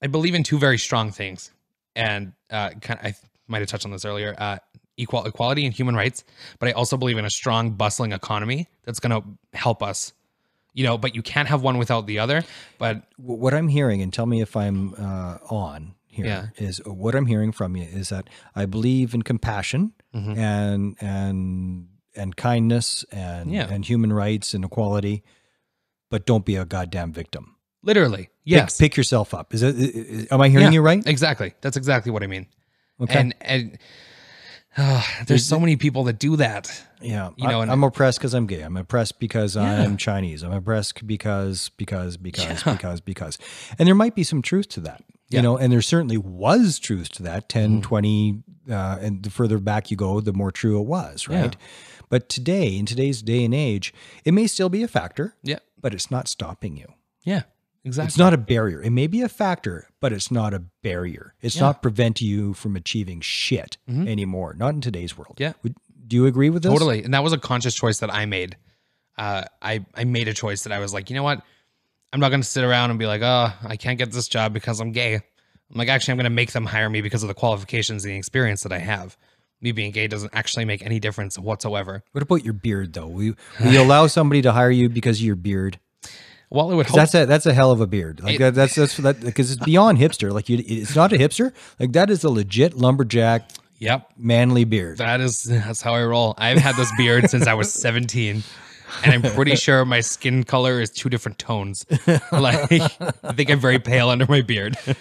I 0.00 0.06
believe 0.06 0.32
in 0.36 0.44
two 0.44 0.58
very 0.60 0.78
strong 0.78 1.10
things, 1.10 1.50
and 1.96 2.32
uh, 2.50 2.70
kind 2.80 3.00
I 3.02 3.14
might 3.48 3.58
have 3.58 3.68
touched 3.68 3.84
on 3.84 3.90
this 3.90 4.04
earlier. 4.04 4.36
Uh, 4.38 4.58
equal 4.96 5.24
equality 5.24 5.64
and 5.66 5.74
human 5.74 5.96
rights, 5.96 6.22
but 6.60 6.68
I 6.68 6.72
also 6.72 6.96
believe 6.96 7.18
in 7.18 7.24
a 7.24 7.30
strong, 7.30 7.72
bustling 7.72 8.12
economy 8.12 8.68
that's 8.84 9.00
going 9.00 9.10
to 9.20 9.58
help 9.58 9.82
us. 9.82 10.12
You 10.72 10.84
know, 10.84 10.96
but 10.98 11.16
you 11.16 11.22
can't 11.22 11.48
have 11.48 11.62
one 11.62 11.78
without 11.78 12.06
the 12.06 12.20
other. 12.20 12.44
But 12.78 13.02
What 13.16 13.54
I'm 13.54 13.66
hearing, 13.66 14.02
and 14.02 14.12
tell 14.12 14.26
me 14.26 14.40
if 14.40 14.56
I'm 14.56 14.94
uh, 14.94 15.38
on 15.50 15.94
here, 16.06 16.26
Yeah. 16.26 16.46
is 16.58 16.80
what 16.86 17.16
I'm 17.16 17.26
hearing 17.26 17.50
from 17.50 17.76
you 17.76 17.82
is 18.00 18.10
that 18.10 18.30
I 18.54 18.66
believe 18.66 19.14
in 19.14 19.22
compassion 19.22 19.94
Mhm. 20.14 20.36
and 20.38 20.96
and 21.00 21.88
and 22.16 22.36
kindness 22.36 23.04
and 23.12 23.50
Yeah. 23.52 23.68
and 23.70 23.84
human 23.84 24.12
rights 24.12 24.54
and 24.54 24.64
equality, 24.64 25.22
but 26.10 26.26
don't 26.26 26.44
be 26.44 26.56
a 26.56 26.64
goddamn 26.64 27.12
victim. 27.12 27.50
literally, 27.82 28.22
Pick- 28.22 28.30
yes, 28.44 28.78
pick, 28.78 28.96
yourself 28.96 29.34
up. 29.34 29.52
Is 29.52 29.62
it? 29.62 29.74
i- 29.76 30.22
i- 30.32 30.34
am 30.34 30.40
I 30.40 30.48
hearing 30.48 30.66
Yeah. 30.66 30.70
you 30.72 30.80
right? 30.80 31.06
exactly. 31.06 31.52
That's 31.60 31.76
exactly 31.76 32.10
what 32.12 32.22
I 32.22 32.26
mean. 32.26 32.46
Okay. 33.00 33.18
And 33.18 33.34
and 33.42 33.78
uh, 34.76 35.02
there's 35.26 35.44
so 35.44 35.60
many 35.60 35.76
people 35.76 36.04
that 36.04 36.18
do 36.18 36.36
that. 36.36 36.70
Yeah, 37.00 37.30
You 37.36 37.46
know, 37.46 37.60
I, 37.60 37.62
and- 37.62 37.70
I'm 37.70 37.84
oppressed 37.84 38.18
because 38.18 38.34
I'm 38.34 38.46
gay. 38.46 38.62
I'm 38.62 38.76
oppressed 38.76 39.20
because 39.20 39.54
Yeah. 39.56 39.82
I'm 39.82 39.96
Chinese. 39.98 40.42
I'm 40.42 40.52
oppressed 40.52 41.06
because 41.06 41.70
because 41.76 42.16
because 42.16 42.62
because 42.64 43.00
because, 43.02 43.38
and 43.78 43.86
there 43.86 43.94
might 43.94 44.14
be 44.14 44.24
some 44.24 44.40
truth 44.42 44.68
to 44.70 44.80
that. 44.80 45.04
Yeah. 45.28 45.38
You 45.38 45.42
know, 45.42 45.56
and 45.58 45.72
there 45.72 45.82
certainly 45.82 46.16
was 46.16 46.78
truth 46.78 47.10
to 47.12 47.22
that 47.24 47.48
10, 47.48 47.80
Mhm. 47.80 47.82
20, 47.82 48.42
uh, 48.70 48.98
and 49.00 49.22
the 49.22 49.30
further 49.30 49.58
back 49.58 49.90
you 49.90 49.96
go, 49.96 50.20
the 50.20 50.32
more 50.32 50.50
true 50.50 50.80
it 50.80 50.86
was, 50.86 51.26
Yeah. 51.28 51.40
right? 51.42 51.56
But 52.14 52.28
today, 52.28 52.76
in 52.76 52.86
today's 52.86 53.22
day 53.22 53.44
and 53.44 53.52
age, 53.52 53.92
it 54.24 54.30
may 54.34 54.46
still 54.46 54.68
be 54.68 54.84
a 54.84 54.86
factor, 54.86 55.34
Yeah, 55.42 55.58
but 55.80 55.92
it's 55.92 56.12
not 56.12 56.28
stopping 56.28 56.76
you. 56.76 56.86
yeah, 57.24 57.42
exactly. 57.84 58.06
It's 58.06 58.16
not 58.18 58.32
a 58.32 58.36
barrier. 58.38 58.80
It 58.80 58.90
may 58.90 59.08
be 59.08 59.20
a 59.22 59.28
factor, 59.28 59.88
but 59.98 60.12
it's 60.12 60.30
not 60.30 60.54
a 60.54 60.60
barrier. 60.60 61.34
It's 61.42 61.56
Yeah. 61.56 61.62
not 61.62 61.82
preventing 61.82 62.28
you 62.28 62.54
from 62.54 62.76
achieving 62.76 63.20
shit 63.20 63.78
Mhm. 63.90 64.06
anymore. 64.06 64.54
Not 64.56 64.74
in 64.74 64.80
today's 64.80 65.18
world. 65.18 65.38
Yeah. 65.40 65.54
Would, 65.64 65.74
do 66.06 66.14
you 66.14 66.26
agree 66.26 66.50
with 66.50 66.62
this? 66.62 66.70
Totally. 66.72 67.02
And 67.02 67.12
that 67.14 67.24
was 67.24 67.32
a 67.32 67.38
conscious 67.38 67.74
choice 67.74 67.98
that 67.98 68.14
I 68.14 68.26
made. 68.26 68.58
Uh, 69.18 69.42
I, 69.60 69.84
I 69.96 70.04
made 70.04 70.28
a 70.28 70.34
choice 70.34 70.62
that 70.62 70.72
I 70.72 70.78
was 70.78 70.94
like, 70.94 71.10
you 71.10 71.16
know 71.16 71.24
what? 71.24 71.42
I'm 72.12 72.20
not 72.20 72.28
going 72.28 72.42
to 72.42 72.46
sit 72.46 72.62
around 72.62 72.90
and 72.90 72.98
be 73.00 73.06
like, 73.06 73.22
oh, 73.22 73.52
I 73.64 73.74
can't 73.76 73.98
get 73.98 74.12
this 74.12 74.28
job 74.28 74.52
because 74.52 74.78
I'm 74.78 74.92
gay. 74.92 75.14
I'm 75.16 75.22
like, 75.74 75.88
actually, 75.88 76.12
I'm 76.12 76.18
going 76.18 76.24
to 76.26 76.30
make 76.30 76.52
them 76.52 76.66
hire 76.66 76.88
me 76.88 77.00
because 77.00 77.24
of 77.24 77.28
the 77.28 77.34
qualifications 77.34 78.04
and 78.04 78.14
the 78.14 78.18
experience 78.18 78.62
that 78.62 78.72
I 78.72 78.78
have. 78.78 79.16
Me 79.64 79.72
being 79.72 79.92
gay 79.92 80.06
doesn't 80.06 80.30
actually 80.34 80.66
make 80.66 80.84
any 80.84 81.00
difference 81.00 81.38
whatsoever. 81.38 82.02
What 82.12 82.22
about 82.22 82.44
your 82.44 82.52
beard, 82.52 82.92
though? 82.92 83.06
Will 83.06 83.22
you, 83.22 83.36
will 83.60 83.72
you 83.72 83.80
allow 83.80 84.06
somebody 84.06 84.42
to 84.42 84.52
hire 84.52 84.70
you 84.70 84.90
because 84.90 85.20
of 85.20 85.24
your 85.24 85.36
beard? 85.36 85.80
Well, 86.50 86.70
it 86.70 86.74
would 86.74 86.84
hope. 86.86 86.96
That's 86.96 87.14
a 87.14 87.24
that's 87.24 87.46
a 87.46 87.54
hell 87.54 87.70
of 87.72 87.80
a 87.80 87.86
beard. 87.86 88.20
Like 88.22 88.34
It- 88.34 88.38
that, 88.40 88.54
that's 88.54 88.74
that's 88.74 88.98
that 88.98 89.20
because 89.22 89.50
it's 89.50 89.64
beyond 89.64 89.96
hipster. 89.96 90.32
Like 90.32 90.50
you, 90.50 90.62
it's 90.64 90.94
not 90.94 91.14
a 91.14 91.16
hipster. 91.16 91.54
Like 91.80 91.92
that 91.94 92.10
is 92.10 92.22
a 92.24 92.28
legit 92.28 92.74
lumberjack 92.74 93.52
yep. 93.78 94.10
manly 94.18 94.64
beard. 94.64 94.98
That 94.98 95.22
is 95.22 95.44
that's 95.44 95.80
how 95.80 95.94
I 95.94 96.04
roll. 96.04 96.34
I've 96.36 96.58
had 96.58 96.76
this 96.76 96.92
beard 96.98 97.30
since 97.30 97.46
I 97.46 97.54
was 97.54 97.72
17. 97.86 98.42
And 99.02 99.12
I'm 99.12 99.22
pretty 99.34 99.56
sure 99.56 99.84
my 99.86 100.00
skin 100.00 100.44
color 100.44 100.78
is 100.78 100.90
two 100.90 101.08
different 101.08 101.38
tones. 101.38 101.86
Like 102.30 102.70
I 102.70 103.32
think 103.32 103.50
I'm 103.50 103.58
very 103.60 103.78
pale 103.78 104.10
under 104.10 104.26
my 104.28 104.42
beard. 104.42 104.76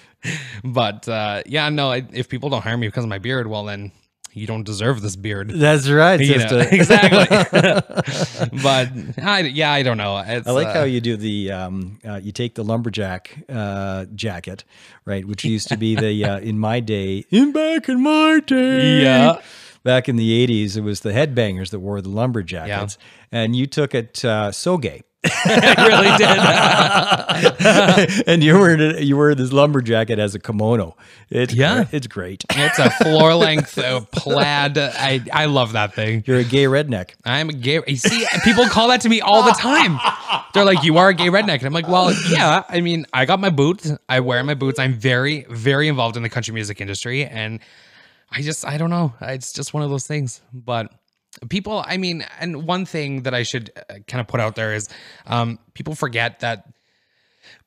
But 0.63 1.05
uh, 1.09 1.43
yeah, 1.45 1.67
no, 1.67 1.91
I, 1.91 2.05
if 2.13 2.29
people 2.29 2.49
don't 2.49 2.61
hire 2.61 2.77
me 2.77 2.87
because 2.87 3.03
of 3.03 3.09
my 3.09 3.17
beard, 3.17 3.47
well 3.47 3.65
then 3.65 3.91
you 4.33 4.47
don't 4.47 4.63
deserve 4.63 5.01
this 5.01 5.15
beard. 5.15 5.49
That's 5.49 5.89
right, 5.89 6.19
You 6.19 6.37
know, 6.37 6.59
exactly. 6.71 7.27
but 8.63 8.89
I, 9.23 9.39
yeah, 9.53 9.71
I 9.71 9.83
don't 9.83 9.97
know. 9.97 10.17
It's, 10.25 10.47
I 10.47 10.51
like 10.51 10.67
uh, 10.67 10.73
how 10.73 10.83
you 10.83 11.01
do 11.01 11.17
the 11.17 11.51
um, 11.51 11.99
uh, 12.07 12.15
you 12.21 12.31
take 12.31 12.55
the 12.55 12.63
lumberjack 12.63 13.43
uh, 13.49 14.05
jacket, 14.15 14.63
right, 15.05 15.25
which 15.27 15.43
used 15.45 15.67
to 15.69 15.77
be 15.77 15.95
the 15.95 16.25
uh, 16.25 16.39
in 16.49 16.57
my 16.59 16.79
day, 16.79 17.25
in 17.29 17.51
back 17.51 17.89
in 17.89 18.01
my 18.01 18.39
day, 18.45 19.01
Yeah. 19.03 19.39
back 19.83 20.09
in 20.09 20.15
the 20.15 20.47
'80s, 20.47 20.77
it 20.77 20.81
was 20.81 21.01
the 21.01 21.11
headbangers 21.11 21.69
that 21.71 21.79
wore 21.79 22.01
the 22.01 22.09
lumberjackets, 22.09 22.97
and 23.31 23.55
you 23.55 23.67
took 23.67 23.93
it 23.95 24.23
uh, 24.25 24.51
so 24.51 24.77
gay. 24.77 25.01
I 25.45 25.87
really 25.87 26.11
did. 28.17 28.23
and 28.27 28.43
you 28.43 28.57
were 28.57 28.75
you 28.99 29.15
wear 29.17 29.33
this 29.35 29.51
lumberjacket 29.51 30.17
as 30.19 30.35
a 30.35 30.39
kimono. 30.39 30.95
It's 31.29 31.53
Yeah. 31.53 31.75
great. 31.85 31.93
it's 31.93 32.07
great. 32.07 32.43
it's 32.49 32.79
a 32.79 32.89
floor 32.89 33.33
length 33.33 33.77
uh, 33.77 34.01
plaid. 34.11 34.77
I 34.77 35.21
I 35.31 35.45
love 35.45 35.73
that 35.73 35.93
thing. 35.93 36.23
You're 36.27 36.39
a 36.39 36.43
gay 36.43 36.65
redneck. 36.65 37.11
I'm 37.25 37.49
a 37.49 37.53
gay. 37.53 37.81
You 37.87 37.95
see, 37.95 38.25
people 38.43 38.65
call 38.67 38.89
that 38.89 39.01
to 39.01 39.09
me 39.09 39.21
all 39.21 39.43
the 39.43 39.51
time. 39.53 39.97
They're 40.53 40.65
like, 40.65 40.83
"You 40.83 40.97
are 40.97 41.09
a 41.09 41.13
gay 41.13 41.27
redneck," 41.29 41.57
and 41.59 41.65
I'm 41.65 41.73
like, 41.73 41.87
"Well, 41.87 42.13
yeah. 42.29 42.63
I 42.67 42.81
mean, 42.81 43.05
I 43.13 43.25
got 43.25 43.39
my 43.39 43.49
boots. 43.49 43.91
I 44.09 44.19
wear 44.19 44.43
my 44.43 44.53
boots. 44.55 44.77
I'm 44.79 44.93
very, 44.93 45.45
very 45.49 45.87
involved 45.87 46.17
in 46.17 46.23
the 46.23 46.29
country 46.29 46.53
music 46.53 46.81
industry, 46.81 47.25
and 47.25 47.59
I 48.31 48.41
just, 48.41 48.65
I 48.65 48.77
don't 48.77 48.89
know. 48.89 49.13
It's 49.21 49.53
just 49.53 49.73
one 49.73 49.83
of 49.83 49.89
those 49.89 50.05
things." 50.05 50.41
But 50.53 50.91
people, 51.49 51.83
I 51.85 51.97
mean, 51.97 52.25
and 52.39 52.65
one 52.67 52.85
thing 52.85 53.23
that 53.23 53.33
I 53.33 53.43
should 53.43 53.71
uh, 53.75 53.95
kind 54.07 54.21
of 54.21 54.27
put 54.27 54.39
out 54.39 54.55
there 54.55 54.73
is, 54.73 54.89
um, 55.25 55.59
people 55.73 55.95
forget 55.95 56.39
that 56.41 56.67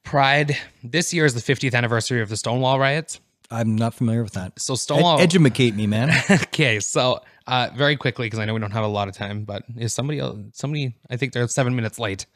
Pride 0.04 0.56
this 0.84 1.12
year 1.12 1.24
is 1.24 1.34
the 1.34 1.40
50th 1.40 1.74
anniversary 1.74 2.22
of 2.22 2.28
the 2.28 2.36
Stonewall 2.36 2.78
riots. 2.78 3.20
I'm 3.50 3.76
not 3.76 3.94
familiar 3.94 4.22
with 4.22 4.34
that. 4.34 4.58
So 4.60 4.74
Ed- 4.74 4.78
Stonewall, 4.78 5.20
educate 5.20 5.74
me, 5.74 5.86
man. 5.86 6.10
okay, 6.30 6.80
so 6.80 7.20
Uh, 7.46 7.70
very 7.76 7.96
quickly, 7.96 8.26
because 8.26 8.40
I 8.40 8.44
know 8.44 8.54
we 8.54 8.60
don't 8.60 8.72
have 8.72 8.84
a 8.84 8.88
lot 8.88 9.06
of 9.08 9.14
time, 9.14 9.44
but 9.44 9.62
is 9.76 9.92
somebody 9.92 10.18
else, 10.18 10.36
somebody, 10.54 10.94
I 11.08 11.16
think 11.16 11.32
they're 11.32 11.46
seven 11.46 11.76
minutes 11.76 11.98
late. 11.98 12.26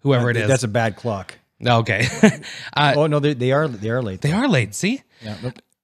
Whoever 0.00 0.28
it 0.30 0.36
is. 0.36 0.48
That's 0.48 0.64
a 0.64 0.68
bad 0.68 0.96
clock. 0.96 1.34
okay. 1.64 2.06
uh, 2.76 2.94
Oh 2.96 3.06
no, 3.06 3.20
they, 3.20 3.34
they 3.34 3.52
are 3.52 3.68
they 3.68 3.90
are 3.90 4.02
late. 4.02 4.20
they 4.22 4.32
are 4.32 4.48
late. 4.48 4.74
See? 4.74 5.02
Yeah. 5.22 5.36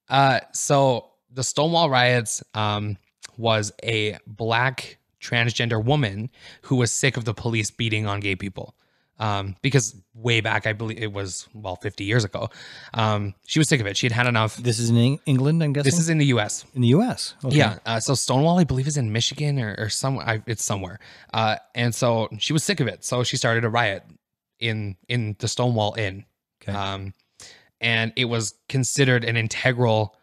Uh, 0.09 0.41
so 0.53 1.11
the 1.33 1.43
Stonewall 1.45 1.91
riots 1.91 2.43
um, 2.55 2.99
was 3.43 3.73
a 3.83 4.17
black 4.27 4.99
transgender 5.21 5.85
woman 5.85 6.31
who 6.63 6.77
was 6.77 6.91
sick 6.93 7.17
of 7.17 7.25
the 7.25 7.35
police 7.35 7.71
beating 7.71 8.07
on 8.07 8.21
gay 8.21 8.37
people. 8.37 8.75
Um, 9.19 9.57
because 9.63 9.95
way 10.15 10.41
back, 10.41 10.67
I 10.67 10.73
believe 10.73 10.99
it 10.99 11.13
was 11.13 11.47
well 11.55 11.77
50 11.77 12.03
years 12.05 12.25
ago. 12.25 12.49
Um, 12.95 13.35
she 13.47 13.61
was 13.61 13.69
sick 13.69 13.81
of 13.81 13.87
it. 13.87 13.97
She 13.97 14.07
had 14.07 14.13
had 14.13 14.27
enough. 14.27 14.57
This 14.57 14.79
is 14.79 14.91
in 14.91 14.97
Eng- 14.97 15.21
England, 15.27 15.63
I'm 15.63 15.73
guessing. 15.73 15.91
This 15.91 16.01
is 16.01 16.09
in 16.09 16.19
the 16.19 16.27
U.S. 16.27 16.65
in 16.75 16.83
the 16.83 16.89
U.S. 16.89 17.35
Okay. 17.45 17.57
Yeah. 17.57 17.79
Uh, 17.87 18.01
so 18.01 18.15
Stonewall, 18.15 18.59
I 18.59 18.65
believe, 18.65 18.89
is 18.89 18.97
in 18.97 19.13
Michigan 19.13 19.61
or, 19.61 19.77
or 19.79 19.89
somewhere. 19.91 20.29
I, 20.29 20.43
it's 20.47 20.65
somewhere. 20.65 20.99
Uh, 21.33 21.57
and 21.75 21.95
so 21.95 22.29
she 22.39 22.53
was 22.53 22.65
sick 22.65 22.81
of 22.81 22.89
it. 22.89 23.05
So 23.05 23.23
she 23.23 23.37
started 23.37 23.65
a 23.65 23.69
riot 23.69 24.03
in 24.59 24.97
in 25.09 25.37
the 25.39 25.47
Stonewall 25.47 25.95
Inn. 25.95 26.25
Okay. 26.63 26.73
Um, 26.73 27.13
and 27.81 28.13
it 28.17 28.25
was 28.25 28.55
considered 28.69 29.25
an 29.25 29.37
integral 29.37 30.17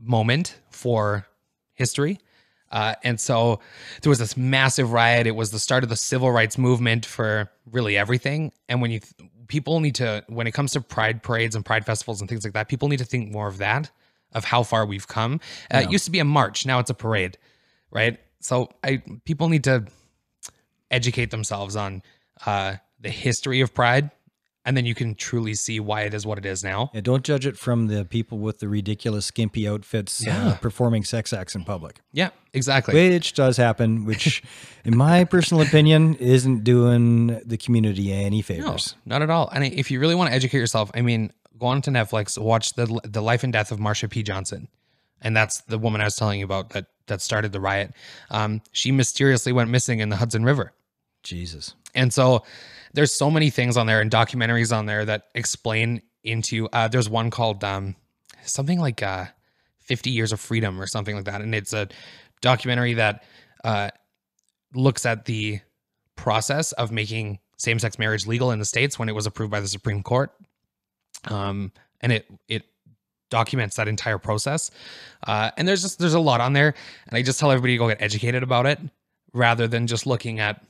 moment 0.00 0.58
for 0.70 1.26
history. 1.74 2.18
Uh, 2.72 2.94
and 3.04 3.20
so 3.20 3.60
there 4.02 4.10
was 4.10 4.18
this 4.18 4.36
massive 4.36 4.92
riot. 4.92 5.26
It 5.26 5.36
was 5.36 5.50
the 5.50 5.58
start 5.58 5.84
of 5.84 5.90
the 5.90 5.96
civil 5.96 6.32
rights 6.32 6.58
movement 6.58 7.06
for 7.06 7.50
really 7.70 7.96
everything. 7.96 8.52
And 8.68 8.80
when 8.82 8.90
you 8.90 9.00
th- 9.00 9.30
people 9.46 9.78
need 9.80 9.94
to, 9.96 10.24
when 10.28 10.46
it 10.46 10.52
comes 10.52 10.72
to 10.72 10.80
pride 10.80 11.22
parades 11.22 11.54
and 11.54 11.64
pride 11.64 11.86
festivals 11.86 12.20
and 12.20 12.28
things 12.28 12.42
like 12.42 12.54
that, 12.54 12.68
people 12.68 12.88
need 12.88 12.98
to 12.98 13.04
think 13.04 13.30
more 13.30 13.46
of 13.46 13.58
that, 13.58 13.90
of 14.32 14.44
how 14.44 14.62
far 14.64 14.86
we've 14.86 15.06
come. 15.06 15.40
Uh, 15.72 15.82
It 15.84 15.92
used 15.92 16.04
to 16.06 16.10
be 16.10 16.18
a 16.18 16.24
march, 16.24 16.66
now 16.66 16.80
it's 16.80 16.90
a 16.90 16.94
parade, 16.94 17.38
right? 17.90 18.18
So 18.40 18.70
I 18.82 19.02
people 19.24 19.48
need 19.48 19.64
to 19.64 19.84
educate 20.90 21.30
themselves 21.30 21.76
on 21.76 22.02
uh, 22.44 22.76
the 23.00 23.10
history 23.10 23.60
of 23.60 23.72
pride, 23.72 24.10
and 24.64 24.76
then 24.76 24.86
you 24.86 24.94
can 24.94 25.14
truly 25.14 25.54
see 25.54 25.78
why 25.80 26.02
it 26.02 26.14
is 26.14 26.24
what 26.26 26.38
it 26.38 26.46
is 26.46 26.64
now. 26.64 26.90
Yeah, 26.94 27.00
don't 27.02 27.22
judge 27.24 27.46
it 27.46 27.56
from 27.58 27.88
the 27.88 28.04
people 28.04 28.38
with 28.38 28.58
the 28.60 28.68
ridiculous 28.68 29.26
skimpy 29.26 29.68
outfits 29.68 30.26
uh, 30.26 30.56
performing 30.60 31.04
sex 31.04 31.32
acts 31.32 31.54
in 31.54 31.64
public, 31.64 32.00
Yeah, 32.12 32.30
exactly. 32.52 32.94
which 32.94 33.34
does 33.34 33.56
happen. 33.56 34.04
Which, 34.04 34.42
in 34.84 34.96
my 34.96 35.24
personal 35.24 35.62
opinion, 35.62 36.14
isn't 36.16 36.64
doing 36.64 37.38
the 37.44 37.56
community 37.56 38.12
any 38.12 38.40
favors. 38.42 38.94
No, 39.04 39.16
not 39.16 39.22
at 39.22 39.30
all. 39.30 39.48
And 39.52 39.64
if 39.64 39.90
you 39.90 40.00
really 40.00 40.14
want 40.14 40.30
to 40.30 40.34
educate 40.34 40.58
yourself, 40.58 40.90
I 40.94 41.02
mean, 41.02 41.32
go 41.58 41.66
on 41.66 41.82
to 41.82 41.90
Netflix, 41.90 42.38
watch 42.38 42.72
the 42.74 43.00
the 43.04 43.20
life 43.22 43.44
and 43.44 43.52
death 43.52 43.70
of 43.70 43.78
Marsha 43.78 44.08
P. 44.10 44.22
Johnson, 44.22 44.68
and 45.22 45.36
that's 45.36 45.60
the 45.62 45.78
woman 45.78 46.00
I 46.00 46.04
was 46.04 46.16
telling 46.16 46.38
you 46.40 46.44
about 46.46 46.70
that 46.70 46.86
that 47.06 47.20
started 47.20 47.52
the 47.52 47.60
riot. 47.60 47.92
Um, 48.30 48.62
she 48.72 48.90
mysteriously 48.90 49.52
went 49.52 49.68
missing 49.68 50.00
in 50.00 50.08
the 50.08 50.16
Hudson 50.16 50.42
River, 50.44 50.72
Jesus. 51.22 51.74
and 51.94 52.12
so 52.12 52.42
there's 52.94 53.12
so 53.12 53.30
many 53.30 53.50
things 53.50 53.76
on 53.76 53.86
there 53.86 54.00
and 54.00 54.10
documentaries 54.10 54.76
on 54.76 54.86
there 54.86 55.04
that 55.04 55.24
explain 55.34 56.00
into. 56.22 56.68
Uh, 56.72 56.88
there's 56.88 57.08
one 57.08 57.30
called 57.30 57.62
um, 57.62 57.94
something 58.44 58.80
like 58.80 59.02
uh, 59.02 59.26
50 59.80 60.10
Years 60.10 60.32
of 60.32 60.40
Freedom 60.40 60.80
or 60.80 60.86
something 60.86 61.14
like 61.14 61.26
that, 61.26 61.42
and 61.42 61.54
it's 61.54 61.72
a 61.72 61.88
documentary 62.40 62.94
that 62.94 63.24
uh, 63.64 63.90
looks 64.74 65.04
at 65.04 65.26
the 65.26 65.60
process 66.16 66.72
of 66.72 66.92
making 66.92 67.38
same-sex 67.56 67.98
marriage 67.98 68.26
legal 68.26 68.50
in 68.50 68.58
the 68.58 68.64
states 68.64 68.98
when 68.98 69.08
it 69.08 69.14
was 69.14 69.26
approved 69.26 69.50
by 69.50 69.60
the 69.60 69.68
Supreme 69.68 70.02
Court. 70.02 70.32
Um, 71.26 71.72
and 72.00 72.12
it 72.12 72.26
it 72.48 72.64
documents 73.30 73.76
that 73.76 73.88
entire 73.88 74.18
process. 74.18 74.70
Uh, 75.26 75.50
and 75.56 75.66
there's 75.66 75.82
just 75.82 75.98
there's 75.98 76.14
a 76.14 76.20
lot 76.20 76.40
on 76.40 76.52
there, 76.52 76.74
and 77.08 77.16
I 77.16 77.22
just 77.22 77.40
tell 77.40 77.50
everybody 77.50 77.74
to 77.74 77.78
go 77.78 77.88
get 77.88 78.00
educated 78.00 78.42
about 78.42 78.66
it 78.66 78.78
rather 79.32 79.66
than 79.66 79.86
just 79.86 80.06
looking 80.06 80.38
at 80.38 80.64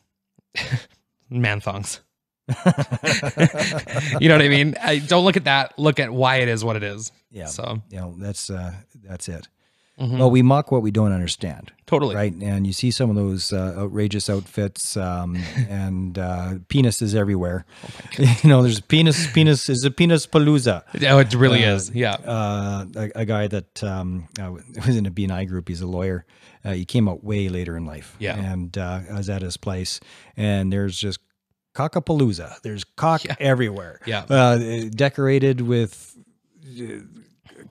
man 1.31 1.61
thongs. 1.61 2.01
you 4.21 4.29
know 4.29 4.35
what 4.35 4.43
I 4.43 4.49
mean? 4.49 4.75
I 4.83 4.99
don't 4.99 5.25
look 5.25 5.37
at 5.37 5.45
that. 5.45 5.79
Look 5.79 5.99
at 6.01 6.13
why 6.13 6.37
it 6.37 6.49
is 6.49 6.65
what 6.65 6.77
it 6.77 6.83
is. 6.83 7.13
Yeah. 7.31 7.47
So 7.47 7.83
You 7.91 7.99
know, 7.99 8.15
that's 8.19 8.51
uh, 8.51 8.73
that's 9.03 9.29
it. 9.29 9.49
mhm. 9.99 10.19
Well, 10.19 10.31
we 10.31 10.43
mock 10.43 10.71
what 10.73 10.83
we 10.83 10.91
don't 10.91 11.13
understand, 11.13 11.73
totally. 11.87 12.15
right? 12.17 12.33
And 12.35 12.67
you 12.67 12.73
see 12.73 12.91
some 12.91 13.11
of 13.11 13.17
those 13.17 13.53
uh, 13.53 13.75
outrageous 13.79 14.29
outfits 14.29 14.97
um, 14.97 15.37
and 15.69 16.19
uh, 16.19 16.55
penises 16.69 17.15
everywhere. 17.15 17.65
you 18.19 18.49
know, 18.51 18.63
there's 18.63 18.81
penis, 18.81 19.27
penis 19.33 19.69
is 19.69 19.85
a 19.85 19.91
penis 19.91 20.27
palooza. 20.27 20.83
Oh, 21.09 21.19
it 21.19 21.33
really 21.35 21.63
is. 21.63 21.91
Yeah. 21.95 22.15
uh, 22.15 22.85
a, 22.97 23.11
a 23.21 23.25
guy 23.25 23.47
that 23.49 23.83
um, 23.85 24.29
uh, 24.41 24.53
was 24.87 24.97
in 24.97 25.07
a 25.07 25.11
BNI 25.11 25.47
group. 25.49 25.69
He's 25.69 25.81
a 25.81 25.87
lawyer. 25.87 26.25
Uh, 26.65 26.73
he 26.73 26.85
came 26.85 27.09
out 27.09 27.23
way 27.23 27.49
later 27.49 27.77
in 27.77 27.85
life. 27.85 28.17
Yeah. 28.19 28.37
And 28.39 28.77
uh, 28.79 29.01
I 29.11 29.15
was 29.17 29.29
at 29.29 29.43
his 29.43 29.57
place, 29.59 30.01
and 30.37 30.73
there's 30.73 30.97
just 30.97 31.21
cockapalooza. 31.75 32.61
There's 32.63 32.85
cock 32.85 33.23
everywhere. 33.39 34.01
Yeah. 34.07 34.25
Uh, 34.29 34.85
decorated 34.91 35.61
with 35.61 36.17
uh, 36.67 37.01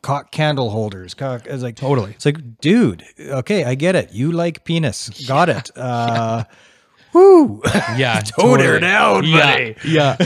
cock 0.01 0.31
candle 0.31 0.69
holders. 0.69 1.13
Cock. 1.13 1.47
I 1.49 1.53
was 1.53 1.63
like, 1.63 1.75
Totally. 1.75 2.11
It's 2.11 2.25
like, 2.25 2.59
dude. 2.59 3.03
Okay, 3.19 3.63
I 3.63 3.75
get 3.75 3.95
it. 3.95 4.13
You 4.13 4.31
like 4.31 4.63
penis. 4.63 5.09
Got 5.27 5.49
it. 5.49 5.75
Uh, 5.75 6.43
woo. 7.13 7.61
Yeah. 7.95 8.19
Tone 8.39 8.59
her 8.59 8.79
down, 8.79 9.23
buddy. 9.31 9.75
Yeah. 9.85 10.17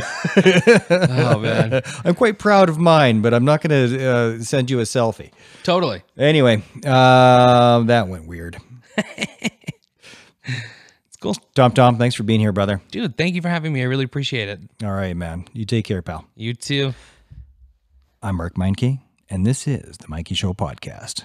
yeah. 0.43 0.79
oh 0.89 1.39
man. 1.39 1.81
I'm 2.03 2.15
quite 2.15 2.39
proud 2.39 2.69
of 2.69 2.77
mine, 2.77 3.21
but 3.21 3.33
I'm 3.33 3.45
not 3.45 3.61
going 3.61 3.89
to 3.89 4.09
uh, 4.09 4.39
send 4.39 4.69
you 4.69 4.79
a 4.79 4.83
selfie. 4.83 5.31
Totally. 5.63 6.01
Anyway, 6.17 6.63
uh, 6.85 7.83
that 7.83 8.07
went 8.07 8.27
weird. 8.27 8.57
Cool. 11.21 11.35
Tom, 11.55 11.71
Tom, 11.71 11.97
thanks 11.97 12.15
for 12.15 12.23
being 12.23 12.39
here, 12.39 12.51
brother. 12.51 12.81
Dude, 12.91 13.17
thank 13.17 13.33
you 13.35 13.41
for 13.41 13.49
having 13.49 13.73
me. 13.73 13.81
I 13.81 13.85
really 13.85 14.05
appreciate 14.05 14.49
it. 14.49 14.59
All 14.83 14.91
right, 14.91 15.15
man. 15.15 15.45
You 15.51 15.65
take 15.65 15.85
care, 15.85 16.01
pal. 16.01 16.25
You 16.35 16.53
too. 16.53 16.93
I'm 18.21 18.35
Mark 18.35 18.55
Meincke, 18.55 18.99
and 19.29 19.45
this 19.45 19.67
is 19.67 19.97
the 19.97 20.07
Mikey 20.07 20.35
Show 20.35 20.53
podcast. 20.53 21.23